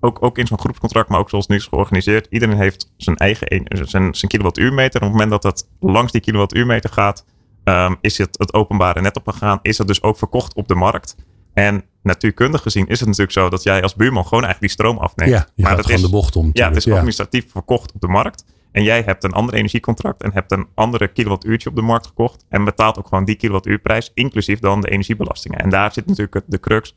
ook, 0.07 0.23
ook 0.23 0.37
in 0.37 0.47
zo'n 0.47 0.59
groepscontract, 0.59 1.09
maar 1.09 1.19
ook 1.19 1.29
zoals 1.29 1.47
nu 1.47 1.55
is 1.55 1.65
georganiseerd. 1.65 2.27
Iedereen 2.29 2.57
heeft 2.57 2.93
zijn 2.97 3.15
eigen 3.17 3.53
een- 3.53 3.87
zijn, 3.87 4.15
zijn 4.15 4.31
kilowattuurmeter. 4.31 5.01
En 5.01 5.07
op 5.07 5.13
het 5.13 5.21
moment 5.23 5.41
dat 5.41 5.53
het 5.53 5.67
langs 5.79 6.11
die 6.11 6.21
kilowattuurmeter 6.21 6.89
gaat, 6.89 7.25
ehm, 7.63 7.93
is 8.01 8.17
het 8.17 8.37
het 8.37 8.53
openbare 8.53 9.01
net 9.01 9.15
opgegaan. 9.17 9.59
Is 9.61 9.77
het 9.77 9.87
dus 9.87 10.03
ook 10.03 10.17
verkocht 10.17 10.53
op 10.53 10.67
de 10.67 10.75
markt. 10.75 11.15
En 11.53 11.83
natuurkundig 12.03 12.61
gezien 12.61 12.87
is 12.87 12.99
het 12.99 13.07
natuurlijk 13.07 13.37
zo 13.37 13.49
dat 13.49 13.63
jij 13.63 13.81
als 13.81 13.95
buurman 13.95 14.23
gewoon 14.23 14.43
eigenlijk 14.43 14.73
die 14.73 14.83
stroom 14.85 14.97
afneemt. 15.03 15.31
Ja, 15.31 15.47
maar 15.55 15.75
dat 15.75 15.85
gewoon 15.85 16.01
is, 16.01 16.05
de 16.05 16.11
bocht 16.11 16.35
om. 16.35 16.49
ja, 16.53 16.67
het 16.67 16.75
is 16.77 16.83
administratief 16.93 17.51
verkocht 17.51 17.93
op 17.93 18.01
de 18.01 18.07
markt. 18.07 18.45
En 18.71 18.83
jij 18.83 19.01
hebt 19.01 19.23
een 19.23 19.31
ander 19.33 19.53
energiecontract 19.55 20.23
en 20.23 20.33
hebt 20.33 20.51
een 20.51 20.67
andere 20.75 21.07
kilowattuurtje 21.07 21.69
op 21.69 21.75
de 21.75 21.81
markt 21.81 22.07
gekocht. 22.07 22.45
En 22.49 22.63
betaalt 22.63 22.97
ook 22.99 23.07
gewoon 23.07 23.25
die 23.25 23.35
kilowattuurprijs, 23.35 24.11
inclusief 24.13 24.59
dan 24.59 24.81
de 24.81 24.89
energiebelastingen. 24.89 25.59
En 25.59 25.69
daar 25.69 25.93
zit 25.93 26.05
natuurlijk 26.05 26.41
de 26.45 26.59
crux. 26.59 26.93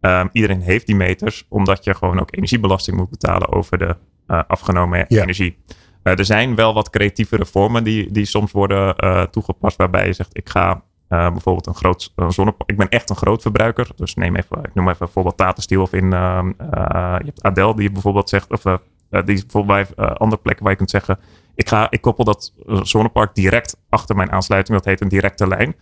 Ehm, 0.00 0.26
iedereen 0.32 0.60
heeft 0.60 0.86
die 0.86 0.96
meters, 0.96 1.46
omdat 1.48 1.84
je 1.84 1.94
gewoon 1.94 2.20
ook 2.20 2.36
energiebelasting 2.36 2.96
moet 2.96 3.10
betalen 3.10 3.52
over 3.52 3.78
de 3.78 3.96
eh, 4.26 4.42
afgenomen 4.46 5.04
Ja. 5.08 5.22
energie. 5.22 5.58
Eh, 6.02 6.18
er 6.18 6.24
zijn 6.24 6.54
wel 6.54 6.74
wat 6.74 6.90
creatievere 6.90 7.46
vormen 7.46 7.84
die, 7.84 8.12
die 8.12 8.24
soms 8.24 8.52
worden 8.52 8.96
eh, 8.96 9.22
toegepast, 9.22 9.76
waarbij 9.76 10.06
je 10.06 10.12
zegt: 10.12 10.36
ik 10.36 10.48
ga 10.48 10.82
bijvoorbeeld 11.08 11.66
een 11.66 11.74
groot 11.74 12.12
een 12.16 12.32
zonnepark. 12.32 12.70
Ik 12.70 12.76
ben 12.76 12.88
echt 12.88 13.10
een 13.10 13.16
groot 13.16 13.42
verbruiker. 13.42 13.88
Dus 13.96 14.14
neem 14.14 14.36
even, 14.36 14.58
ik 14.62 14.74
noem 14.74 14.86
even 14.86 14.98
bijvoorbeeld 14.98 15.36
Tata 15.36 15.60
Steel 15.60 15.82
of 15.82 15.92
in 15.92 16.12
ehm, 16.12 16.52
eh, 16.58 17.16
je 17.18 17.24
hebt 17.24 17.42
Adel 17.42 17.74
die 17.74 17.90
bijvoorbeeld 17.92 18.28
zegt, 18.28 18.50
of 18.50 18.62
die 19.10 19.34
is 19.34 19.42
bijvoorbeeld 19.46 19.94
bij 19.96 20.06
andere 20.06 20.40
plekken 20.42 20.62
waar 20.62 20.72
je 20.72 20.78
kunt 20.78 20.90
zeggen: 20.90 21.18
ik, 21.54 21.68
ga, 21.68 21.86
ik 21.90 22.00
koppel 22.00 22.24
dat 22.24 22.52
zonnepark 22.82 23.34
direct 23.34 23.76
achter 23.88 24.16
mijn 24.16 24.32
aansluiting. 24.32 24.76
Dat 24.76 24.86
heet 24.86 25.00
een 25.00 25.08
directe 25.08 25.46
lijn. 25.48 25.74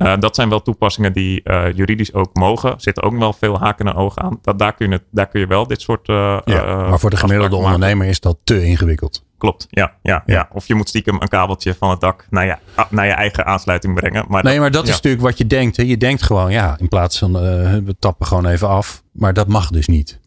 Eh, 0.00 0.18
dat 0.18 0.34
zijn 0.34 0.48
wel 0.48 0.62
toepassingen 0.62 1.12
die 1.12 1.42
eh, 1.42 1.72
juridisch 1.74 2.12
ook 2.14 2.34
mogen. 2.34 2.70
Er 2.72 2.80
zitten 2.80 3.02
ook 3.02 3.18
wel 3.18 3.32
veel 3.32 3.58
haken 3.58 3.86
en 3.86 3.94
ogen 3.94 4.22
aan. 4.22 4.38
Dat, 4.42 4.58
daar, 4.58 4.74
kun 4.74 4.90
je, 4.90 5.02
daar 5.10 5.26
kun 5.28 5.40
je 5.40 5.46
wel 5.46 5.66
dit 5.66 5.80
soort. 5.80 6.08
eh, 6.08 6.38
Ja, 6.44 6.64
maar 6.88 6.98
voor 6.98 7.10
de 7.10 7.16
gemiddelde 7.16 7.56
maken. 7.56 7.74
ondernemer 7.74 8.06
is 8.06 8.20
dat 8.20 8.36
te 8.44 8.64
ingewikkeld. 8.64 9.24
Klopt, 9.38 9.66
ja, 9.70 9.92
ja, 10.02 10.22
Ja. 10.26 10.34
ja. 10.34 10.48
Of 10.52 10.66
je 10.66 10.74
moet 10.74 10.88
stiekem 10.88 11.16
een 11.20 11.28
kabeltje 11.28 11.74
van 11.74 11.90
het 11.90 12.00
dak 12.00 12.26
naar 12.30 12.46
je, 12.46 12.56
ah, 12.74 12.90
naar 12.90 13.06
je 13.06 13.12
eigen 13.12 13.46
aansluiting 13.46 13.94
brengen. 13.94 14.24
Maar 14.28 14.44
Nee, 14.44 14.60
maar 14.60 14.70
dat 14.70 14.84
is 14.84 14.90
natuurlijk 14.90 15.22
wat 15.22 15.38
je 15.38 15.46
denkt. 15.46 15.76
Hè. 15.76 15.82
Je 15.82 15.96
denkt 15.96 16.22
gewoon, 16.22 16.50
ja, 16.52 16.76
in 16.78 16.88
plaats 16.88 17.18
van 17.18 17.32
we 17.84 17.96
tappen 17.98 18.26
gewoon 18.26 18.46
even 18.46 18.68
af. 18.68 19.02
Maar 19.12 19.32
dat 19.34 19.48
mag 19.48 19.70
dus 19.70 19.86
niet. 19.86 20.18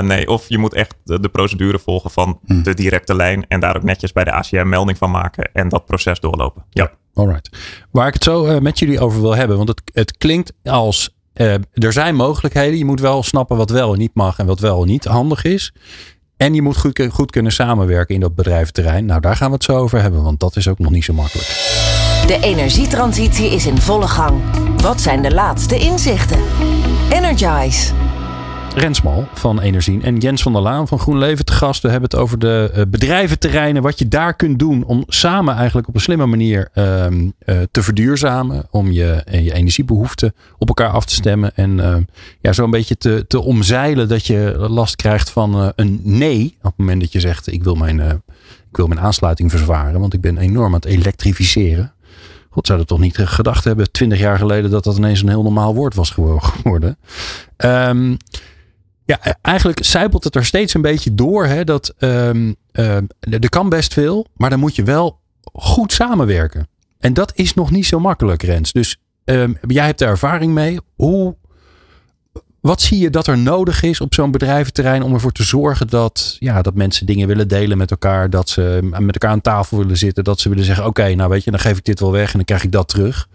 Nee, 0.00 0.28
of 0.28 0.48
je 0.48 0.58
moet 0.58 0.74
echt 0.74 0.94
de, 1.04 1.20
de 1.20 1.28
procedure 1.28 1.78
volgen 1.78 2.10
van 2.10 2.38
Hm. 2.46 2.62
de 2.62 2.74
directe 2.74 3.14
lijn. 3.14 3.44
En 3.48 3.60
daar 3.60 3.76
ook 3.76 3.82
netjes 3.82 4.12
bij 4.12 4.24
de 4.24 4.32
ACM 4.32 4.68
melding 4.68 4.98
van 4.98 5.10
maken. 5.10 5.50
En 5.52 5.68
dat 5.68 5.84
proces 5.86 6.20
doorlopen. 6.20 6.64
Ja. 6.70 6.90
Alright. 7.14 7.48
Waar 7.90 8.06
ik 8.08 8.14
het 8.14 8.24
zo 8.24 8.44
eh, 8.44 8.60
met 8.60 8.78
jullie 8.78 9.00
over 9.00 9.20
wil 9.20 9.36
hebben. 9.36 9.56
Want 9.56 9.68
het, 9.68 9.82
het 9.92 10.16
klinkt 10.16 10.52
als. 10.64 11.10
eh, 11.32 11.52
er 11.72 11.92
zijn 11.92 12.14
mogelijkheden. 12.14 12.78
Je 12.78 12.84
moet 12.84 13.00
wel 13.00 13.22
snappen 13.22 13.56
wat 13.56 13.70
wel 13.70 13.92
en 13.92 13.98
niet 13.98 14.14
mag. 14.14 14.38
En 14.38 14.46
wat 14.46 14.60
wel 14.60 14.82
en 14.82 14.88
niet 14.88 15.04
handig 15.04 15.44
is. 15.44 15.72
En 16.36 16.54
je 16.54 16.62
moet 16.62 16.76
goed, 16.76 17.06
goed 17.12 17.30
kunnen 17.30 17.52
samenwerken 17.52 18.14
in 18.14 18.20
dat 18.20 18.34
bedrijventerrein. 18.34 19.04
Nou, 19.06 19.20
daar 19.20 19.36
gaan 19.36 19.48
we 19.48 19.54
het 19.54 19.64
zo 19.64 19.76
over 19.76 20.00
hebben. 20.00 20.22
Want 20.22 20.40
dat 20.40 20.56
is 20.56 20.68
ook 20.68 20.78
nog 20.78 20.90
niet 20.90 21.04
zo 21.04 21.12
makkelijk. 21.12 21.48
De 22.26 22.38
energietransitie 22.42 23.46
is 23.50 23.66
in 23.66 23.78
volle 23.78 24.08
gang. 24.08 24.40
Wat 24.82 25.00
zijn 25.00 25.22
de 25.22 25.34
laatste 25.34 25.78
inzichten? 25.78 26.38
Energize. 27.10 27.92
Rensmal 28.74 29.28
van 29.34 29.60
Energie 29.60 30.02
en 30.02 30.18
Jens 30.18 30.42
van 30.42 30.52
der 30.52 30.62
Laan 30.62 30.88
van 30.88 30.98
GroenLeven 30.98 31.44
te 31.44 31.52
gast. 31.52 31.82
We 31.82 31.88
hebben 31.88 32.10
het 32.10 32.20
over 32.20 32.38
de 32.38 32.70
eh, 32.74 32.82
bedrijventerreinen. 32.88 33.82
Wat 33.82 33.98
je 33.98 34.08
daar 34.08 34.34
kunt 34.34 34.58
doen 34.58 34.84
om 34.84 35.04
samen 35.06 35.54
eigenlijk 35.54 35.88
op 35.88 35.94
een 35.94 36.00
slimme 36.00 36.26
manier 36.26 36.68
ehm, 36.72 37.30
eh, 37.38 37.58
te 37.70 37.82
verduurzamen. 37.82 38.66
Om 38.70 38.90
je, 38.90 39.22
eh, 39.24 39.44
je 39.44 39.54
energiebehoeften 39.54 40.34
op 40.58 40.68
elkaar 40.68 40.88
af 40.88 41.04
te 41.04 41.14
stemmen. 41.14 41.56
En 41.56 41.80
ehm, 41.80 42.02
ja, 42.40 42.52
zo 42.52 42.64
een 42.64 42.70
beetje 42.70 42.96
te, 42.96 43.24
te 43.28 43.40
omzeilen 43.40 44.08
dat 44.08 44.26
je 44.26 44.54
last 44.58 44.96
krijgt 44.96 45.30
van 45.30 45.72
een 45.76 46.00
nee. 46.02 46.56
Op 46.58 46.64
het 46.64 46.76
moment 46.76 47.00
dat 47.00 47.12
je 47.12 47.20
zegt 47.20 47.52
ik 47.52 47.64
wil 47.64 47.74
mijn, 47.74 48.00
ik 48.70 48.76
wil 48.76 48.86
mijn 48.86 49.00
aansluiting 49.00 49.50
verzwaren. 49.50 50.00
Want 50.00 50.14
ik 50.14 50.20
ben 50.20 50.38
enorm 50.38 50.66
aan 50.66 50.80
het 50.80 50.84
elektrificeren. 50.84 51.92
God 52.50 52.66
zou 52.66 52.78
dat 52.78 52.88
toch 52.88 52.98
niet 52.98 53.16
gedacht 53.18 53.64
hebben, 53.64 53.92
twintig 53.92 54.18
jaar 54.18 54.38
geleden, 54.38 54.70
dat 54.70 54.84
dat 54.84 54.96
ineens 54.96 55.22
een 55.22 55.28
heel 55.28 55.42
normaal 55.42 55.74
woord 55.74 55.94
was 55.94 56.10
gewo- 56.10 56.38
geworden. 56.38 56.98
Ehm, 57.56 58.14
ja, 59.04 59.36
eigenlijk 59.42 59.84
zijpelt 59.84 60.24
het 60.24 60.34
er 60.34 60.44
steeds 60.44 60.74
een 60.74 60.82
beetje 60.82 61.14
door. 61.14 61.46
Hè, 61.46 61.64
dat 61.64 61.94
ehm, 61.98 62.52
ehm, 62.72 63.04
er 63.20 63.48
kan 63.48 63.68
best 63.68 63.92
veel, 63.92 64.26
maar 64.36 64.50
dan 64.50 64.58
moet 64.58 64.76
je 64.76 64.82
wel 64.82 65.20
goed 65.52 65.92
samenwerken. 65.92 66.68
En 66.98 67.14
dat 67.14 67.32
is 67.34 67.54
nog 67.54 67.70
niet 67.70 67.86
zo 67.86 68.00
makkelijk, 68.00 68.42
Rens. 68.42 68.72
Dus 68.72 68.96
ehm, 69.24 69.52
jij 69.66 69.86
hebt 69.86 70.00
er 70.00 70.08
ervaring 70.08 70.52
mee. 70.52 70.78
Hoe, 70.94 71.36
wat 72.60 72.82
zie 72.82 72.98
je 72.98 73.10
dat 73.10 73.26
er 73.26 73.38
nodig 73.38 73.82
is 73.82 74.00
op 74.00 74.14
zo'n 74.14 74.30
bedrijventerrein 74.30 75.02
om 75.02 75.14
ervoor 75.14 75.32
te 75.32 75.42
zorgen 75.42 75.88
dat, 75.88 76.36
ja, 76.38 76.62
dat 76.62 76.74
mensen 76.74 77.06
dingen 77.06 77.28
willen 77.28 77.48
delen 77.48 77.78
met 77.78 77.90
elkaar, 77.90 78.30
dat 78.30 78.48
ze 78.48 78.78
met 78.82 79.14
elkaar 79.14 79.30
aan 79.30 79.40
tafel 79.40 79.78
willen 79.78 79.96
zitten, 79.96 80.24
dat 80.24 80.40
ze 80.40 80.48
willen 80.48 80.64
zeggen: 80.64 80.86
Oké, 80.86 81.14
nou 81.14 81.30
weet 81.30 81.44
je, 81.44 81.50
dan 81.50 81.60
geef 81.60 81.78
ik 81.78 81.84
dit 81.84 82.00
wel 82.00 82.12
weg 82.12 82.26
en 82.26 82.36
dan 82.36 82.44
krijg 82.44 82.64
ik 82.64 82.72
dat 82.72 82.88
terug. 82.88 83.28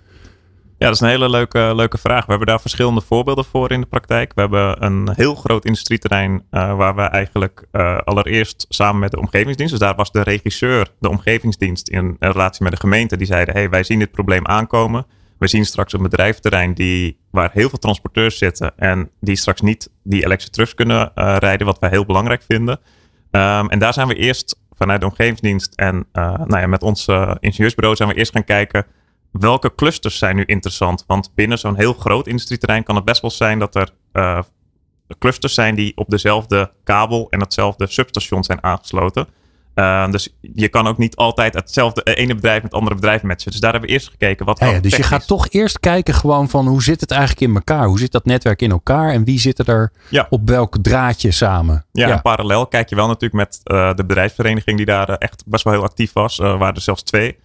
Ja, 0.79 0.85
dat 0.85 0.95
is 0.95 1.01
een 1.01 1.07
hele 1.07 1.29
leuke, 1.29 1.71
leuke 1.75 1.97
vraag. 1.97 2.25
We 2.25 2.29
hebben 2.29 2.47
daar 2.47 2.61
verschillende 2.61 3.01
voorbeelden 3.01 3.45
voor 3.45 3.71
in 3.71 3.81
de 3.81 3.87
praktijk. 3.87 4.31
We 4.35 4.41
hebben 4.41 4.85
een 4.85 5.09
heel 5.15 5.35
groot 5.35 5.65
industrieterrein 5.65 6.43
eh, 6.49 6.75
waar 6.75 6.95
we 6.95 7.01
eigenlijk 7.01 7.65
eh, 7.71 7.97
allereerst 7.97 8.65
samen 8.69 8.99
met 8.99 9.11
de 9.11 9.19
omgevingsdienst, 9.19 9.71
dus 9.71 9.81
daar 9.81 9.95
was 9.95 10.11
de 10.11 10.21
regisseur, 10.21 10.91
de 10.99 11.09
omgevingsdienst 11.09 11.89
in 11.89 12.15
relatie 12.19 12.63
met 12.63 12.71
de 12.71 12.79
gemeente, 12.79 13.17
die 13.17 13.27
zeiden, 13.27 13.53
hey, 13.53 13.69
wij 13.69 13.83
zien 13.83 13.99
dit 13.99 14.11
probleem 14.11 14.47
aankomen. 14.47 15.05
We 15.39 15.47
zien 15.47 15.65
straks 15.65 15.93
een 15.93 16.01
bedrijfterrein 16.01 16.73
die, 16.73 17.19
waar 17.31 17.49
heel 17.53 17.69
veel 17.69 17.79
transporteurs 17.79 18.37
zitten 18.37 18.77
en 18.77 19.09
die 19.19 19.35
straks 19.35 19.61
niet 19.61 19.89
die 20.03 20.23
elektrische 20.23 20.51
trucks 20.51 20.73
kunnen 20.73 21.11
uh, 21.15 21.35
rijden, 21.39 21.65
wat 21.65 21.79
wij 21.79 21.89
heel 21.89 22.05
belangrijk 22.05 22.43
vinden. 22.47 22.79
Um, 23.31 23.69
en 23.69 23.79
daar 23.79 23.93
zijn 23.93 24.07
we 24.07 24.15
eerst 24.15 24.59
vanuit 24.77 25.01
de 25.01 25.07
omgevingsdienst 25.07 25.73
en 25.75 25.95
uh, 25.95 26.33
nou 26.33 26.59
ja, 26.59 26.67
met 26.67 26.83
ons 26.83 27.07
uh, 27.07 27.35
ingenieursbureau 27.39 27.95
zijn 27.95 28.09
we 28.09 28.15
eerst 28.15 28.31
gaan 28.31 28.43
kijken 28.43 28.85
welke 29.31 29.75
clusters 29.75 30.17
zijn 30.17 30.35
nu 30.35 30.43
interessant. 30.45 31.03
Want 31.07 31.31
binnen 31.35 31.57
zo'n 31.57 31.75
heel 31.75 31.93
groot 31.93 32.27
industrieterrein 32.27 32.83
kan 32.83 32.95
het 32.95 33.05
best 33.05 33.21
wel 33.21 33.31
zijn 33.31 33.59
dat 33.59 33.75
er 33.75 33.93
clusters 35.19 35.53
zijn 35.53 35.75
die 35.75 35.91
op 35.95 36.09
dezelfde 36.09 36.71
kabel 36.83 37.27
en 37.29 37.39
hetzelfde 37.39 37.87
substation 37.87 38.43
zijn 38.43 38.63
aangesloten. 38.63 39.27
Uh, 39.75 40.11
dus 40.11 40.35
je 40.41 40.67
kan 40.67 40.87
ook 40.87 40.97
niet 40.97 41.15
altijd 41.15 41.53
hetzelfde 41.53 42.03
eh, 42.03 42.23
ene 42.23 42.35
bedrijf 42.35 42.55
met 42.55 42.63
het 42.63 42.73
andere 42.73 42.95
bedrijf 42.95 43.23
matchen. 43.23 43.51
Dus 43.51 43.59
daar 43.59 43.71
hebben 43.71 43.89
we 43.89 43.95
eerst 43.95 44.09
gekeken. 44.09 44.45
Wat 44.45 44.59
ja, 44.59 44.67
ja, 44.67 44.79
dus 44.79 44.95
je 44.95 45.03
gaat 45.03 45.27
toch 45.27 45.49
eerst 45.49 45.79
kijken 45.79 46.13
gewoon 46.13 46.49
van 46.49 46.67
hoe 46.67 46.83
zit 46.83 47.01
het 47.01 47.11
eigenlijk 47.11 47.41
in 47.41 47.55
elkaar? 47.55 47.85
Hoe 47.85 47.99
zit 47.99 48.11
dat 48.11 48.25
netwerk 48.25 48.61
in 48.61 48.71
elkaar? 48.71 49.11
En 49.11 49.23
wie 49.23 49.39
zit 49.39 49.67
er 49.67 49.91
ja. 50.09 50.27
op 50.29 50.49
welk 50.49 50.77
draadje 50.81 51.31
samen? 51.31 51.85
Ja, 51.91 52.07
ja. 52.07 52.17
parallel 52.17 52.67
kijk 52.67 52.89
je 52.89 52.95
wel 52.95 53.07
natuurlijk 53.07 53.33
met 53.33 53.61
uh, 53.63 53.93
de 53.93 54.05
bedrijfsvereniging 54.05 54.77
die 54.77 54.85
daar 54.85 55.09
echt 55.09 55.43
best 55.45 55.63
wel 55.63 55.73
heel 55.73 55.83
actief 55.83 56.13
was. 56.13 56.37
Waren 56.37 56.75
er 56.75 56.81
zelfs 56.81 57.03
twee. 57.03 57.37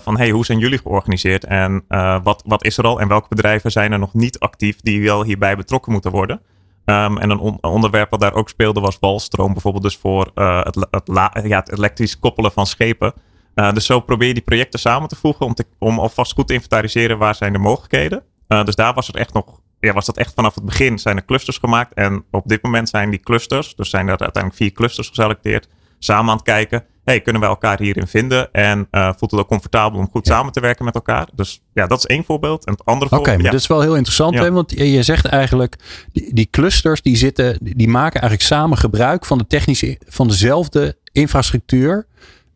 Van 0.00 0.16
hey, 0.16 0.30
hoe 0.30 0.44
zijn 0.44 0.58
jullie 0.58 0.78
georganiseerd? 0.78 1.44
En 1.44 1.84
wat, 2.22 2.42
wat 2.46 2.64
is 2.64 2.78
er 2.78 2.84
al? 2.84 3.00
En 3.00 3.08
welke 3.08 3.28
bedrijven 3.28 3.70
zijn 3.70 3.92
er 3.92 3.98
nog 3.98 4.14
niet 4.14 4.38
actief 4.38 4.80
die 4.80 5.02
wel 5.02 5.24
hierbij 5.24 5.56
betrokken 5.56 5.92
moeten 5.92 6.10
worden? 6.10 6.40
Um, 6.88 7.18
en 7.18 7.30
een 7.30 7.38
on 7.38 7.58
onderwerp 7.62 8.10
wat 8.10 8.20
daar 8.20 8.34
ook 8.34 8.48
speelde 8.48 8.80
was 8.80 8.98
walstroom, 9.00 9.52
bijvoorbeeld 9.52 9.84
dus 9.84 9.96
voor 9.96 10.30
uh, 10.34 10.64
het, 10.64 10.86
het, 10.90 11.10
ja, 11.42 11.58
het, 11.58 11.72
elektrisch 11.72 12.18
koppelen 12.18 12.52
van 12.52 12.66
schepen. 12.66 13.12
Dus 13.54 13.86
zo 13.86 14.00
probeer 14.00 14.28
je 14.28 14.34
die 14.34 14.42
projecten 14.42 14.80
samen 14.80 15.08
te 15.08 15.16
voegen 15.16 15.46
om, 15.46 15.54
om 15.78 15.98
alvast 15.98 16.32
goed 16.32 16.46
te 16.46 16.54
inventariseren 16.54 17.18
waar 17.18 17.34
zijn 17.34 17.52
de 17.52 17.58
mogelijkheden. 17.58 18.22
Dus 18.46 18.74
daar 18.74 18.94
was 18.94 19.06
het 19.06 19.16
echt 19.16 19.32
nog, 19.32 19.60
ja, 19.80 19.92
was 19.92 20.06
dat 20.06 20.16
echt 20.16 20.34
vanaf 20.34 20.54
het 20.54 20.64
begin 20.64 20.98
zijn 20.98 21.16
er 21.16 21.24
clusters 21.24 21.58
gemaakt. 21.58 21.94
En 21.94 22.24
op 22.30 22.48
dit 22.48 22.62
moment 22.62 22.88
zijn 22.88 23.10
die 23.10 23.20
clusters, 23.20 23.74
dus 23.74 23.90
zijn 23.90 24.08
er 24.08 24.18
uiteindelijk 24.18 24.54
vier 24.54 24.72
clusters 24.72 25.08
geselecteerd, 25.08 25.68
samen 25.98 26.30
aan 26.30 26.36
het 26.36 26.46
kijken 26.46 26.84
hey, 27.08 27.20
kunnen 27.20 27.40
wij 27.40 27.50
elkaar 27.50 27.80
hierin 27.80 28.06
vinden? 28.06 28.52
En 28.52 28.88
uh, 28.90 29.10
voelt 29.16 29.30
het 29.30 29.40
ook 29.40 29.48
comfortabel 29.48 29.98
om 29.98 30.08
goed 30.10 30.26
samen 30.26 30.52
te 30.52 30.60
werken 30.60 30.84
met 30.84 30.94
elkaar? 30.94 31.28
Dus 31.34 31.62
ja, 31.72 31.86
dat 31.86 31.98
is 31.98 32.06
één 32.06 32.24
voorbeeld. 32.24 32.66
En 32.66 32.72
het 32.72 32.84
andere 32.84 33.08
voorbeeld. 33.08 33.28
Oké, 33.28 33.36
maar 33.36 33.46
ja. 33.46 33.50
dat 33.50 33.60
is 33.60 33.66
wel 33.66 33.80
heel 33.80 33.96
interessant, 33.96 34.34
hè? 34.34 34.52
want 34.52 34.70
je 34.70 35.02
zegt 35.02 35.24
eigenlijk, 35.24 35.76
die, 36.12 36.34
die 36.34 36.48
clusters 36.50 37.02
die 37.02 37.16
zitten, 37.16 37.58
die 37.60 37.88
maken 37.88 38.20
eigenlijk 38.20 38.50
samen 38.50 38.78
gebruik 38.78 39.24
van 39.24 39.38
de 39.38 39.46
technische, 39.46 39.98
van 40.06 40.28
dezelfde 40.28 40.96
infrastructuur. 41.12 42.06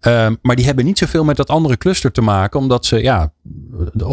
Um, 0.06 0.38
maar 0.42 0.56
die 0.56 0.64
hebben 0.64 0.84
niet 0.84 0.98
zoveel 0.98 1.24
met 1.24 1.36
dat 1.36 1.48
andere 1.48 1.76
cluster 1.76 2.12
te 2.12 2.22
maken, 2.22 2.60
omdat 2.60 2.86
ze 2.86 3.02
ja, 3.02 3.32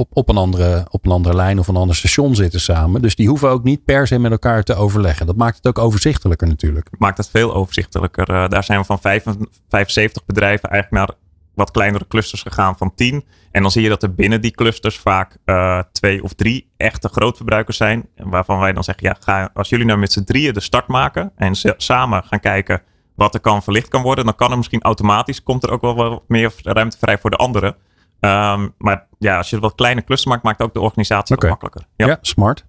op, 0.09 0.29
een 0.29 0.37
andere, 0.37 0.87
op 0.89 1.05
een 1.05 1.11
andere 1.11 1.35
lijn 1.35 1.59
of 1.59 1.67
een 1.67 1.75
ander 1.75 1.95
station 1.95 2.35
zitten 2.35 2.59
samen. 2.59 3.01
Dus 3.01 3.15
die 3.15 3.27
hoeven 3.27 3.49
ook 3.49 3.63
niet 3.63 3.85
per 3.85 4.07
se 4.07 4.19
met 4.19 4.31
elkaar 4.31 4.63
te 4.63 4.75
overleggen. 4.75 5.25
Dat 5.25 5.35
maakt 5.35 5.55
het 5.57 5.67
ook 5.67 5.79
overzichtelijker 5.79 6.47
natuurlijk. 6.47 6.89
Maakt 6.97 7.17
het 7.17 7.29
veel 7.29 7.53
overzichtelijker. 7.53 8.29
Uh, 8.29 8.47
daar 8.47 8.63
zijn 8.63 8.79
we 8.79 8.85
van 8.85 8.99
75 8.99 10.25
bedrijven 10.25 10.69
eigenlijk 10.69 11.07
naar 11.07 11.17
wat 11.53 11.71
kleinere 11.71 12.07
clusters 12.07 12.41
gegaan 12.41 12.77
van 12.77 12.95
10. 12.95 13.23
En 13.51 13.61
dan 13.61 13.71
zie 13.71 13.81
je 13.81 13.89
dat 13.89 14.03
er 14.03 14.13
binnen 14.13 14.41
die 14.41 14.51
clusters 14.51 14.97
vaak 14.97 15.37
uh, 15.45 15.81
twee 15.91 16.23
of 16.23 16.33
drie 16.33 16.71
echte 16.77 17.09
grootverbruikers 17.09 17.77
zijn. 17.77 18.09
Waarvan 18.15 18.59
wij 18.59 18.73
dan 18.73 18.83
zeggen, 18.83 19.07
ja, 19.07 19.17
ga, 19.19 19.49
als 19.53 19.69
jullie 19.69 19.85
nou 19.85 19.99
met 19.99 20.11
z'n 20.11 20.23
drieën 20.23 20.53
de 20.53 20.59
start 20.59 20.87
maken 20.87 21.31
en 21.35 21.55
samen 21.77 22.23
gaan 22.23 22.39
kijken 22.39 22.81
wat 23.19 23.33
er 23.33 23.39
kan 23.39 23.63
verlicht 23.63 23.87
kan 23.87 24.01
worden, 24.01 24.25
dan 24.25 24.35
kan 24.35 24.51
er 24.51 24.57
misschien 24.57 24.81
automatisch, 24.81 25.43
komt 25.43 25.63
er 25.63 25.71
ook 25.71 25.81
wel 25.81 25.95
wat 25.95 26.23
meer 26.27 26.53
ruimte 26.63 26.97
vrij 26.97 27.17
voor 27.17 27.29
de 27.29 27.35
anderen. 27.35 27.75
Um, 28.19 28.73
maar 28.77 29.07
ja, 29.19 29.37
als 29.37 29.49
je 29.49 29.59
wat 29.59 29.75
kleine 29.75 30.01
klussen 30.01 30.29
maakt, 30.29 30.43
maakt 30.43 30.61
ook 30.61 30.73
de 30.73 30.79
organisatie 30.79 31.35
okay. 31.35 31.49
wat 31.49 31.61
makkelijker. 31.61 31.93
Ja, 31.95 32.07
ja 32.07 32.17
smart. 32.21 32.65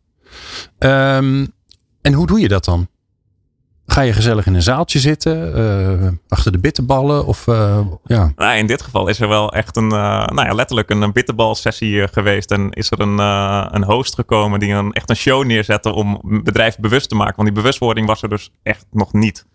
Um, 0.79 1.53
en 2.03 2.13
hoe 2.13 2.27
doe 2.27 2.41
je 2.41 2.49
dat 2.49 2.65
dan? 2.65 2.89
Ga 3.91 4.01
je 4.01 4.13
gezellig 4.13 4.47
in 4.47 4.55
een 4.55 4.63
zaaltje 4.63 4.99
zitten, 4.99 5.59
uh, 6.03 6.09
achter 6.29 6.53
de 6.53 6.59
bitterballen? 6.59 7.27
Of, 7.27 7.47
uh, 7.47 7.81
ja. 8.05 8.33
nou, 8.37 8.57
in 8.57 8.67
dit 8.67 8.83
geval 8.83 9.09
is 9.09 9.21
er 9.21 9.29
wel 9.29 9.53
echt 9.53 9.77
een, 9.77 9.85
uh, 9.85 9.91
nou 10.27 10.45
ja, 10.45 10.53
letterlijk 10.53 10.91
een, 10.91 11.03
een 11.03 11.13
bitterbal-sessie 11.13 12.09
geweest. 12.09 12.51
En 12.51 12.71
is 12.71 12.91
er 12.91 13.01
een, 13.01 13.19
een 13.75 13.85
host 13.85 14.15
gekomen 14.15 14.61
die 14.61 14.73
een, 14.73 14.93
echt 14.93 15.11
een 15.11 15.17
show 15.17 15.45
neerzette 15.45 15.93
om 15.93 16.21
bedrijven 16.23 16.83
bewust 16.83 17.09
te 17.09 17.15
maken. 17.15 17.37
Want 17.37 17.49
die 17.49 17.57
bewustwording 17.57 18.07
was 18.07 18.23
er 18.23 18.29
dus 18.29 18.53
echt 18.63 18.87
nog 18.91 19.13
niet. 19.13 19.47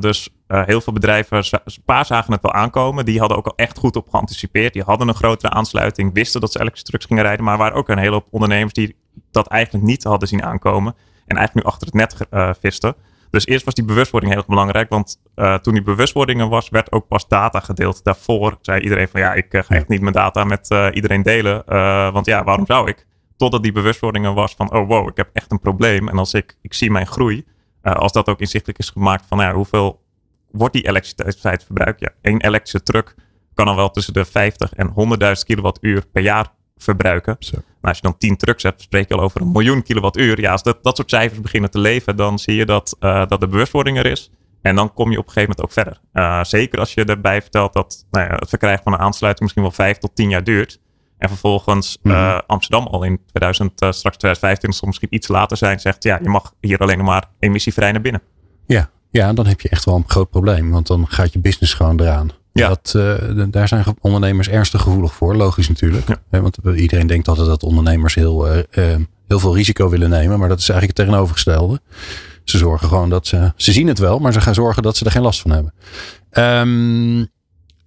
dus 0.00 0.28
heel 0.46 0.80
veel 0.80 0.92
bedrijven, 0.92 1.36
een 1.36 1.60
paar 1.84 2.06
zagen 2.06 2.32
het 2.32 2.42
wel 2.42 2.52
aankomen. 2.52 3.04
Die 3.04 3.18
hadden 3.18 3.36
ook 3.36 3.46
al 3.46 3.56
echt 3.56 3.78
goed 3.78 3.96
op 3.96 4.08
geanticipeerd. 4.10 4.72
Die 4.72 4.82
hadden 4.82 5.08
een 5.08 5.14
grotere 5.14 5.52
aansluiting, 5.52 6.14
wisten 6.14 6.40
dat 6.40 6.52
ze 6.52 6.60
elektrische 6.60 6.88
trucks 6.88 7.06
gingen 7.06 7.22
rijden. 7.22 7.44
Maar 7.44 7.54
er 7.54 7.60
waren 7.60 7.76
ook 7.76 7.88
een 7.88 7.98
hele 7.98 8.12
hoop 8.12 8.26
ondernemers 8.30 8.72
die 8.72 8.96
dat 9.30 9.46
eigenlijk 9.46 9.84
niet 9.84 10.04
hadden 10.04 10.28
zien 10.28 10.44
aankomen. 10.44 10.94
En 11.26 11.36
eigenlijk 11.36 11.66
nu 11.66 11.72
achter 11.72 11.86
het 11.86 11.96
net 11.96 12.26
visten. 12.60 12.94
Dus 13.32 13.46
eerst 13.46 13.64
was 13.64 13.74
die 13.74 13.84
bewustwording 13.84 14.32
heel 14.32 14.40
erg 14.40 14.50
belangrijk. 14.50 14.88
Want 14.88 15.20
uh, 15.36 15.54
toen 15.54 15.74
die 15.74 15.82
bewustwording 15.82 16.40
er 16.40 16.48
was, 16.48 16.68
werd 16.68 16.92
ook 16.92 17.08
pas 17.08 17.28
data 17.28 17.60
gedeeld. 17.60 18.04
Daarvoor 18.04 18.58
zei 18.60 18.80
iedereen 18.80 19.08
van 19.08 19.20
ja, 19.20 19.32
ik 19.32 19.54
uh, 19.54 19.62
ga 19.62 19.74
echt 19.74 19.88
niet 19.88 20.00
mijn 20.00 20.12
data 20.12 20.44
met 20.44 20.70
uh, 20.70 20.88
iedereen 20.92 21.22
delen. 21.22 21.62
want 22.12 22.26
ja, 22.26 22.44
waarom 22.44 22.66
zou 22.66 22.88
ik? 22.88 23.06
Totdat 23.36 23.62
die 23.62 23.72
bewustwording 23.72 24.24
er 24.24 24.34
was 24.34 24.54
van 24.54 24.72
oh 24.72 24.88
wow, 24.88 25.08
ik 25.08 25.16
heb 25.16 25.30
echt 25.32 25.50
een 25.50 25.60
probleem. 25.60 26.08
En 26.08 26.18
als 26.18 26.34
ik, 26.34 26.56
ik 26.62 26.74
zie 26.74 26.90
mijn 26.90 27.06
groei. 27.06 27.44
als 27.82 28.12
dat 28.12 28.28
ook 28.28 28.40
inzichtelijk 28.40 28.78
is 28.78 28.90
gemaakt 28.90 29.24
van 29.28 29.38
ja, 29.38 29.52
hoeveel 29.52 30.02
wordt 30.50 30.74
die 30.74 30.86
elektriciteit 30.88 31.64
verbruikt? 31.64 32.00
Ja, 32.00 32.10
één 32.20 32.40
elektrische 32.40 32.82
truck 32.82 33.14
kan 33.54 33.66
dan 33.66 33.76
wel 33.76 33.90
tussen 33.90 34.12
de 34.12 34.24
50 34.24 34.72
en 34.72 34.88
100.000 34.88 35.32
kilowattuur 35.44 36.06
per 36.12 36.22
jaar 36.22 36.52
verbruiken. 36.82 37.36
Zo. 37.38 37.56
Nou, 37.56 37.64
als 37.80 37.96
je 37.96 38.02
dan 38.02 38.18
10 38.18 38.36
trucks 38.36 38.62
hebt, 38.62 38.82
spreek 38.82 39.08
je 39.08 39.14
al 39.14 39.20
over 39.20 39.40
een 39.40 39.52
miljoen 39.52 39.82
kilowattuur. 39.82 40.40
Ja, 40.40 40.52
als 40.52 40.62
dat, 40.62 40.82
dat 40.82 40.96
soort 40.96 41.10
cijfers 41.10 41.40
beginnen 41.40 41.70
te 41.70 41.78
leven, 41.78 42.16
dan 42.16 42.38
zie 42.38 42.54
je 42.54 42.66
dat, 42.66 42.96
uh, 43.00 43.26
dat 43.26 43.40
de 43.40 43.48
bewustwording 43.48 43.98
er 43.98 44.06
is. 44.06 44.30
En 44.62 44.76
dan 44.76 44.92
kom 44.92 45.10
je 45.10 45.18
op 45.18 45.26
een 45.26 45.32
gegeven 45.32 45.54
moment 45.56 45.62
ook 45.62 45.84
verder. 45.84 46.00
Uh, 46.12 46.44
zeker 46.44 46.78
als 46.78 46.94
je 46.94 47.04
erbij 47.04 47.42
vertelt 47.42 47.72
dat 47.72 48.06
nou 48.10 48.26
ja, 48.26 48.34
het 48.34 48.48
verkrijgen 48.48 48.82
van 48.82 48.92
een 48.92 48.98
aansluiting 48.98 49.40
misschien 49.42 49.62
wel 49.62 49.86
5 49.86 49.98
tot 49.98 50.14
10 50.14 50.28
jaar 50.28 50.44
duurt. 50.44 50.80
En 51.18 51.28
vervolgens 51.28 51.98
mm 52.02 52.12
-hmm. 52.12 52.20
uh, 52.20 52.38
Amsterdam 52.46 52.86
al 52.86 53.02
in 53.02 53.20
2000, 53.26 53.72
straks 53.72 54.16
2025, 54.16 54.80
of 54.80 54.86
misschien 54.86 55.14
iets 55.14 55.28
later 55.28 55.56
zijn, 55.56 55.80
zegt 55.80 56.02
ja, 56.02 56.18
je 56.22 56.28
mag 56.28 56.54
hier 56.60 56.78
alleen 56.78 56.98
nog 56.98 57.06
maar 57.06 57.28
emissievrij 57.38 57.92
naar 57.92 58.00
binnen. 58.00 58.22
Ja, 58.66 58.90
ja, 59.10 59.32
dan 59.32 59.46
heb 59.46 59.60
je 59.60 59.68
echt 59.68 59.84
wel 59.84 59.96
een 59.96 60.04
groot 60.06 60.30
probleem. 60.30 60.70
Want 60.70 60.86
dan 60.86 61.06
gaat 61.08 61.32
je 61.32 61.38
business 61.38 61.74
gewoon 61.74 62.00
eraan. 62.00 62.30
Ja. 62.52 62.68
Dat, 62.68 62.92
uh, 62.96 63.44
daar 63.50 63.68
zijn 63.68 63.84
ondernemers 64.00 64.48
ernstig 64.48 64.82
gevoelig 64.82 65.14
voor, 65.14 65.36
logisch 65.36 65.68
natuurlijk. 65.68 66.08
Ja. 66.08 66.40
Want 66.40 66.58
iedereen 66.76 67.06
denkt 67.06 67.28
altijd 67.28 67.46
dat 67.46 67.62
ondernemers 67.62 68.14
heel, 68.14 68.56
uh, 68.56 68.96
heel 69.28 69.38
veel 69.38 69.56
risico 69.56 69.88
willen 69.88 70.10
nemen, 70.10 70.38
maar 70.38 70.48
dat 70.48 70.58
is 70.58 70.68
eigenlijk 70.68 70.98
het 70.98 71.06
tegenovergestelde. 71.06 71.80
Ze 72.44 72.58
zorgen 72.58 72.88
gewoon 72.88 73.10
dat 73.10 73.26
ze, 73.26 73.52
ze 73.56 73.72
zien 73.72 73.86
het 73.86 73.98
wel, 73.98 74.18
maar 74.18 74.32
ze 74.32 74.40
gaan 74.40 74.54
zorgen 74.54 74.82
dat 74.82 74.96
ze 74.96 75.04
er 75.04 75.10
geen 75.10 75.22
last 75.22 75.40
van 75.40 75.50
hebben. 75.50 75.72
Um, 76.30 77.28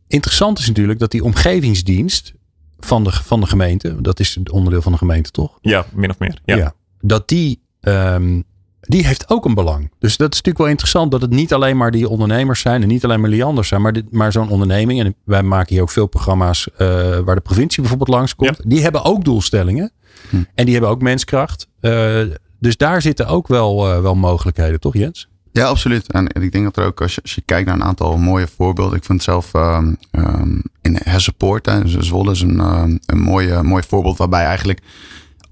interessant 0.08 0.60
is 0.60 0.68
natuurlijk 0.68 1.00
dat 1.00 1.12
die 1.12 1.24
omgevingsdienst 1.24 2.34
van 2.80 3.04
de, 3.04 3.12
van 3.12 3.40
de 3.40 3.48
gemeente, 3.48 4.02
dat 4.02 4.20
is 4.20 4.36
het 4.36 4.52
onderdeel 4.52 4.82
van 4.82 4.92
de 4.92 4.98
gemeente 4.98 5.32
toch? 5.32 5.58
Ja, 5.62 5.86
min 5.94 6.10
of 6.10 6.20
meer. 6.20 6.40
Ja. 6.46 6.56
ja 6.56 6.74
dat 7.02 7.28
die 7.28 7.62
um, 7.82 8.44
die 8.88 9.06
heeft 9.06 9.30
ook 9.30 9.46
een 9.46 9.54
belang. 9.54 9.92
Dus 10.00 10.18
dat 10.18 10.32
is 10.32 10.38
natuurlijk 10.38 10.58
wel 10.58 10.68
interessant 10.68 11.12
dat 11.12 11.22
het 11.22 11.32
niet 11.32 11.54
alleen 11.54 11.78
maar 11.78 11.92
die 11.92 12.10
ondernemers 12.10 12.60
zijn 12.60 12.82
en 12.82 12.88
niet 12.88 13.04
alleen 13.04 13.22
maar 13.22 13.30
Lianders 13.30 13.68
zijn, 13.68 13.82
maar, 13.82 13.94
dit, 13.94 14.12
maar 14.12 14.32
zo'n 14.32 14.50
onderneming. 14.50 15.00
En 15.00 15.16
wij 15.24 15.44
maken 15.44 15.74
hier 15.74 15.82
ook 15.82 15.90
veel 15.90 16.08
programma's 16.08 16.68
uh, 16.74 16.78
waar 17.20 17.36
de 17.36 17.42
provincie 17.42 17.82
bijvoorbeeld 17.82 18.18
langskomt. 18.18 18.58
Ja. 18.58 18.70
Die 18.70 18.82
hebben 18.82 19.04
ook 19.04 19.24
doelstellingen 19.24 19.92
hm. 20.30 20.36
en 20.36 20.66
die 20.66 20.74
hebben 20.74 20.92
ook 20.92 21.02
menskracht. 21.02 21.68
Uh, 21.82 22.22
dus 22.60 22.78
daar 22.78 23.02
zitten 23.02 23.28
ook 23.28 23.48
wel, 23.48 23.90
uh, 23.90 24.02
wel 24.02 24.16
mogelijkheden, 24.16 24.80
toch 24.80 24.94
Jens? 24.94 25.28
Ja, 25.52 25.66
absoluut. 25.66 26.12
En 26.12 26.28
ik 26.28 26.52
denk 26.52 26.64
dat 26.64 26.78
er 26.78 26.86
ook, 26.86 27.02
als 27.02 27.16
je, 27.16 27.22
als 27.22 27.36
je 27.36 27.42
kijkt 27.46 27.68
naar 27.68 27.76
een 27.76 27.84
aantal 27.84 28.18
mooie 28.18 28.48
voorbeelden. 28.48 28.98
Ik 28.98 29.04
vind 29.04 29.24
zelf 29.24 29.54
um, 29.54 29.98
um, 30.12 30.64
in 30.82 31.00
Hessenpoort, 31.04 31.72
Zwolle 31.86 32.32
is 32.32 32.42
een, 32.42 32.60
um, 32.60 33.00
een 33.06 33.20
mooie, 33.20 33.64
mooi 33.64 33.84
voorbeeld 33.88 34.18
waarbij 34.18 34.46
eigenlijk 34.46 34.82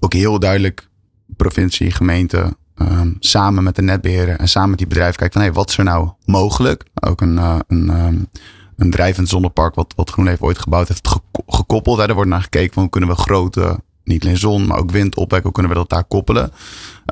ook 0.00 0.12
heel 0.12 0.38
duidelijk 0.38 0.88
provincie, 1.36 1.90
gemeente, 1.90 2.56
um, 2.76 3.16
samen 3.18 3.64
met 3.64 3.76
de 3.76 3.82
netbeheerder 3.82 4.38
en 4.38 4.48
samen 4.48 4.70
met 4.70 4.78
die 4.78 4.86
bedrijf 4.86 5.16
kijkt 5.16 5.32
van 5.32 5.42
hey, 5.42 5.52
wat 5.52 5.68
is 5.68 5.78
er 5.78 5.84
nou 5.84 6.10
mogelijk? 6.24 6.84
Ook 6.94 7.20
een, 7.20 7.36
uh, 7.36 7.58
een, 7.68 7.88
um, 7.88 8.28
een 8.76 8.90
drijvend 8.90 9.28
zonnepark 9.28 9.74
wat, 9.74 9.92
wat 9.96 10.10
GroenLeven 10.10 10.46
ooit 10.46 10.58
gebouwd 10.58 10.88
heeft 10.88 11.08
gekoppeld. 11.46 11.98
Hè. 11.98 12.08
Er 12.08 12.14
wordt 12.14 12.30
naar 12.30 12.42
gekeken 12.42 12.72
van 12.72 12.82
hoe 12.82 12.90
kunnen 12.90 13.10
we 13.10 13.16
grote, 13.16 13.80
niet 14.04 14.24
alleen 14.24 14.38
zon, 14.38 14.66
maar 14.66 14.78
ook 14.78 14.90
wind 14.90 15.16
opwekken, 15.16 15.42
hoe 15.42 15.52
kunnen 15.52 15.72
we 15.72 15.78
dat 15.78 15.90
daar 15.90 16.04
koppelen? 16.04 16.52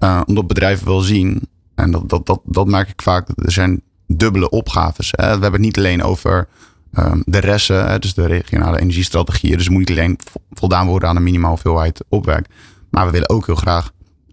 Uh, 0.02 0.20
omdat 0.26 0.46
bedrijven 0.46 0.86
wel 0.86 1.00
zien, 1.00 1.48
en 1.74 1.90
dat, 1.90 2.08
dat, 2.08 2.26
dat, 2.26 2.40
dat 2.44 2.66
merk 2.66 2.88
ik 2.88 3.02
vaak, 3.02 3.28
er 3.34 3.52
zijn 3.52 3.82
dubbele 4.06 4.50
opgaves. 4.50 5.08
Hè. 5.10 5.24
We 5.24 5.42
hebben 5.42 5.52
het 5.52 5.60
niet 5.60 5.78
alleen 5.78 6.02
over 6.02 6.48
um, 6.98 7.22
de 7.26 7.38
resten, 7.38 8.00
dus 8.00 8.14
de 8.14 8.26
regionale 8.26 8.80
energiestrategieën. 8.80 9.56
Dus 9.56 9.68
moet 9.68 9.78
niet 9.78 9.90
alleen 9.90 10.18
voldaan 10.50 10.86
worden 10.86 11.08
aan 11.08 11.16
een 11.16 11.22
minimaal 11.22 11.50
hoeveelheid 11.50 12.04
opwerk. 12.08 12.46
Maar 12.90 13.06
we 13.06 13.12
willen 13.12 13.28
ook 13.28 13.46
heel 13.46 13.54
graag 13.54 13.92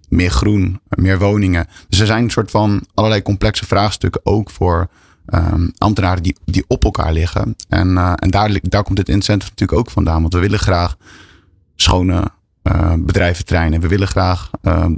meer 0.10 0.32
groen, 0.32 0.80
meer 0.90 1.20
woningen. 1.20 1.68
Dus 1.90 2.00
er 2.00 2.06
zijn 2.06 2.24
een 2.24 2.30
soort 2.30 2.52
van 2.52 2.86
allerlei 2.94 3.22
complexe 3.22 3.66
vraagstukken 3.66 4.22
ook 4.24 4.50
voor 4.50 4.90
um, 5.34 5.72
ambtenaren 5.78 6.24
die, 6.24 6.36
die 6.46 6.64
op 6.68 6.84
elkaar 6.84 7.14
liggen. 7.14 7.56
En, 7.70 7.88
uh, 7.90 8.14
en 8.16 8.30
daar, 8.30 8.60
daar 8.62 8.84
komt 8.84 8.98
dit 8.98 9.10
incentive 9.10 9.52
natuurlijk 9.52 9.80
ook 9.80 9.90
vandaan. 9.90 10.22
Want 10.22 10.34
we 10.34 10.40
willen 10.40 10.60
graag 10.60 10.98
schone 11.76 12.32
uh, 12.64 12.94
bedrijventerrein. 12.98 13.74
En 13.74 13.82
we 13.82 13.88
willen 13.88 14.08
graag 14.08 14.50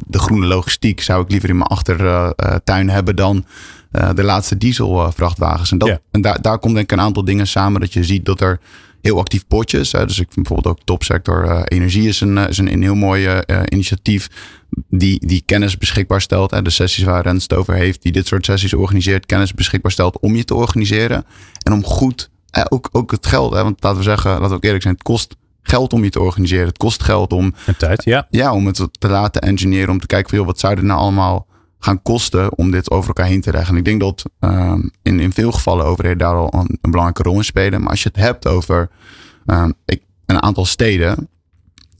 de 0.07 0.19
groene 0.19 0.45
logistiek. 0.45 1.01
Zou 1.01 1.23
ik 1.23 1.31
liever 1.31 1.49
in 1.49 1.57
mijn 1.57 1.69
achtertuin 1.69 2.89
hebben 2.89 3.15
dan 3.15 3.45
de 4.13 4.23
laatste 4.23 4.57
dieselvrachtwagens. 4.57 5.71
en 5.71 5.77
dat, 5.77 5.99
en 6.11 6.21
daar, 6.21 6.41
daar 6.41 6.59
komt 6.59 6.73
denk 6.73 6.91
ik 6.91 6.97
een 6.97 7.03
aantal 7.03 7.25
dingen 7.25 7.47
samen. 7.47 7.81
Dat 7.81 7.93
je 7.93 8.03
ziet 8.03 8.25
dat 8.25 8.41
er 8.41 8.59
heel 9.01 9.19
actief 9.19 9.47
potjes. 9.47 9.91
Hè. 9.91 10.05
Dus 10.05 10.19
ik 10.19 10.31
vind 10.31 10.47
bijvoorbeeld 10.47 10.77
ook 10.77 10.85
topsector 10.85 11.45
uh, 11.45 11.61
energie 11.65 12.07
is 12.07 12.21
een, 12.21 12.37
is 12.37 12.57
een, 12.57 12.73
een 12.73 12.81
heel 12.81 12.95
mooi 12.95 13.27
uh, 13.27 13.61
initiatief. 13.69 14.29
Die, 14.89 15.27
die 15.27 15.43
kennis 15.45 15.77
beschikbaar 15.77 16.21
stelt. 16.21 16.51
Hè. 16.51 16.61
De 16.61 16.69
sessies 16.69 17.03
waar 17.03 17.23
Rens 17.23 17.43
het 17.43 17.53
over 17.53 17.73
heeft. 17.73 18.01
Die 18.01 18.11
dit 18.11 18.27
soort 18.27 18.45
sessies 18.45 18.73
organiseert. 18.73 19.25
Kennis 19.25 19.53
beschikbaar 19.53 19.91
stelt 19.91 20.19
om 20.19 20.35
je 20.35 20.43
te 20.43 20.55
organiseren. 20.55 21.25
En 21.63 21.73
om 21.73 21.83
goed, 21.83 22.29
eh, 22.49 22.63
ook, 22.69 22.89
ook 22.91 23.11
het 23.11 23.25
geld. 23.25 23.53
Hè. 23.53 23.63
Want 23.63 23.83
laten 23.83 23.97
we 23.97 24.03
zeggen, 24.03 24.31
laten 24.31 24.49
we 24.49 24.55
ook 24.55 24.63
eerlijk 24.63 24.83
zijn. 24.83 24.93
Het 24.93 25.03
kost 25.03 25.35
geld 25.61 25.93
om 25.93 26.03
je 26.03 26.09
te 26.09 26.19
organiseren. 26.19 26.67
Het 26.67 26.77
kost 26.77 27.03
geld 27.03 27.33
om... 27.33 27.53
En 27.65 27.77
tijd, 27.77 28.03
ja. 28.03 28.27
Ja, 28.29 28.53
om 28.53 28.65
het 28.65 28.87
te 28.99 29.07
laten 29.07 29.41
engineeren. 29.41 29.89
Om 29.89 29.99
te 29.99 30.07
kijken 30.07 30.29
van, 30.29 30.37
joh, 30.37 30.47
wat 30.47 30.59
zou 30.59 30.75
er 30.75 30.83
nou 30.83 30.99
allemaal 30.99 31.47
gaan 31.83 32.01
kosten 32.01 32.57
om 32.57 32.71
dit 32.71 32.91
over 32.91 33.07
elkaar 33.07 33.25
heen 33.25 33.41
te 33.41 33.51
leggen. 33.51 33.77
ik 33.77 33.85
denk 33.85 33.99
dat 33.99 34.23
uh, 34.39 34.73
in, 35.01 35.19
in 35.19 35.33
veel 35.33 35.51
gevallen 35.51 35.85
overheden 35.85 36.17
daar 36.17 36.35
al 36.35 36.53
een, 36.53 36.77
belangrijke 36.81 37.23
rol 37.23 37.35
in 37.35 37.43
spelen. 37.43 37.81
Maar 37.81 37.89
als 37.89 38.03
je 38.03 38.09
het 38.13 38.23
hebt 38.23 38.47
over 38.47 38.89
ik, 39.85 40.01
een 40.25 40.41
aantal 40.41 40.65
steden, 40.65 41.29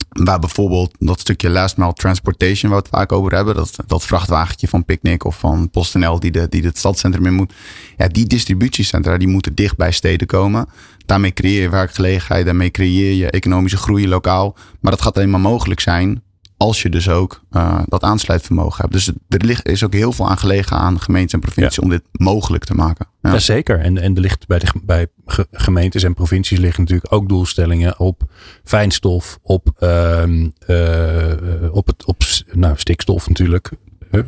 waar 0.08 0.38
bijvoorbeeld 0.38 0.94
dat 0.98 1.20
stukje 1.20 1.50
last 1.50 1.76
mile 1.76 1.92
transportation, 1.92 2.70
waar 2.70 2.80
we 2.82 2.88
het 2.88 2.96
vaak 2.98 3.12
over 3.12 3.34
hebben, 3.34 3.54
dat, 3.54 3.76
dat 3.86 4.04
vrachtwagentje 4.04 4.68
van 4.68 4.84
Picnic 4.84 5.24
of 5.24 5.38
van 5.38 5.70
PostNL 5.70 6.20
die, 6.20 6.30
de, 6.30 6.48
die 6.48 6.64
het 6.64 6.78
stadscentrum 6.78 7.26
in 7.26 7.34
moet. 7.34 7.52
Ja, 7.96 8.08
die 8.08 8.26
distributiecentra 8.26 9.16
die 9.16 9.28
moeten 9.28 9.54
dicht 9.54 9.76
bij 9.76 9.92
steden 9.92 10.26
komen. 10.26 10.66
Daarmee 11.06 11.32
creëer 11.32 11.62
je 11.62 11.68
werkgelegenheid, 11.68 12.44
daarmee 12.44 12.70
creëer 12.70 13.14
je 13.14 13.30
economische 13.30 13.76
groei 13.76 14.08
lokaal. 14.08 14.56
Maar 14.80 14.92
dat 14.92 15.02
gaat 15.02 15.16
alleen 15.16 15.30
maar 15.30 15.40
mogelijk 15.40 15.80
zijn 15.80 16.22
als 16.62 16.82
je 16.82 16.88
dus 16.88 17.08
ook 17.08 17.42
uh, 17.52 17.80
dat 17.86 18.02
aansluitvermogen 18.02 18.80
hebt. 18.80 18.92
Dus 18.92 19.06
er 19.28 19.44
ligt, 19.44 19.68
is 19.68 19.84
ook 19.84 19.92
heel 19.92 20.12
veel 20.12 20.28
aan 20.28 20.38
gelegen 20.38 20.76
aan 20.76 21.00
gemeenten 21.00 21.40
en 21.40 21.44
provincies 21.44 21.78
om 21.78 21.88
dit 21.88 22.02
mogelijk 22.12 22.64
te 22.64 22.74
maken. 22.74 23.06
Ja, 23.22 23.38
zeker. 23.38 23.80
En, 23.80 23.98
en 23.98 24.14
er 24.14 24.20
ligt 24.20 24.46
bij, 24.46 24.58
de, 24.58 24.66
bij 24.82 25.06
gemeentes 25.52 26.02
en 26.02 26.14
provincies 26.14 26.58
liggen 26.58 26.82
natuurlijk 26.82 27.12
ook 27.12 27.28
doelstellingen 27.28 27.98
op 27.98 28.22
fijnstof, 28.64 29.38
op, 29.42 29.70
uh, 29.80 30.22
uh, 30.66 31.74
op, 31.74 31.86
het, 31.86 32.04
op 32.04 32.22
nou, 32.52 32.74
stikstof 32.76 33.28
natuurlijk. 33.28 33.70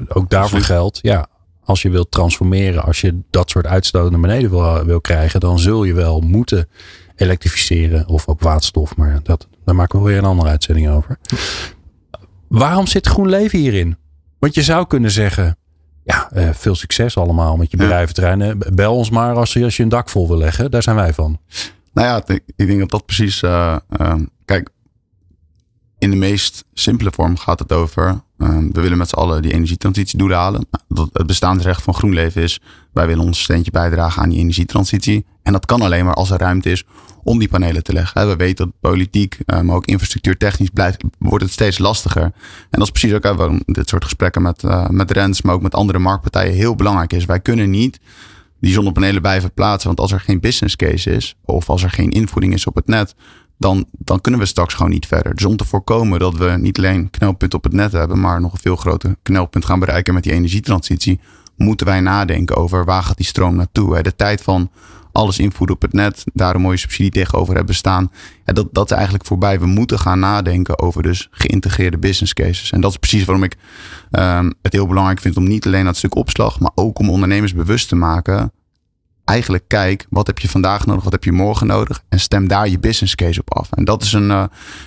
Ook 0.08 0.30
daarvoor 0.30 0.60
geldt, 0.60 0.98
ja, 1.02 1.26
als 1.64 1.82
je 1.82 1.90
wilt 1.90 2.10
transformeren, 2.10 2.84
als 2.84 3.00
je 3.00 3.20
dat 3.30 3.50
soort 3.50 3.66
uitstoot 3.66 4.10
naar 4.10 4.20
beneden 4.20 4.50
wil, 4.50 4.84
wil 4.84 5.00
krijgen, 5.00 5.40
dan 5.40 5.58
zul 5.58 5.84
je 5.84 5.94
wel 5.94 6.20
moeten 6.20 6.68
elektrificeren 7.16 8.08
of 8.08 8.28
op 8.28 8.42
waterstof. 8.42 8.96
Maar 8.96 9.20
dat, 9.22 9.48
daar 9.64 9.74
maken 9.74 9.98
we 9.98 10.04
weer 10.04 10.18
een 10.18 10.24
andere 10.24 10.48
uitzending 10.48 10.90
over. 10.90 11.18
Waarom 12.58 12.86
zit 12.86 13.06
groen 13.06 13.28
leven 13.28 13.58
hierin? 13.58 13.96
Want 14.38 14.54
je 14.54 14.62
zou 14.62 14.86
kunnen 14.86 15.10
zeggen, 15.10 15.56
ja, 16.04 16.30
uh, 16.34 16.48
veel 16.52 16.74
succes 16.74 17.16
allemaal 17.16 17.56
met 17.56 17.70
je 17.70 17.76
bedrijventerreinen. 17.76 18.58
Bel 18.74 18.96
ons 18.96 19.10
maar 19.10 19.34
als 19.34 19.52
je, 19.52 19.64
als 19.64 19.76
je 19.76 19.82
een 19.82 19.88
dak 19.88 20.08
vol 20.08 20.28
wil 20.28 20.36
leggen. 20.36 20.70
Daar 20.70 20.82
zijn 20.82 20.96
wij 20.96 21.12
van. 21.12 21.38
Nou 21.92 22.06
ja, 22.08 22.36
ik 22.56 22.66
denk 22.66 22.78
dat 22.78 22.90
dat 22.90 23.06
precies. 23.06 23.42
Uh, 23.42 23.76
uh, 24.00 24.14
kijk, 24.14 24.28
in 26.04 26.10
de 26.10 26.16
meest 26.16 26.64
simpele 26.74 27.10
vorm 27.12 27.36
gaat 27.36 27.58
het 27.58 27.72
over. 27.72 28.22
we 28.36 28.80
willen 28.80 28.98
met 28.98 29.08
z'n 29.08 29.14
allen 29.14 29.42
die 29.42 29.52
energietransitie 29.52 30.18
doelen 30.18 30.36
halen. 30.36 30.66
Nou, 30.88 31.08
het 31.12 31.26
bestaansrecht 31.26 31.82
van 31.82 31.94
GroenLeven 31.94 32.42
is. 32.42 32.60
Wij 32.92 33.06
willen 33.06 33.24
ons 33.24 33.42
steentje 33.42 33.70
bijdragen 33.70 34.22
aan 34.22 34.28
die 34.28 34.38
energietransitie. 34.38 35.26
En 35.42 35.52
dat 35.52 35.66
kan 35.66 35.82
alleen 35.82 36.04
maar 36.04 36.14
als 36.14 36.30
er 36.30 36.38
ruimte 36.38 36.70
is 36.70 36.84
om 37.22 37.38
die 37.38 37.48
panelen 37.48 37.82
te 37.82 37.92
leggen. 37.92 38.28
We 38.28 38.36
weten 38.36 38.64
dat 38.64 38.90
politiek, 38.90 39.38
eh, 39.46 39.60
maar 39.60 39.76
ook 39.76 39.86
infrastructuurtechnisch 39.86 40.70
blijft, 40.70 41.04
wordt 41.18 41.44
het 41.44 41.52
steeds 41.52 41.78
lastiger. 41.78 42.22
En 42.22 42.32
dat 42.70 42.82
is 42.82 42.90
precies 42.90 43.12
ook 43.12 43.22
waarom 43.22 43.62
dit 43.66 43.88
soort 43.88 44.04
gesprekken 44.04 44.42
met, 44.42 44.62
uh, 44.62 44.88
met 44.88 45.10
Rens, 45.10 45.42
maar 45.42 45.54
ook 45.54 45.62
met 45.62 45.74
andere 45.74 45.98
marktpartijen 45.98 46.54
heel 46.54 46.74
belangrijk 46.74 47.12
is. 47.12 47.24
Wij 47.24 47.40
kunnen 47.40 47.70
niet 47.70 48.00
die 48.60 48.72
zonnepanelen 48.72 49.22
blijven 49.22 49.52
plaatsen, 49.52 49.86
want 49.86 50.00
als 50.00 50.12
er 50.12 50.20
geen 50.20 50.40
business 50.40 50.76
case 50.76 51.10
is, 51.10 51.34
of 51.44 51.68
als 51.68 51.82
er 51.82 51.90
geen 51.90 52.10
invoering 52.10 52.52
is 52.52 52.66
op 52.66 52.74
het 52.74 52.86
net, 52.86 53.14
dan, 53.64 53.84
dan 53.98 54.20
kunnen 54.20 54.40
we 54.40 54.46
straks 54.46 54.74
gewoon 54.74 54.92
niet 54.92 55.06
verder. 55.06 55.34
Dus 55.34 55.44
om 55.44 55.56
te 55.56 55.64
voorkomen 55.64 56.18
dat 56.18 56.36
we 56.36 56.56
niet 56.58 56.78
alleen 56.78 57.10
knelpunt 57.10 57.54
op 57.54 57.64
het 57.64 57.72
net 57.72 57.92
hebben, 57.92 58.20
maar 58.20 58.40
nog 58.40 58.52
een 58.52 58.58
veel 58.58 58.76
groter 58.76 59.16
knelpunt 59.22 59.64
gaan 59.64 59.78
bereiken 59.78 60.14
met 60.14 60.22
die 60.22 60.32
energietransitie, 60.32 61.20
moeten 61.56 61.86
wij 61.86 62.00
nadenken 62.00 62.56
over 62.56 62.84
waar 62.84 63.02
gaat 63.02 63.16
die 63.16 63.26
stroom 63.26 63.56
naartoe. 63.56 64.02
De 64.02 64.16
tijd 64.16 64.42
van 64.42 64.70
alles 65.12 65.38
invoeren 65.38 65.74
op 65.74 65.82
het 65.82 65.92
net, 65.92 66.24
daar 66.32 66.54
een 66.54 66.60
mooie 66.60 66.76
subsidie 66.76 67.10
tegenover 67.10 67.54
hebben 67.54 67.74
staan. 67.74 68.10
Ja, 68.44 68.52
dat, 68.52 68.68
dat 68.72 68.90
is 68.90 68.96
eigenlijk 68.96 69.26
voorbij. 69.26 69.60
We 69.60 69.66
moeten 69.66 69.98
gaan 69.98 70.18
nadenken 70.18 70.78
over 70.78 71.02
dus 71.02 71.28
geïntegreerde 71.30 71.98
business 71.98 72.32
cases. 72.32 72.70
En 72.70 72.80
dat 72.80 72.90
is 72.90 72.96
precies 72.96 73.24
waarom 73.24 73.44
ik 73.44 73.56
um, 74.10 74.54
het 74.62 74.72
heel 74.72 74.86
belangrijk 74.86 75.20
vind 75.20 75.36
om 75.36 75.48
niet 75.48 75.66
alleen 75.66 75.84
dat 75.84 75.96
stuk 75.96 76.14
opslag, 76.14 76.60
maar 76.60 76.72
ook 76.74 76.98
om 76.98 77.10
ondernemers 77.10 77.54
bewust 77.54 77.88
te 77.88 77.96
maken. 77.96 78.52
Eigenlijk 79.24 79.64
kijk, 79.66 80.06
wat 80.10 80.26
heb 80.26 80.38
je 80.38 80.48
vandaag 80.48 80.86
nodig, 80.86 81.04
wat 81.04 81.12
heb 81.12 81.24
je 81.24 81.32
morgen 81.32 81.66
nodig? 81.66 82.02
En 82.08 82.20
stem 82.20 82.48
daar 82.48 82.68
je 82.68 82.78
business 82.78 83.14
case 83.14 83.40
op 83.40 83.54
af. 83.54 83.68
En 83.70 83.84
dat 83.84 84.02
is 84.02 84.12
een, 84.12 84.28
uh, 84.28 84.44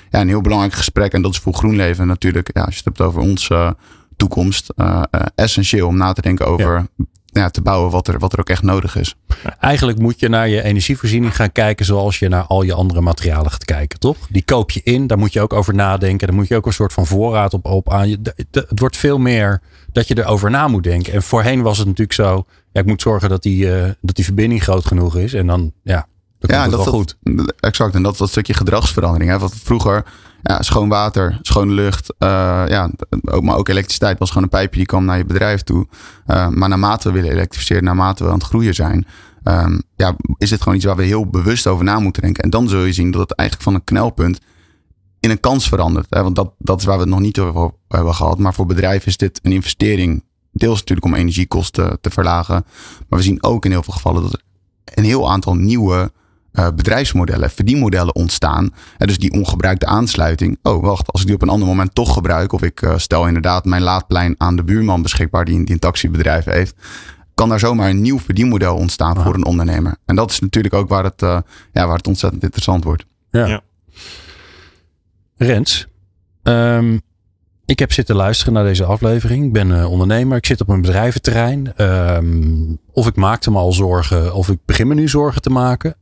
ja, 0.09 0.21
een 0.21 0.27
heel 0.27 0.41
belangrijk 0.41 0.73
gesprek. 0.73 1.13
En 1.13 1.21
dat 1.21 1.31
is 1.31 1.39
voor 1.39 1.53
GroenLeven 1.53 2.07
natuurlijk, 2.07 2.49
ja, 2.53 2.61
als 2.61 2.75
je 2.75 2.81
het 2.83 2.97
hebt 2.97 3.09
over 3.09 3.21
onze 3.21 3.53
uh, 3.53 3.71
toekomst, 4.15 4.73
uh, 4.75 5.01
essentieel 5.35 5.87
om 5.87 5.97
na 5.97 6.13
te 6.13 6.21
denken 6.21 6.47
over 6.47 6.87
ja, 7.37 7.49
te 7.49 7.61
bouwen 7.61 7.91
wat 7.91 8.07
er, 8.07 8.19
wat 8.19 8.33
er 8.33 8.39
ook 8.39 8.49
echt 8.49 8.63
nodig 8.63 8.95
is. 8.95 9.15
Eigenlijk 9.59 9.99
moet 9.99 10.19
je 10.19 10.29
naar 10.29 10.47
je 10.47 10.63
energievoorziening 10.63 11.35
gaan 11.35 11.51
kijken 11.51 11.85
zoals 11.85 12.19
je 12.19 12.29
naar 12.29 12.43
al 12.43 12.61
je 12.61 12.73
andere 12.73 13.01
materialen 13.01 13.51
gaat 13.51 13.65
kijken, 13.65 13.99
toch? 13.99 14.17
Die 14.29 14.43
koop 14.45 14.71
je 14.71 14.81
in, 14.83 15.07
daar 15.07 15.17
moet 15.17 15.33
je 15.33 15.41
ook 15.41 15.53
over 15.53 15.73
nadenken. 15.73 16.27
Daar 16.27 16.35
moet 16.35 16.47
je 16.47 16.55
ook 16.55 16.65
een 16.65 16.73
soort 16.73 16.93
van 16.93 17.05
voorraad 17.05 17.53
op, 17.53 17.65
op 17.65 17.91
aan. 17.91 18.17
Het 18.51 18.79
wordt 18.79 18.97
veel 18.97 19.17
meer 19.17 19.61
dat 19.97 20.07
je 20.07 20.17
erover 20.17 20.49
na 20.49 20.67
moet 20.67 20.83
denken. 20.83 21.13
En 21.13 21.23
voorheen 21.23 21.61
was 21.61 21.77
het 21.77 21.87
natuurlijk 21.87 22.13
zo, 22.13 22.45
ja, 22.71 22.81
ik 22.81 22.85
moet 22.85 23.01
zorgen 23.01 23.29
dat 23.29 23.43
die, 23.43 23.65
uh, 23.65 23.89
dat 24.01 24.15
die 24.15 24.25
verbinding 24.25 24.63
groot 24.63 24.85
genoeg 24.85 25.15
is. 25.15 25.33
En 25.33 25.47
dan, 25.47 25.71
ja, 25.83 26.07
dan 26.39 26.55
ja, 26.55 26.69
dat, 26.69 26.83
wel 26.83 26.93
goed. 26.93 27.17
Exact, 27.59 27.95
en 27.95 28.03
dat 28.03 28.13
is 28.13 28.17
dat 28.17 28.29
stukje 28.29 28.53
gedragsverandering. 28.53 29.31
Hè? 29.31 29.39
Wat 29.39 29.53
vroeger 29.63 30.05
ja, 30.41 30.61
schoon 30.61 30.89
water, 30.89 31.39
schone 31.41 31.73
lucht. 31.73 32.13
Uh, 32.19 32.29
ja, 32.67 32.91
ook, 33.21 33.43
maar 33.43 33.55
ook 33.55 33.67
elektriciteit 33.67 34.19
was 34.19 34.27
gewoon 34.29 34.43
een 34.43 34.49
pijpje 34.49 34.77
die 34.77 34.85
kwam 34.85 35.05
naar 35.05 35.17
je 35.17 35.25
bedrijf 35.25 35.61
toe. 35.61 35.87
Uh, 36.27 36.47
maar 36.47 36.69
naarmate 36.69 37.07
we 37.07 37.13
willen 37.13 37.31
elektrificeren, 37.31 37.83
naarmate 37.83 38.23
we 38.23 38.29
aan 38.29 38.37
het 38.37 38.47
groeien 38.47 38.73
zijn, 38.73 39.07
um, 39.43 39.83
ja, 39.95 40.15
is 40.37 40.49
dit 40.49 40.61
gewoon 40.61 40.77
iets 40.77 40.85
waar 40.85 40.95
we 40.95 41.03
heel 41.03 41.25
bewust 41.25 41.67
over 41.67 41.85
na 41.85 41.99
moeten 41.99 42.21
denken. 42.21 42.43
En 42.43 42.49
dan 42.49 42.69
zul 42.69 42.83
je 42.83 42.93
zien 42.93 43.11
dat 43.11 43.21
het 43.21 43.37
eigenlijk 43.37 43.69
van 43.69 43.77
een 43.77 43.83
knelpunt 43.83 44.39
in 45.27 45.33
een 45.33 45.39
kans 45.39 45.67
verandert. 45.67 46.07
Hè? 46.09 46.23
Want 46.23 46.35
dat, 46.35 46.53
dat 46.57 46.79
is 46.79 46.85
waar 46.85 46.95
we 46.95 47.01
het 47.01 47.11
nog 47.11 47.19
niet 47.19 47.39
over 47.39 47.71
hebben 47.87 48.15
gehad. 48.15 48.37
Maar 48.37 48.53
voor 48.53 48.65
bedrijven 48.65 49.07
is 49.07 49.17
dit 49.17 49.39
een 49.43 49.51
investering. 49.51 50.23
Deels 50.51 50.79
natuurlijk 50.79 51.05
om 51.05 51.13
energiekosten 51.13 51.97
te 52.01 52.09
verlagen. 52.09 52.65
Maar 53.07 53.19
we 53.19 53.25
zien 53.25 53.43
ook 53.43 53.65
in 53.65 53.71
heel 53.71 53.83
veel 53.83 53.93
gevallen 53.93 54.21
dat 54.21 54.33
er 54.33 54.41
een 54.93 55.03
heel 55.03 55.31
aantal 55.31 55.55
nieuwe 55.55 56.11
uh, 56.53 56.67
bedrijfsmodellen, 56.75 57.49
verdienmodellen 57.49 58.15
ontstaan. 58.15 58.73
En 58.97 59.07
dus 59.07 59.17
die 59.17 59.31
ongebruikte 59.31 59.85
aansluiting. 59.85 60.59
Oh, 60.63 60.83
wacht, 60.83 61.11
als 61.11 61.21
ik 61.21 61.27
die 61.27 61.35
op 61.35 61.41
een 61.41 61.49
ander 61.49 61.67
moment 61.67 61.95
toch 61.95 62.13
gebruik. 62.13 62.51
Of 62.51 62.61
ik 62.61 62.81
uh, 62.81 62.97
stel 62.97 63.27
inderdaad 63.27 63.65
mijn 63.65 63.81
laadplein 63.81 64.35
aan 64.37 64.55
de 64.55 64.63
buurman 64.63 65.01
beschikbaar 65.01 65.45
die, 65.45 65.63
die 65.63 65.73
een 65.73 65.79
taxibedrijf 65.79 66.45
heeft. 66.45 66.75
Kan 67.33 67.49
daar 67.49 67.59
zomaar 67.59 67.89
een 67.89 68.01
nieuw 68.01 68.19
verdienmodel 68.19 68.75
ontstaan 68.75 69.23
voor 69.23 69.33
een 69.33 69.45
ondernemer. 69.45 69.97
En 70.05 70.15
dat 70.15 70.31
is 70.31 70.39
natuurlijk 70.39 70.73
ook 70.73 70.89
waar 70.89 71.03
het, 71.03 71.21
uh, 71.21 71.39
ja, 71.71 71.87
waar 71.87 71.97
het 71.97 72.07
ontzettend 72.07 72.43
interessant 72.43 72.83
wordt. 72.83 73.05
Ja. 73.31 73.45
ja. 73.45 73.61
Rens, 75.37 75.87
um, 76.43 77.01
ik 77.65 77.79
heb 77.79 77.91
zitten 77.91 78.15
luisteren 78.15 78.53
naar 78.53 78.63
deze 78.63 78.85
aflevering. 78.85 79.45
Ik 79.45 79.53
ben 79.53 79.87
ondernemer. 79.89 80.37
Ik 80.37 80.45
zit 80.45 80.61
op 80.61 80.69
een 80.69 80.81
bedrijventerrein. 80.81 81.73
Um, 81.81 82.79
of 82.91 83.07
ik 83.07 83.15
maakte 83.15 83.51
me 83.51 83.57
al 83.57 83.73
zorgen, 83.73 84.33
of 84.33 84.49
ik 84.49 84.59
begin 84.65 84.87
me 84.87 84.93
nu 84.93 85.07
zorgen 85.07 85.41
te 85.41 85.49
maken 85.49 85.95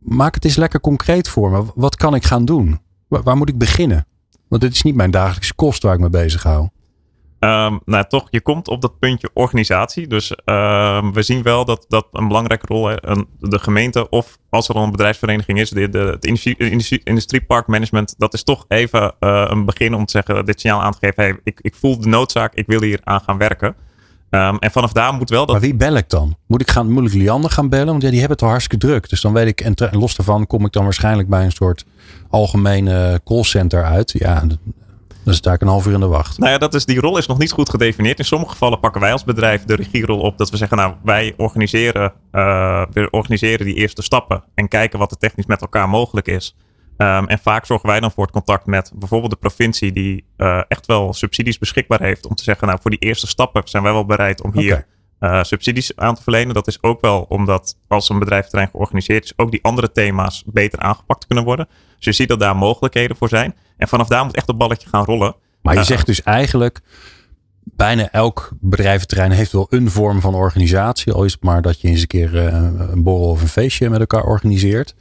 maak 0.00 0.34
het 0.34 0.44
eens 0.44 0.56
lekker 0.56 0.80
concreet 0.80 1.28
voor 1.28 1.50
me. 1.50 1.64
Wat 1.74 1.96
kan 1.96 2.14
ik 2.14 2.24
gaan 2.24 2.44
doen? 2.44 2.80
Waar, 3.08 3.36
moet 3.36 3.48
ik 3.48 3.58
beginnen? 3.58 4.06
Want 4.48 4.62
dit 4.62 4.72
is 4.72 4.82
niet 4.82 4.94
mijn 4.94 5.10
dagelijkse 5.10 5.54
kost 5.54 5.82
waar 5.82 5.94
ik 5.94 6.00
me 6.00 6.10
bezig 6.10 6.42
hou. 6.42 6.68
Um, 7.40 7.80
nou, 7.84 8.04
toch, 8.08 8.26
je 8.30 8.40
komt 8.40 8.68
op 8.68 8.80
dat 8.80 8.98
puntje 8.98 9.30
organisatie. 9.34 10.06
Dus 10.06 10.30
um, 10.30 11.12
we 11.12 11.22
zien 11.22 11.42
wel 11.42 11.64
dat, 11.64 11.84
dat 11.88 12.06
een 12.12 12.28
belangrijke 12.28 12.66
rol, 12.66 12.90
een, 12.90 13.26
de 13.38 13.58
gemeente 13.58 14.08
of 14.08 14.38
als 14.48 14.68
er 14.68 14.74
al 14.74 14.84
een 14.84 14.90
bedrijfsvereniging 14.90 15.60
is, 15.60 15.70
de, 15.70 15.88
de, 15.88 15.98
het 15.98 16.24
industrie, 16.24 17.02
industrieparkmanagement, 17.04 18.14
dat 18.18 18.34
is 18.34 18.42
toch 18.42 18.64
even 18.68 19.14
uh, 19.20 19.44
een 19.48 19.64
begin 19.64 19.94
om 19.94 20.04
te 20.04 20.10
zeggen, 20.10 20.44
dit 20.44 20.60
signaal 20.60 20.82
aan 20.82 20.92
te 20.92 20.98
geven, 21.00 21.22
hey, 21.22 21.40
ik, 21.44 21.58
ik 21.60 21.74
voel 21.74 22.00
de 22.00 22.08
noodzaak, 22.08 22.54
ik 22.54 22.66
wil 22.66 22.82
hier 22.82 23.00
aan 23.04 23.20
gaan 23.20 23.38
werken. 23.38 23.74
Um, 24.30 24.58
en 24.58 24.70
vanaf 24.70 24.92
daar 24.92 25.14
moet 25.14 25.30
wel 25.30 25.46
dat. 25.46 25.54
Maar 25.54 25.64
wie 25.64 25.74
bel 25.74 25.96
ik 25.96 26.08
dan? 26.08 26.36
Moet 26.46 26.60
ik, 26.60 26.70
gaan, 26.70 26.90
moet 26.90 27.06
ik 27.06 27.12
Liander 27.12 27.50
gaan 27.50 27.68
bellen? 27.68 27.86
Want 27.86 28.02
ja, 28.02 28.10
die 28.10 28.18
hebben 28.18 28.36
het 28.36 28.44
al 28.44 28.50
hartstikke 28.50 28.86
druk. 28.86 29.08
Dus 29.08 29.20
dan 29.20 29.32
weet 29.32 29.46
ik, 29.46 29.60
en, 29.60 29.74
los 29.90 30.16
daarvan 30.16 30.46
kom 30.46 30.64
ik 30.64 30.72
dan 30.72 30.84
waarschijnlijk 30.84 31.28
bij 31.28 31.44
een 31.44 31.52
soort 31.52 31.84
algemene 32.28 33.20
callcenter 33.24 33.84
uit. 33.84 34.14
Ja, 34.18 34.44
dan 35.24 35.34
sta 35.34 35.52
ik 35.52 35.60
een 35.60 35.68
half 35.68 35.86
uur 35.86 35.92
in 35.92 36.00
de 36.00 36.06
wacht. 36.06 36.38
Nou 36.38 36.50
ja, 36.50 36.58
dat 36.58 36.74
is, 36.74 36.84
die 36.84 37.00
rol 37.00 37.18
is 37.18 37.26
nog 37.26 37.38
niet 37.38 37.52
goed 37.52 37.70
gedefinieerd. 37.70 38.18
In 38.18 38.24
sommige 38.24 38.52
gevallen 38.52 38.80
pakken 38.80 39.00
wij 39.00 39.12
als 39.12 39.24
bedrijf 39.24 39.64
de 39.64 39.74
regierol 39.74 40.20
op. 40.20 40.38
Dat 40.38 40.50
we 40.50 40.56
zeggen, 40.56 40.76
nou, 40.76 40.94
wij 41.02 41.34
organiseren, 41.36 42.12
uh, 42.32 42.82
we 42.92 43.10
organiseren 43.10 43.66
die 43.66 43.74
eerste 43.74 44.02
stappen. 44.02 44.44
En 44.54 44.68
kijken 44.68 44.98
wat 44.98 45.10
er 45.10 45.16
technisch 45.16 45.46
met 45.46 45.60
elkaar 45.60 45.88
mogelijk 45.88 46.28
is. 46.28 46.56
Ehm, 46.96 47.24
en 47.24 47.38
vaak 47.38 47.66
zorgen 47.66 47.88
wij 47.88 48.00
dan 48.00 48.10
voor 48.10 48.24
het 48.24 48.32
contact 48.32 48.66
met 48.66 48.92
bijvoorbeeld 48.94 49.30
de 49.30 49.38
provincie 49.38 49.92
die 49.92 50.24
uh, 50.36 50.62
echt 50.68 50.86
wel 50.86 51.12
subsidies 51.12 51.58
beschikbaar 51.58 52.02
heeft. 52.02 52.26
Om 52.26 52.34
te 52.34 52.42
zeggen, 52.42 52.66
nou 52.66 52.78
voor 52.82 52.90
die 52.90 53.00
eerste 53.00 53.26
stappen 53.26 53.62
zijn 53.64 53.82
wij 53.82 53.92
wel 53.92 54.06
bereid 54.06 54.42
om 54.42 54.52
hier 54.52 54.86
uh, 55.20 55.42
subsidies 55.42 55.96
aan 55.96 56.14
te 56.14 56.22
verlenen. 56.22 56.54
Dat 56.54 56.66
is 56.66 56.82
ook 56.82 57.00
wel 57.00 57.26
omdat 57.28 57.76
als 57.88 58.08
een 58.08 58.18
bedrijventerrein 58.18 58.70
georganiseerd 58.70 59.24
is, 59.24 59.32
ook 59.36 59.50
die 59.50 59.62
andere 59.62 59.92
thema's 59.92 60.42
beter 60.46 60.78
aangepakt 60.78 61.26
kunnen 61.26 61.44
worden. 61.44 61.68
Dus 61.96 62.04
je 62.04 62.12
ziet 62.12 62.28
dat 62.28 62.40
daar 62.40 62.56
mogelijkheden 62.56 63.16
voor 63.16 63.28
zijn. 63.28 63.54
En 63.80 63.88
vanaf 63.88 64.08
daar 64.08 64.24
moet 64.24 64.36
echt 64.36 64.46
het 64.46 64.58
balletje 64.58 64.88
gaan 64.88 65.04
rollen. 65.04 65.34
Maar 65.62 65.74
je 65.74 65.84
zegt 65.84 66.06
dus 66.06 66.22
eigenlijk, 66.22 66.80
bijna 67.62 68.10
elk 68.10 68.50
bedrijventerrein 68.60 69.30
heeft 69.30 69.52
wel 69.52 69.66
een 69.70 69.90
vorm 69.90 70.20
van 70.20 70.34
organisatie. 70.34 71.12
Al 71.12 71.24
is 71.24 71.32
het 71.32 71.42
maar 71.42 71.62
dat 71.62 71.80
je 71.80 71.88
eens 71.88 72.00
een 72.00 72.06
keer 72.06 72.34
uh, 72.34 72.42
een 72.90 73.02
borrel 73.02 73.28
of 73.28 73.42
een 73.42 73.48
feestje 73.48 73.90
met 73.90 74.00
elkaar 74.00 74.24
organiseert 74.24 74.94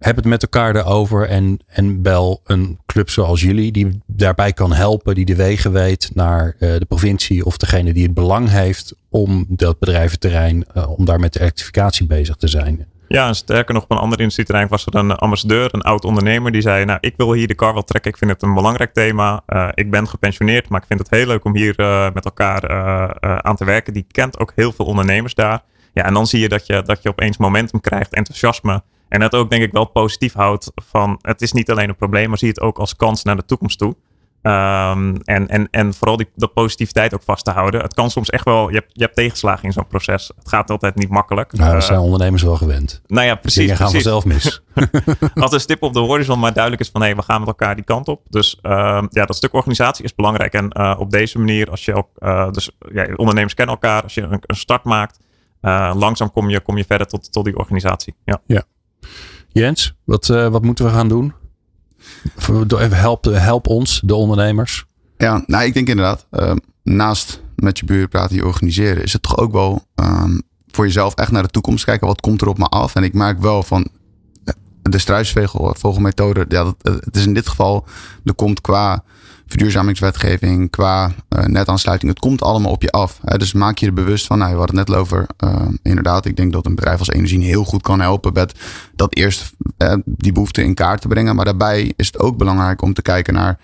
heb 0.00 0.16
het 0.16 0.24
met 0.24 0.42
elkaar 0.42 0.76
erover 0.76 1.28
en, 1.28 1.58
en 1.66 2.02
bel 2.02 2.40
een 2.44 2.78
club 2.86 3.10
zoals 3.10 3.40
jullie 3.40 3.72
die 3.72 4.00
daarbij 4.06 4.52
kan 4.52 4.72
helpen, 4.72 5.14
die 5.14 5.24
de 5.24 5.34
wegen 5.34 5.72
weet 5.72 6.10
naar 6.14 6.56
uh, 6.58 6.78
de 6.78 6.84
provincie 6.84 7.44
of 7.44 7.56
degene 7.56 7.92
die 7.92 8.02
het 8.02 8.14
belang 8.14 8.50
heeft 8.50 8.94
om 9.08 9.44
dat 9.48 9.78
bedrijventerrein, 9.78 10.64
om 10.88 11.04
daar 11.04 11.20
met 11.20 11.32
de 11.32 11.40
elektrificatie 11.40 12.06
bezig 12.06 12.36
te 12.36 12.48
zijn. 12.48 12.86
Ja, 13.12 13.26
en 13.26 13.34
sterker 13.34 13.74
nog, 13.74 13.82
op 13.82 13.90
een 13.90 13.96
ander 13.96 14.18
industrieterrein 14.18 14.68
was 14.68 14.86
er 14.86 14.94
een 14.94 15.12
ambassadeur, 15.12 15.74
een 15.74 15.82
oud 15.82 16.04
ondernemer, 16.04 16.52
die 16.52 16.60
zei, 16.60 16.84
nou, 16.84 16.98
ik 17.00 17.14
wil 17.16 17.32
hier 17.32 17.46
de 17.46 17.54
kar 17.54 17.72
wel 17.72 17.82
trekken, 17.82 18.10
ik 18.10 18.16
vind 18.16 18.30
het 18.30 18.42
een 18.42 18.54
belangrijk 18.54 18.92
thema. 18.92 19.42
Uh, 19.48 19.68
ik 19.74 19.90
ben 19.90 20.08
gepensioneerd, 20.08 20.68
maar 20.68 20.80
ik 20.80 20.86
vind 20.86 20.98
het 20.98 21.10
heel 21.10 21.26
leuk 21.26 21.44
om 21.44 21.56
hier 21.56 21.74
met 22.14 22.24
elkaar 22.24 22.70
aan 23.42 23.56
te 23.56 23.64
werken. 23.64 23.92
Die 23.92 24.06
kent 24.10 24.38
ook 24.38 24.52
heel 24.54 24.72
veel 24.72 24.84
ondernemers 24.84 25.34
daar. 25.34 25.62
Ja, 25.92 26.04
en 26.04 26.14
dan 26.14 26.26
zie 26.26 26.40
je 26.40 26.48
dat 26.48 26.66
je, 26.66 26.82
dat 26.82 27.02
je 27.02 27.08
opeens 27.08 27.36
momentum 27.36 27.80
krijgt, 27.80 28.14
enthousiasme. 28.14 28.82
En 29.08 29.20
dat 29.20 29.34
ook 29.34 29.50
denk 29.50 29.62
ik 29.62 29.72
wel 29.72 29.84
positief 29.84 30.32
houdt 30.32 30.72
van 30.74 31.18
het 31.22 31.42
is 31.42 31.52
niet 31.52 31.70
alleen 31.70 31.88
een 31.88 31.96
probleem, 31.96 32.28
maar 32.28 32.38
zie 32.38 32.48
het 32.48 32.60
ook 32.60 32.78
als 32.78 32.96
kans 32.96 33.22
naar 33.22 33.36
de 33.36 33.44
toekomst 33.44 33.78
toe. 33.78 33.96
Um, 34.42 35.16
en, 35.24 35.48
en, 35.48 35.68
en 35.70 35.94
vooral 35.94 36.16
die, 36.16 36.28
dat 36.34 36.52
positiviteit 36.52 37.14
ook 37.14 37.22
vast 37.22 37.44
te 37.44 37.50
houden. 37.50 37.80
Het 37.80 37.94
kan 37.94 38.10
soms 38.10 38.30
echt 38.30 38.44
wel, 38.44 38.68
je 38.68 38.74
hebt, 38.74 38.90
je 38.92 39.02
hebt 39.02 39.16
tegenslagen 39.16 39.64
in 39.64 39.72
zo'n 39.72 39.86
proces. 39.86 40.32
Het 40.36 40.48
gaat 40.48 40.70
altijd 40.70 40.94
niet 40.94 41.08
makkelijk. 41.08 41.52
Nou, 41.52 41.72
dat 41.72 41.84
zijn 41.84 41.98
uh, 41.98 42.04
ondernemers 42.04 42.42
wel 42.42 42.56
gewend. 42.56 43.02
Nou 43.06 43.26
ja, 43.26 43.34
precies. 43.34 43.60
Dingen 43.60 43.76
gaan 43.76 43.90
vanzelf 43.90 44.24
mis. 44.24 44.62
Als 45.34 45.52
een 45.52 45.60
stip 45.60 45.82
op 45.82 45.92
de 45.92 45.98
horizon 45.98 46.38
maar 46.38 46.52
duidelijk 46.52 46.82
is 46.82 46.88
van 46.88 47.00
hé, 47.00 47.06
hey, 47.06 47.16
we 47.16 47.22
gaan 47.22 47.38
met 47.38 47.48
elkaar 47.48 47.74
die 47.74 47.84
kant 47.84 48.08
op. 48.08 48.22
Dus 48.28 48.58
uh, 48.62 49.02
ja, 49.10 49.24
dat 49.24 49.36
stuk 49.36 49.54
organisatie 49.54 50.04
is 50.04 50.14
belangrijk. 50.14 50.52
En 50.52 50.76
uh, 50.78 50.96
op 50.98 51.10
deze 51.10 51.38
manier, 51.38 51.70
als 51.70 51.84
je 51.84 51.94
ook, 51.94 52.08
uh, 52.18 52.50
dus 52.50 52.70
ja, 52.92 53.08
ondernemers 53.16 53.54
kennen 53.54 53.74
elkaar, 53.74 54.02
als 54.02 54.14
je 54.14 54.22
een, 54.22 54.42
een 54.46 54.56
start 54.56 54.84
maakt, 54.84 55.18
langzaam 55.94 56.32
kom 56.32 56.50
je, 56.50 56.60
kom 56.60 56.76
je 56.76 56.84
verder 56.84 57.06
tot, 57.06 57.32
tot 57.32 57.44
die 57.44 57.56
organisatie. 57.56 58.14
Ja. 58.24 58.40
ja. 58.46 58.62
Jens, 59.48 59.94
wat, 60.04 60.26
wat 60.26 60.62
moeten 60.62 60.84
we 60.84 60.90
gaan 60.90 61.08
doen? 61.08 61.34
Help, 62.90 63.24
help 63.24 63.66
ons, 63.66 64.00
de 64.04 64.14
ondernemers. 64.14 64.84
Ja, 65.16 65.42
nou, 65.46 65.64
ik 65.64 65.74
denk 65.74 65.88
inderdaad, 65.88 66.26
uh, 66.30 66.52
naast 66.82 67.42
met 67.56 67.78
je 67.78 67.84
buren 67.84 68.08
praten, 68.08 68.36
je 68.36 68.46
organiseren, 68.46 69.02
is 69.02 69.12
het 69.12 69.22
toch 69.22 69.36
ook 69.36 69.52
wel 69.52 69.84
um, 69.94 70.42
voor 70.66 70.84
jezelf 70.84 71.14
echt 71.14 71.30
naar 71.30 71.42
de 71.42 71.48
toekomst 71.48 71.84
kijken. 71.84 72.06
Wat 72.06 72.20
komt 72.20 72.40
er 72.40 72.48
op 72.48 72.58
me 72.58 72.64
af? 72.64 72.94
En 72.94 73.04
ik 73.04 73.14
merk 73.14 73.40
wel 73.40 73.62
van 73.62 73.88
eh, 74.44 74.54
de 74.82 74.98
struisvogelmethode, 74.98 76.44
ja, 76.48 76.74
het 76.82 77.16
is 77.16 77.26
in 77.26 77.34
dit 77.34 77.48
geval, 77.48 77.86
er 78.24 78.34
komt 78.34 78.60
qua 78.60 79.04
verduurzamingswetgeving, 79.50 80.70
qua 80.70 81.12
uh, 81.36 81.44
netaansluiting. 81.44 82.10
Het 82.10 82.20
komt 82.20 82.42
allemaal 82.42 82.70
op 82.70 82.82
je 82.82 82.90
af. 82.90 83.18
Hè? 83.24 83.38
Dus 83.38 83.52
maak 83.52 83.78
je 83.78 83.86
er 83.86 83.92
bewust 83.92 84.26
van. 84.26 84.38
Nou, 84.38 84.50
we 84.50 84.58
hadden 84.58 84.78
het 84.78 84.88
net 84.88 84.96
over. 84.96 85.26
Uh, 85.44 85.66
inderdaad, 85.82 86.24
ik 86.24 86.36
denk 86.36 86.52
dat 86.52 86.66
een 86.66 86.74
bedrijf 86.74 86.98
als 86.98 87.08
Energie 87.08 87.44
heel 87.44 87.64
goed 87.64 87.82
kan 87.82 88.00
helpen 88.00 88.32
met 88.32 88.54
dat 88.94 89.16
eerst 89.16 89.52
uh, 89.78 89.94
die 90.04 90.32
behoefte 90.32 90.62
in 90.64 90.74
kaart 90.74 91.00
te 91.00 91.08
brengen. 91.08 91.36
Maar 91.36 91.44
daarbij 91.44 91.92
is 91.96 92.06
het 92.06 92.18
ook 92.18 92.36
belangrijk 92.36 92.82
om 92.82 92.94
te 92.94 93.02
kijken 93.02 93.34
naar 93.34 93.58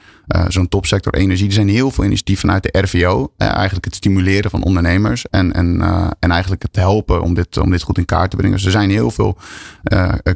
zo'n 0.48 0.68
topsector 0.68 1.14
energie. 1.14 1.46
Er 1.46 1.52
zijn 1.52 1.68
heel 1.68 1.90
veel 1.90 2.04
initiatieven 2.04 2.48
vanuit 2.48 2.62
de 2.62 2.78
RVO. 2.80 3.32
eigenlijk 3.36 3.84
het 3.84 3.94
stimuleren 3.94 4.50
van 4.50 4.62
ondernemers 4.62 5.28
en, 5.30 5.52
en, 5.52 5.80
en 6.18 6.30
eigenlijk 6.30 6.62
het 6.62 6.76
helpen 6.76 7.22
om 7.22 7.34
dit, 7.34 7.56
om 7.56 7.70
dit 7.70 7.82
goed 7.82 7.98
in 7.98 8.04
kaart 8.04 8.30
te 8.30 8.36
brengen. 8.36 8.56
Dus 8.56 8.64
er 8.64 8.70
zijn 8.70 8.90
heel 8.90 9.10
veel 9.10 9.38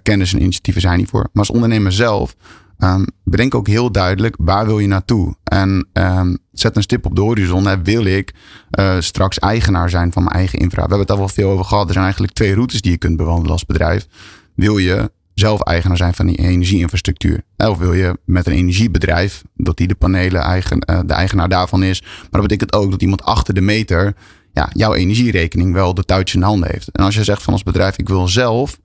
kennis 0.02 0.32
en 0.32 0.40
initiatieven 0.40 0.82
zijn 0.82 0.98
hiervoor. 0.98 1.28
Maar 1.32 1.42
als 1.46 1.50
ondernemer 1.50 1.92
zelf 1.92 2.36
Um, 2.82 3.06
bedenk 3.24 3.54
ook 3.54 3.66
heel 3.66 3.92
duidelijk 3.92 4.34
waar 4.38 4.66
wil 4.66 4.78
je 4.78 4.86
naartoe. 4.86 5.34
En 5.44 5.88
um, 5.92 6.38
zet 6.52 6.76
een 6.76 6.82
stip 6.82 7.06
op 7.06 7.14
de 7.14 7.20
horizon. 7.20 7.82
Wil 7.82 8.04
ik 8.04 8.34
uh, 8.78 8.96
straks 8.98 9.38
eigenaar 9.38 9.90
zijn 9.90 10.12
van 10.12 10.22
mijn 10.22 10.36
eigen 10.36 10.58
infra? 10.58 10.82
We 10.82 10.88
hebben 10.88 11.00
het 11.00 11.10
al 11.10 11.18
wel 11.18 11.28
veel 11.28 11.50
over 11.50 11.64
gehad. 11.64 11.86
Er 11.86 11.92
zijn 11.92 12.04
eigenlijk 12.04 12.34
twee 12.34 12.54
routes 12.54 12.80
die 12.80 12.90
je 12.90 12.98
kunt 12.98 13.16
bewandelen 13.16 13.52
als 13.52 13.66
bedrijf. 13.66 14.06
Wil 14.54 14.78
je 14.78 15.10
zelf 15.34 15.60
eigenaar 15.60 15.96
zijn 15.96 16.14
van 16.14 16.26
die 16.26 16.36
energieinfrastructuur? 16.36 17.42
Of 17.56 17.78
wil 17.78 17.92
je 17.92 18.18
met 18.24 18.46
een 18.46 18.52
energiebedrijf, 18.52 19.42
dat 19.54 19.76
die 19.76 19.88
de 19.88 19.94
panelen 19.94 20.42
eigen, 20.42 20.84
uh, 20.90 21.00
de 21.06 21.12
eigenaar 21.12 21.48
daarvan 21.48 21.82
is. 21.82 22.00
Maar 22.00 22.28
dat 22.30 22.42
betekent 22.42 22.72
ook 22.72 22.90
dat 22.90 23.02
iemand 23.02 23.22
achter 23.22 23.54
de 23.54 23.60
meter 23.60 24.14
ja, 24.52 24.68
jouw 24.72 24.94
energierekening 24.94 25.72
wel 25.72 25.94
de 25.94 26.04
touwtje 26.04 26.38
in 26.38 26.44
handen 26.44 26.70
heeft. 26.70 26.90
En 26.90 27.04
als 27.04 27.14
je 27.14 27.24
zegt 27.24 27.42
van 27.42 27.52
als 27.52 27.62
bedrijf, 27.62 27.98
ik 27.98 28.08
wil 28.08 28.28
zelf 28.28 28.78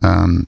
um, 0.00 0.46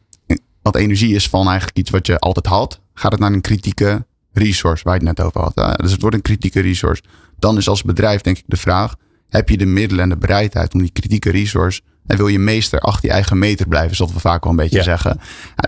wat 0.62 0.76
energie 0.76 1.14
is 1.14 1.28
van 1.28 1.46
eigenlijk 1.46 1.78
iets 1.78 1.90
wat 1.90 2.06
je 2.06 2.18
altijd 2.18 2.46
had 2.46 2.82
gaat 2.94 3.12
het 3.12 3.20
naar 3.20 3.32
een 3.32 3.40
kritieke 3.40 4.06
resource 4.32 4.84
waar 4.84 5.00
je 5.00 5.06
het 5.06 5.16
net 5.16 5.26
over 5.26 5.40
had. 5.40 5.78
Dus 5.80 5.92
het 5.92 6.00
wordt 6.00 6.16
een 6.16 6.22
kritieke 6.22 6.60
resource. 6.60 7.02
Dan 7.38 7.56
is 7.56 7.68
als 7.68 7.82
bedrijf 7.82 8.20
denk 8.20 8.38
ik 8.38 8.44
de 8.46 8.56
vraag, 8.56 8.94
heb 9.28 9.48
je 9.48 9.56
de 9.56 9.66
middelen 9.66 10.02
en 10.02 10.08
de 10.08 10.16
bereidheid 10.16 10.74
om 10.74 10.80
die 10.80 10.90
kritieke 10.90 11.30
resource 11.30 11.80
en 12.06 12.16
wil 12.16 12.28
je 12.28 12.38
meester 12.38 12.80
achter 12.80 13.08
je 13.08 13.14
eigen 13.14 13.38
meter 13.38 13.68
blijven, 13.68 13.96
zoals 13.96 14.12
we 14.12 14.20
vaak 14.20 14.42
wel 14.42 14.52
een 14.52 14.58
beetje 14.58 14.78
ja. 14.78 14.82
zeggen. 14.82 15.20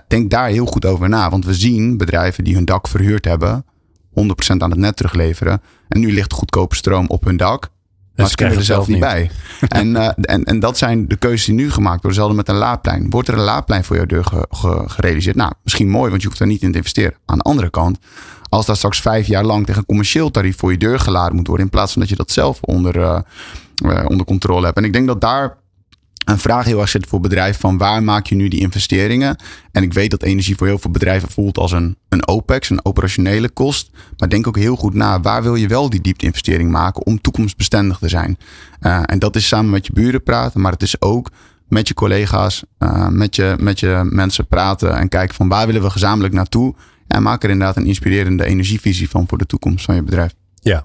Denk 0.07 0.31
daar 0.31 0.49
heel 0.49 0.65
goed 0.65 0.85
over 0.85 1.09
na, 1.09 1.29
want 1.29 1.45
we 1.45 1.53
zien 1.53 1.97
bedrijven 1.97 2.43
die 2.43 2.55
hun 2.55 2.65
dak 2.65 2.87
verhuurd 2.87 3.25
hebben, 3.25 3.65
100% 4.09 4.13
aan 4.57 4.69
het 4.69 4.79
net 4.79 4.95
terugleveren. 4.95 5.61
En 5.87 5.99
nu 5.99 6.13
ligt 6.13 6.33
goedkope 6.33 6.75
stroom 6.75 7.07
op 7.07 7.23
hun 7.23 7.37
dak. 7.37 7.69
Maar 8.17 8.29
ze 8.29 8.35
kunnen 8.35 8.57
er 8.57 8.63
zelf 8.63 8.87
niet 8.87 8.99
bij. 8.99 9.31
en, 9.67 9.87
uh, 9.87 10.09
en, 10.21 10.43
en 10.43 10.59
dat 10.59 10.77
zijn 10.77 11.07
de 11.07 11.15
keuzes 11.15 11.45
die 11.45 11.55
nu 11.55 11.71
gemaakt 11.71 12.01
worden. 12.01 12.13
Zelden 12.13 12.35
met 12.35 12.49
een 12.49 12.55
laadplein. 12.55 13.09
Wordt 13.09 13.27
er 13.27 13.33
een 13.33 13.43
laadplein 13.43 13.83
voor 13.83 13.95
jouw 13.95 14.05
deur 14.05 14.25
ge, 14.25 14.45
ge, 14.49 14.83
gerealiseerd? 14.87 15.35
Nou, 15.35 15.51
misschien 15.63 15.89
mooi, 15.89 16.09
want 16.09 16.21
je 16.21 16.27
hoeft 16.27 16.39
er 16.39 16.47
niet 16.47 16.61
in 16.61 16.71
te 16.71 16.77
investeren. 16.77 17.17
Aan 17.25 17.37
de 17.37 17.43
andere 17.43 17.69
kant, 17.69 17.99
als 18.49 18.65
dat 18.65 18.77
straks 18.77 19.01
vijf 19.01 19.27
jaar 19.27 19.43
lang 19.43 19.65
tegen 19.65 19.79
een 19.79 19.87
commercieel 19.87 20.31
tarief 20.31 20.57
voor 20.57 20.71
je 20.71 20.77
deur 20.77 20.99
geladen 20.99 21.35
moet 21.35 21.47
worden. 21.47 21.65
In 21.65 21.71
plaats 21.71 21.91
van 21.91 22.01
dat 22.01 22.09
je 22.09 22.15
dat 22.15 22.31
zelf 22.31 22.61
onder, 22.61 22.95
uh, 22.95 23.19
uh, 23.85 24.05
onder 24.07 24.25
controle 24.25 24.65
hebt. 24.65 24.77
En 24.77 24.83
ik 24.83 24.93
denk 24.93 25.07
dat 25.07 25.21
daar 25.21 25.57
een 26.27 26.39
vraag 26.39 26.65
heel 26.65 26.79
erg 26.79 26.89
zit 26.89 27.07
voor 27.07 27.19
bedrijven 27.19 27.59
van 27.59 27.77
waar 27.77 28.03
maak 28.03 28.27
je 28.27 28.35
nu 28.35 28.47
die 28.47 28.59
investeringen? 28.59 29.35
En 29.71 29.83
ik 29.83 29.93
weet 29.93 30.11
dat 30.11 30.23
energie 30.23 30.55
voor 30.55 30.67
heel 30.67 30.79
veel 30.79 30.91
bedrijven 30.91 31.29
voelt 31.29 31.57
als 31.57 31.71
een, 31.71 31.97
een 32.09 32.27
OPEX, 32.27 32.69
een 32.69 32.85
operationele 32.85 33.49
kost. 33.49 33.89
Maar 34.17 34.29
denk 34.29 34.47
ook 34.47 34.57
heel 34.57 34.75
goed 34.75 34.93
na, 34.93 35.21
waar 35.21 35.43
wil 35.43 35.55
je 35.55 35.67
wel 35.67 35.89
die 35.89 36.01
diepte-investering 36.01 36.71
maken 36.71 37.05
om 37.05 37.21
toekomstbestendig 37.21 37.97
te 37.97 38.09
zijn? 38.09 38.37
Uh, 38.81 39.01
en 39.05 39.19
dat 39.19 39.35
is 39.35 39.47
samen 39.47 39.69
met 39.69 39.85
je 39.85 39.93
buren 39.93 40.23
praten, 40.23 40.61
maar 40.61 40.71
het 40.71 40.81
is 40.81 41.01
ook 41.01 41.31
met 41.67 41.87
je 41.87 41.93
collega's, 41.93 42.63
uh, 42.79 43.07
met, 43.07 43.35
je, 43.35 43.55
met 43.59 43.79
je 43.79 44.07
mensen 44.09 44.47
praten 44.47 44.97
en 44.97 45.09
kijken 45.09 45.35
van 45.35 45.47
waar 45.47 45.65
willen 45.65 45.81
we 45.81 45.89
gezamenlijk 45.89 46.33
naartoe? 46.33 46.75
En 47.07 47.23
maak 47.23 47.43
er 47.43 47.49
inderdaad 47.49 47.77
een 47.77 47.85
inspirerende 47.85 48.45
energievisie 48.45 49.09
van 49.09 49.27
voor 49.27 49.37
de 49.37 49.45
toekomst 49.45 49.85
van 49.85 49.95
je 49.95 50.03
bedrijf. 50.03 50.33
Ja, 50.53 50.83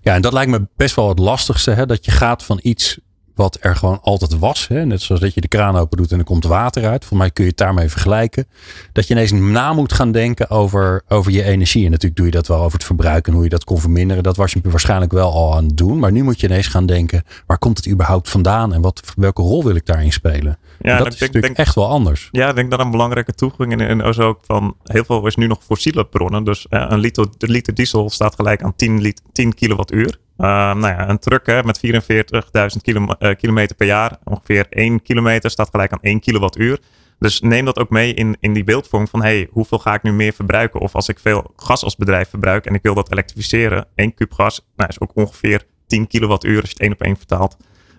ja 0.00 0.14
en 0.14 0.22
dat 0.22 0.32
lijkt 0.32 0.50
me 0.50 0.68
best 0.76 0.94
wel 0.94 1.08
het 1.08 1.18
lastigste, 1.18 1.70
hè? 1.70 1.86
dat 1.86 2.04
je 2.04 2.10
gaat 2.10 2.42
van 2.42 2.58
iets 2.62 2.98
wat 3.36 3.58
er 3.60 3.76
gewoon 3.76 3.98
altijd 4.02 4.38
was. 4.38 4.68
Hè? 4.68 4.86
Net 4.86 5.02
zoals 5.02 5.20
dat 5.20 5.34
je 5.34 5.40
de 5.40 5.48
kraan 5.48 5.76
open 5.76 5.96
doet 5.96 6.12
en 6.12 6.18
er 6.18 6.24
komt 6.24 6.44
water 6.44 6.86
uit. 6.86 7.04
Voor 7.04 7.16
mij 7.16 7.30
kun 7.30 7.44
je 7.44 7.50
het 7.50 7.58
daarmee 7.58 7.88
vergelijken. 7.88 8.46
Dat 8.92 9.06
je 9.06 9.14
ineens 9.14 9.32
na 9.32 9.72
moet 9.72 9.92
gaan 9.92 10.12
denken 10.12 10.50
over, 10.50 11.02
over 11.08 11.32
je 11.32 11.42
energie. 11.42 11.84
En 11.84 11.90
natuurlijk 11.90 12.16
doe 12.16 12.26
je 12.26 12.32
dat 12.32 12.46
wel 12.46 12.60
over 12.60 12.72
het 12.72 12.84
verbruik 12.84 13.26
en 13.26 13.32
hoe 13.32 13.42
je 13.42 13.48
dat 13.48 13.64
kon 13.64 13.80
verminderen. 13.80 14.22
Dat 14.22 14.36
was 14.36 14.52
je 14.52 14.60
waarschijnlijk 14.62 15.12
wel 15.12 15.32
al 15.32 15.54
aan 15.54 15.64
het 15.64 15.76
doen. 15.76 15.98
Maar 15.98 16.12
nu 16.12 16.22
moet 16.22 16.40
je 16.40 16.46
ineens 16.46 16.66
gaan 16.66 16.86
denken, 16.86 17.24
waar 17.46 17.58
komt 17.58 17.76
het 17.76 17.88
überhaupt 17.88 18.28
vandaan? 18.28 18.74
En 18.74 18.80
wat, 18.80 19.02
welke 19.16 19.42
rol 19.42 19.64
wil 19.64 19.74
ik 19.74 19.86
daarin 19.86 20.12
spelen? 20.12 20.58
Ja, 20.78 20.98
dat 20.98 21.12
is 21.12 21.18
denk, 21.18 21.32
natuurlijk 21.32 21.60
echt 21.60 21.74
wel 21.74 21.88
anders. 21.88 22.28
Ja, 22.32 22.48
ik 22.48 22.54
denk 22.54 22.70
dat 22.70 22.80
een 22.80 22.90
belangrijke 22.90 23.34
toevoeging 23.34 23.80
in, 23.80 24.00
is 24.00 24.18
ook 24.18 24.40
van 24.42 24.76
heel 24.84 25.04
veel 25.04 25.26
is 25.26 25.36
nu 25.36 25.46
nog 25.46 25.58
fossiele 25.62 26.04
bronnen. 26.04 26.44
Dus 26.44 26.66
uh, 26.70 26.86
een 26.88 26.98
liter, 26.98 27.26
de 27.38 27.48
liter 27.48 27.74
diesel 27.74 28.10
staat 28.10 28.34
gelijk 28.34 28.62
aan 28.62 28.76
10, 28.76 29.14
10 29.32 29.54
kilowattuur. 29.54 30.18
Uh, 30.38 30.46
nou 30.46 30.86
ja, 30.86 31.08
een 31.08 31.18
truck 31.18 31.46
hè, 31.46 31.62
met 31.62 31.80
44.000 31.86 32.82
kilo, 32.82 33.06
uh, 33.18 33.34
kilometer 33.34 33.76
per 33.76 33.86
jaar, 33.86 34.18
ongeveer 34.24 34.66
1 34.70 35.02
kilometer, 35.02 35.50
staat 35.50 35.70
gelijk 35.70 35.92
aan 35.92 35.98
1 36.00 36.20
kilowattuur. 36.20 36.78
Dus 37.18 37.40
neem 37.40 37.64
dat 37.64 37.78
ook 37.78 37.90
mee 37.90 38.14
in, 38.14 38.36
in 38.40 38.52
die 38.52 38.64
beeldvorm 38.64 39.08
van 39.08 39.22
hey, 39.22 39.48
hoeveel 39.50 39.78
ga 39.78 39.94
ik 39.94 40.02
nu 40.02 40.12
meer 40.12 40.32
verbruiken? 40.32 40.80
Of 40.80 40.94
als 40.94 41.08
ik 41.08 41.18
veel 41.18 41.52
gas 41.56 41.84
als 41.84 41.96
bedrijf 41.96 42.28
verbruik 42.28 42.66
en 42.66 42.74
ik 42.74 42.82
wil 42.82 42.94
dat 42.94 43.12
elektrificeren, 43.12 43.86
1 43.94 44.14
kub 44.14 44.32
gas 44.32 44.66
nou, 44.76 44.90
is 44.90 45.00
ook 45.00 45.10
ongeveer 45.14 45.64
10 45.86 46.06
kilowattuur 46.06 46.60
als 46.60 46.70
je 46.70 46.72
het 46.72 46.82
één 46.82 46.92
op 46.92 47.02
één 47.02 47.16
vertaalt. 47.16 47.56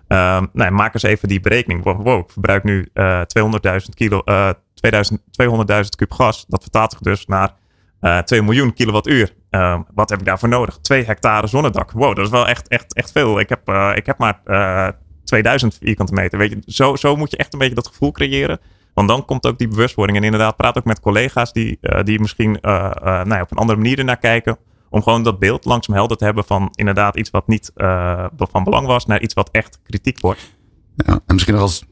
Uh, 0.08 0.42
nou, 0.52 0.70
maak 0.70 0.94
eens 0.94 1.02
even 1.02 1.28
die 1.28 1.40
berekening. 1.40 1.82
Wow, 1.84 2.18
ik 2.18 2.30
verbruik 2.30 2.64
nu 2.64 2.88
200.000 2.92 2.94
kilo, 3.94 4.22
2000, 4.74 5.20
200.000 5.20 5.80
kub 5.96 6.12
gas. 6.12 6.44
Dat 6.48 6.62
vertaalt 6.62 6.92
zich 6.92 7.00
dus 7.00 7.26
naar 7.26 7.54
uh, 8.00 8.18
2 8.18 8.42
miljoen 8.42 8.72
kilowattuur. 8.74 9.34
Uh, 9.58 9.80
wat 9.94 10.10
heb 10.10 10.18
ik 10.18 10.24
daarvoor 10.24 10.48
nodig? 10.48 10.78
2 10.80 11.04
hectare 11.04 11.46
zonnedak. 11.46 11.90
Wow, 11.90 12.16
dat 12.16 12.24
is 12.24 12.30
wel 12.30 12.48
echt, 12.48 12.68
echt, 12.68 12.94
echt 12.94 13.12
veel. 13.12 13.40
Ik 13.40 13.48
heb, 13.48 13.68
uh, 13.68 13.92
ik 13.94 14.06
heb 14.06 14.18
maar 14.18 14.40
2000 15.24 15.78
vierkante 15.82 16.12
meter. 16.12 16.38
Weet 16.38 16.50
je, 16.50 16.62
zo, 16.66 16.96
zo 16.96 17.16
moet 17.16 17.30
je 17.30 17.36
echt 17.36 17.52
een 17.52 17.58
beetje 17.58 17.74
dat 17.74 17.86
gevoel 17.86 18.12
creëren. 18.12 18.60
Want 18.94 19.08
dan 19.08 19.24
komt 19.24 19.46
ook 19.46 19.58
die 19.58 19.68
bewustwording. 19.68 20.18
En 20.18 20.24
inderdaad, 20.24 20.56
praat 20.56 20.78
ook 20.78 20.84
met 20.84 21.00
collega's 21.00 21.52
die, 21.52 21.78
die 22.02 22.20
misschien 22.20 22.58
nou 22.60 23.28
ja, 23.28 23.40
op 23.40 23.50
een 23.50 23.58
andere 23.58 23.78
manier 23.78 23.98
ernaar 23.98 24.18
kijken. 24.18 24.58
Om 24.90 25.02
gewoon 25.02 25.22
dat 25.22 25.38
beeld 25.38 25.64
langzaam 25.64 25.94
helder 25.94 26.16
te 26.16 26.24
hebben 26.24 26.44
van 26.44 26.68
inderdaad 26.74 27.16
iets 27.16 27.30
wat 27.30 27.46
niet 27.46 27.72
van 28.36 28.64
belang 28.64 28.86
was, 28.86 29.06
naar 29.06 29.20
iets 29.20 29.34
wat 29.34 29.48
echt 29.50 29.80
kritiek 29.82 30.20
wordt. 30.20 30.56
Ja, 31.06 31.12
en 31.26 31.34
misschien 31.34 31.54
nog 31.54 31.62
als 31.62 31.84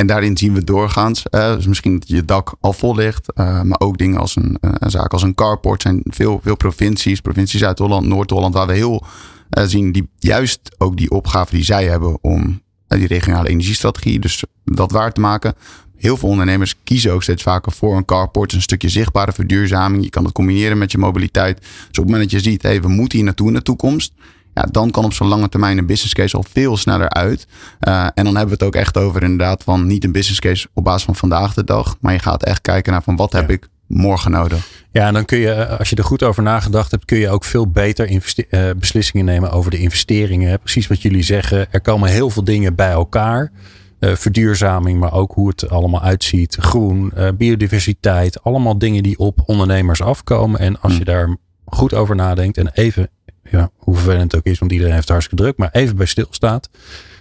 en 0.00 0.06
daarin 0.06 0.36
zien 0.36 0.54
we 0.54 0.64
doorgaans, 0.64 1.22
uh, 1.30 1.54
dus 1.54 1.66
misschien 1.66 1.98
dat 1.98 2.08
je 2.08 2.24
dak 2.24 2.54
al 2.60 2.72
vol 2.72 2.94
ligt, 2.94 3.32
uh, 3.34 3.62
maar 3.62 3.80
ook 3.80 3.98
dingen 3.98 4.20
als 4.20 4.36
een, 4.36 4.58
uh, 4.60 4.70
een, 4.74 4.90
zaak 4.90 5.12
als 5.12 5.22
een 5.22 5.34
carport 5.34 5.82
zijn 5.82 6.00
veel, 6.04 6.40
veel 6.42 6.56
provincies, 6.56 7.20
provincies 7.20 7.64
uit 7.64 7.78
Holland, 7.78 8.06
Noord-Holland, 8.06 8.54
waar 8.54 8.66
we 8.66 8.72
heel 8.72 9.04
zien 9.50 9.92
die 9.92 10.08
juist 10.18 10.60
ook 10.78 10.96
die 10.96 11.10
opgave 11.10 11.54
die 11.54 11.64
zij 11.64 11.84
hebben 11.84 12.18
om 12.22 12.62
die 12.86 13.06
regionale 13.06 13.48
energiestrategie, 13.48 14.18
dus 14.18 14.44
dat 14.64 14.92
waar 14.92 15.12
te 15.12 15.20
maken. 15.20 15.54
Heel 15.96 16.16
veel 16.16 16.28
ondernemers 16.28 16.74
kiezen 16.84 17.12
ook 17.12 17.22
steeds 17.22 17.42
vaker 17.42 17.72
voor 17.72 17.96
een 17.96 18.04
carport, 18.04 18.52
een 18.52 18.62
stukje 18.62 18.88
zichtbare 18.88 19.32
verduurzaming. 19.32 20.04
Je 20.04 20.10
kan 20.10 20.24
het 20.24 20.32
combineren 20.32 20.78
met 20.78 20.92
je 20.92 20.98
mobiliteit. 20.98 21.58
Dus 21.60 21.68
op 21.88 21.94
het 21.94 22.04
moment 22.04 22.22
dat 22.22 22.30
je 22.30 22.50
ziet, 22.50 22.62
hey, 22.62 22.82
we 22.82 22.88
moeten 22.88 23.16
hier 23.18 23.26
naartoe 23.26 23.48
in 23.48 23.54
de 23.54 23.62
toekomst 23.62 24.12
ja, 24.54 24.62
dan 24.70 24.90
kan 24.90 25.04
op 25.04 25.12
zo'n 25.12 25.28
lange 25.28 25.48
termijn 25.48 25.78
een 25.78 25.86
business 25.86 26.14
case 26.14 26.36
al 26.36 26.44
veel 26.50 26.76
sneller 26.76 27.08
uit. 27.08 27.46
Uh, 27.88 28.04
en 28.14 28.24
dan 28.24 28.36
hebben 28.36 28.46
we 28.46 28.52
het 28.52 28.62
ook 28.62 28.74
echt 28.74 28.96
over 28.96 29.22
inderdaad 29.22 29.62
van 29.62 29.86
niet 29.86 30.04
een 30.04 30.12
business 30.12 30.40
case 30.40 30.68
op 30.74 30.84
basis 30.84 31.04
van 31.04 31.16
vandaag 31.16 31.54
de 31.54 31.64
dag. 31.64 31.96
Maar 32.00 32.12
je 32.12 32.18
gaat 32.18 32.44
echt 32.44 32.60
kijken 32.60 32.92
naar 32.92 33.02
van 33.02 33.16
wat 33.16 33.32
heb 33.32 33.50
ik 33.50 33.68
morgen 33.86 34.30
nodig. 34.30 34.68
Ja, 34.92 35.06
en 35.06 35.14
dan 35.14 35.24
kun 35.24 35.38
je, 35.38 35.66
als 35.78 35.90
je 35.90 35.96
er 35.96 36.04
goed 36.04 36.22
over 36.22 36.42
nagedacht 36.42 36.90
hebt, 36.90 37.04
kun 37.04 37.18
je 37.18 37.30
ook 37.30 37.44
veel 37.44 37.70
beter 37.70 38.10
uh, 38.10 38.70
beslissingen 38.76 39.26
nemen 39.26 39.50
over 39.50 39.70
de 39.70 39.78
investeringen. 39.78 40.58
Precies 40.58 40.86
wat 40.86 41.02
jullie 41.02 41.22
zeggen. 41.22 41.72
Er 41.72 41.80
komen 41.80 42.08
heel 42.08 42.30
veel 42.30 42.44
dingen 42.44 42.74
bij 42.74 42.90
elkaar. 42.90 43.52
Uh, 44.00 44.14
verduurzaming, 44.14 45.00
maar 45.00 45.12
ook 45.12 45.32
hoe 45.32 45.48
het 45.48 45.68
allemaal 45.68 46.02
uitziet. 46.02 46.56
Groen, 46.60 47.12
biodiversiteit. 47.36 48.42
Allemaal 48.42 48.78
dingen 48.78 49.02
die 49.02 49.18
op 49.18 49.42
ondernemers 49.44 50.02
afkomen. 50.02 50.60
En 50.60 50.80
als 50.80 50.92
je 50.92 51.02
hmm. 51.04 51.06
daar 51.06 51.36
goed 51.64 51.94
over 51.94 52.16
nadenkt 52.16 52.56
en 52.56 52.70
even 52.72 53.10
ja, 53.50 53.70
hoe 53.76 53.94
vervelend 53.94 54.32
het 54.32 54.36
ook 54.36 54.52
is, 54.52 54.58
want 54.58 54.72
iedereen 54.72 54.94
heeft 54.94 55.08
hartstikke 55.08 55.42
druk, 55.42 55.56
maar 55.56 55.68
even 55.72 55.96
bij 55.96 56.06
stilstaat. 56.06 56.70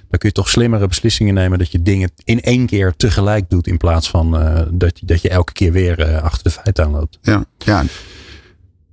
Dan 0.10 0.20
kun 0.20 0.30
je 0.30 0.36
toch 0.36 0.50
slimmere 0.50 0.88
beslissingen 0.88 1.34
nemen 1.34 1.58
dat 1.58 1.72
je 1.72 1.82
dingen 1.82 2.12
in 2.24 2.42
één 2.42 2.66
keer 2.66 2.96
tegelijk 2.96 3.50
doet. 3.50 3.68
In 3.68 3.78
plaats 3.78 4.10
van 4.10 4.42
uh, 4.42 4.62
dat, 4.72 5.00
dat 5.04 5.22
je 5.22 5.30
elke 5.30 5.54
keer 5.54 5.72
weer 5.72 6.10
uh, 6.10 6.22
achter 6.22 6.44
de 6.44 6.50
feiten 6.50 6.86
aanloopt. 6.86 7.18
Ja, 7.22 7.46
ja. 7.58 7.82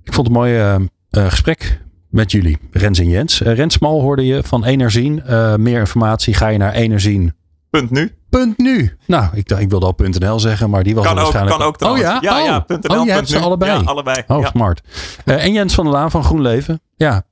Ik 0.03 0.13
vond 0.13 0.27
het 0.27 0.35
een 0.35 0.41
mooi 0.41 0.59
uh, 0.59 0.75
gesprek 1.11 1.81
met 2.09 2.31
jullie, 2.31 2.57
Rens 2.71 2.99
en 2.99 3.09
Jens. 3.09 3.39
Rens 3.39 3.73
Smal 3.73 4.01
hoorde 4.01 4.25
je 4.25 4.43
van 4.43 4.65
Enerzien. 4.65 5.23
meer 5.57 5.79
informatie 5.79 6.33
ga 6.33 6.47
je 6.47 6.57
naar 6.57 6.73
Enerzien. 6.73 7.33
Punt 7.69 7.91
nu. 7.91 8.15
Punt 8.29 8.57
nu. 8.57 8.97
Nou, 9.05 9.29
ik, 9.33 9.51
ik 9.51 9.69
wilde 9.69 9.85
al 9.85 9.95
.nl 9.97 10.39
zeggen, 10.39 10.69
maar 10.69 10.83
die 10.83 10.95
was 10.95 11.05
kan 11.05 11.15
waarschijnlijk... 11.15 11.53
Ook, 11.53 11.59
kan 11.59 11.67
ook 11.67 11.77
trouwens. 11.77 12.05
Oh 12.05 12.11
ja? 12.11 12.19
Ja, 12.21 12.39
oh. 12.39 12.45
ja, 12.45 12.77
.nl, 12.81 12.99
oh, 12.99 13.05
je 13.05 13.11
hebt 13.11 13.29
ze 13.29 13.39
allebei? 13.39 13.71
Ja, 13.71 13.85
allebei. 13.85 14.23
Oh, 14.27 14.41
ja. 14.41 14.49
smart. 14.49 14.81
Uh, 15.25 15.43
en 15.43 15.53
Jens 15.53 15.73
van 15.73 15.83
der 15.83 15.93
Laan 15.93 16.11
van 16.11 16.23
GroenLeven. 16.23 16.81
Ja, 16.95 17.23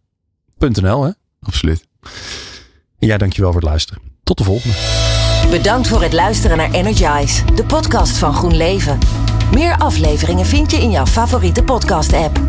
.nl 0.57 1.03
hè? 1.03 1.11
Absoluut. 1.41 1.87
En 2.99 3.07
jij 3.07 3.17
dankjewel 3.17 3.51
voor 3.51 3.61
het 3.61 3.69
luisteren. 3.69 4.01
Tot 4.23 4.37
de 4.37 4.43
volgende. 4.43 4.75
Bedankt 5.49 5.87
voor 5.87 6.01
het 6.01 6.13
luisteren 6.13 6.57
naar 6.57 6.71
Energize, 6.71 7.45
de 7.55 7.65
podcast 7.65 8.17
van 8.17 8.33
GroenLeven. 8.33 8.99
Meer 9.53 9.77
afleveringen 9.77 10.45
vind 10.45 10.71
je 10.71 10.77
in 10.77 10.91
jouw 10.91 11.05
favoriete 11.05 11.63
podcast 11.63 12.13
app. 12.13 12.39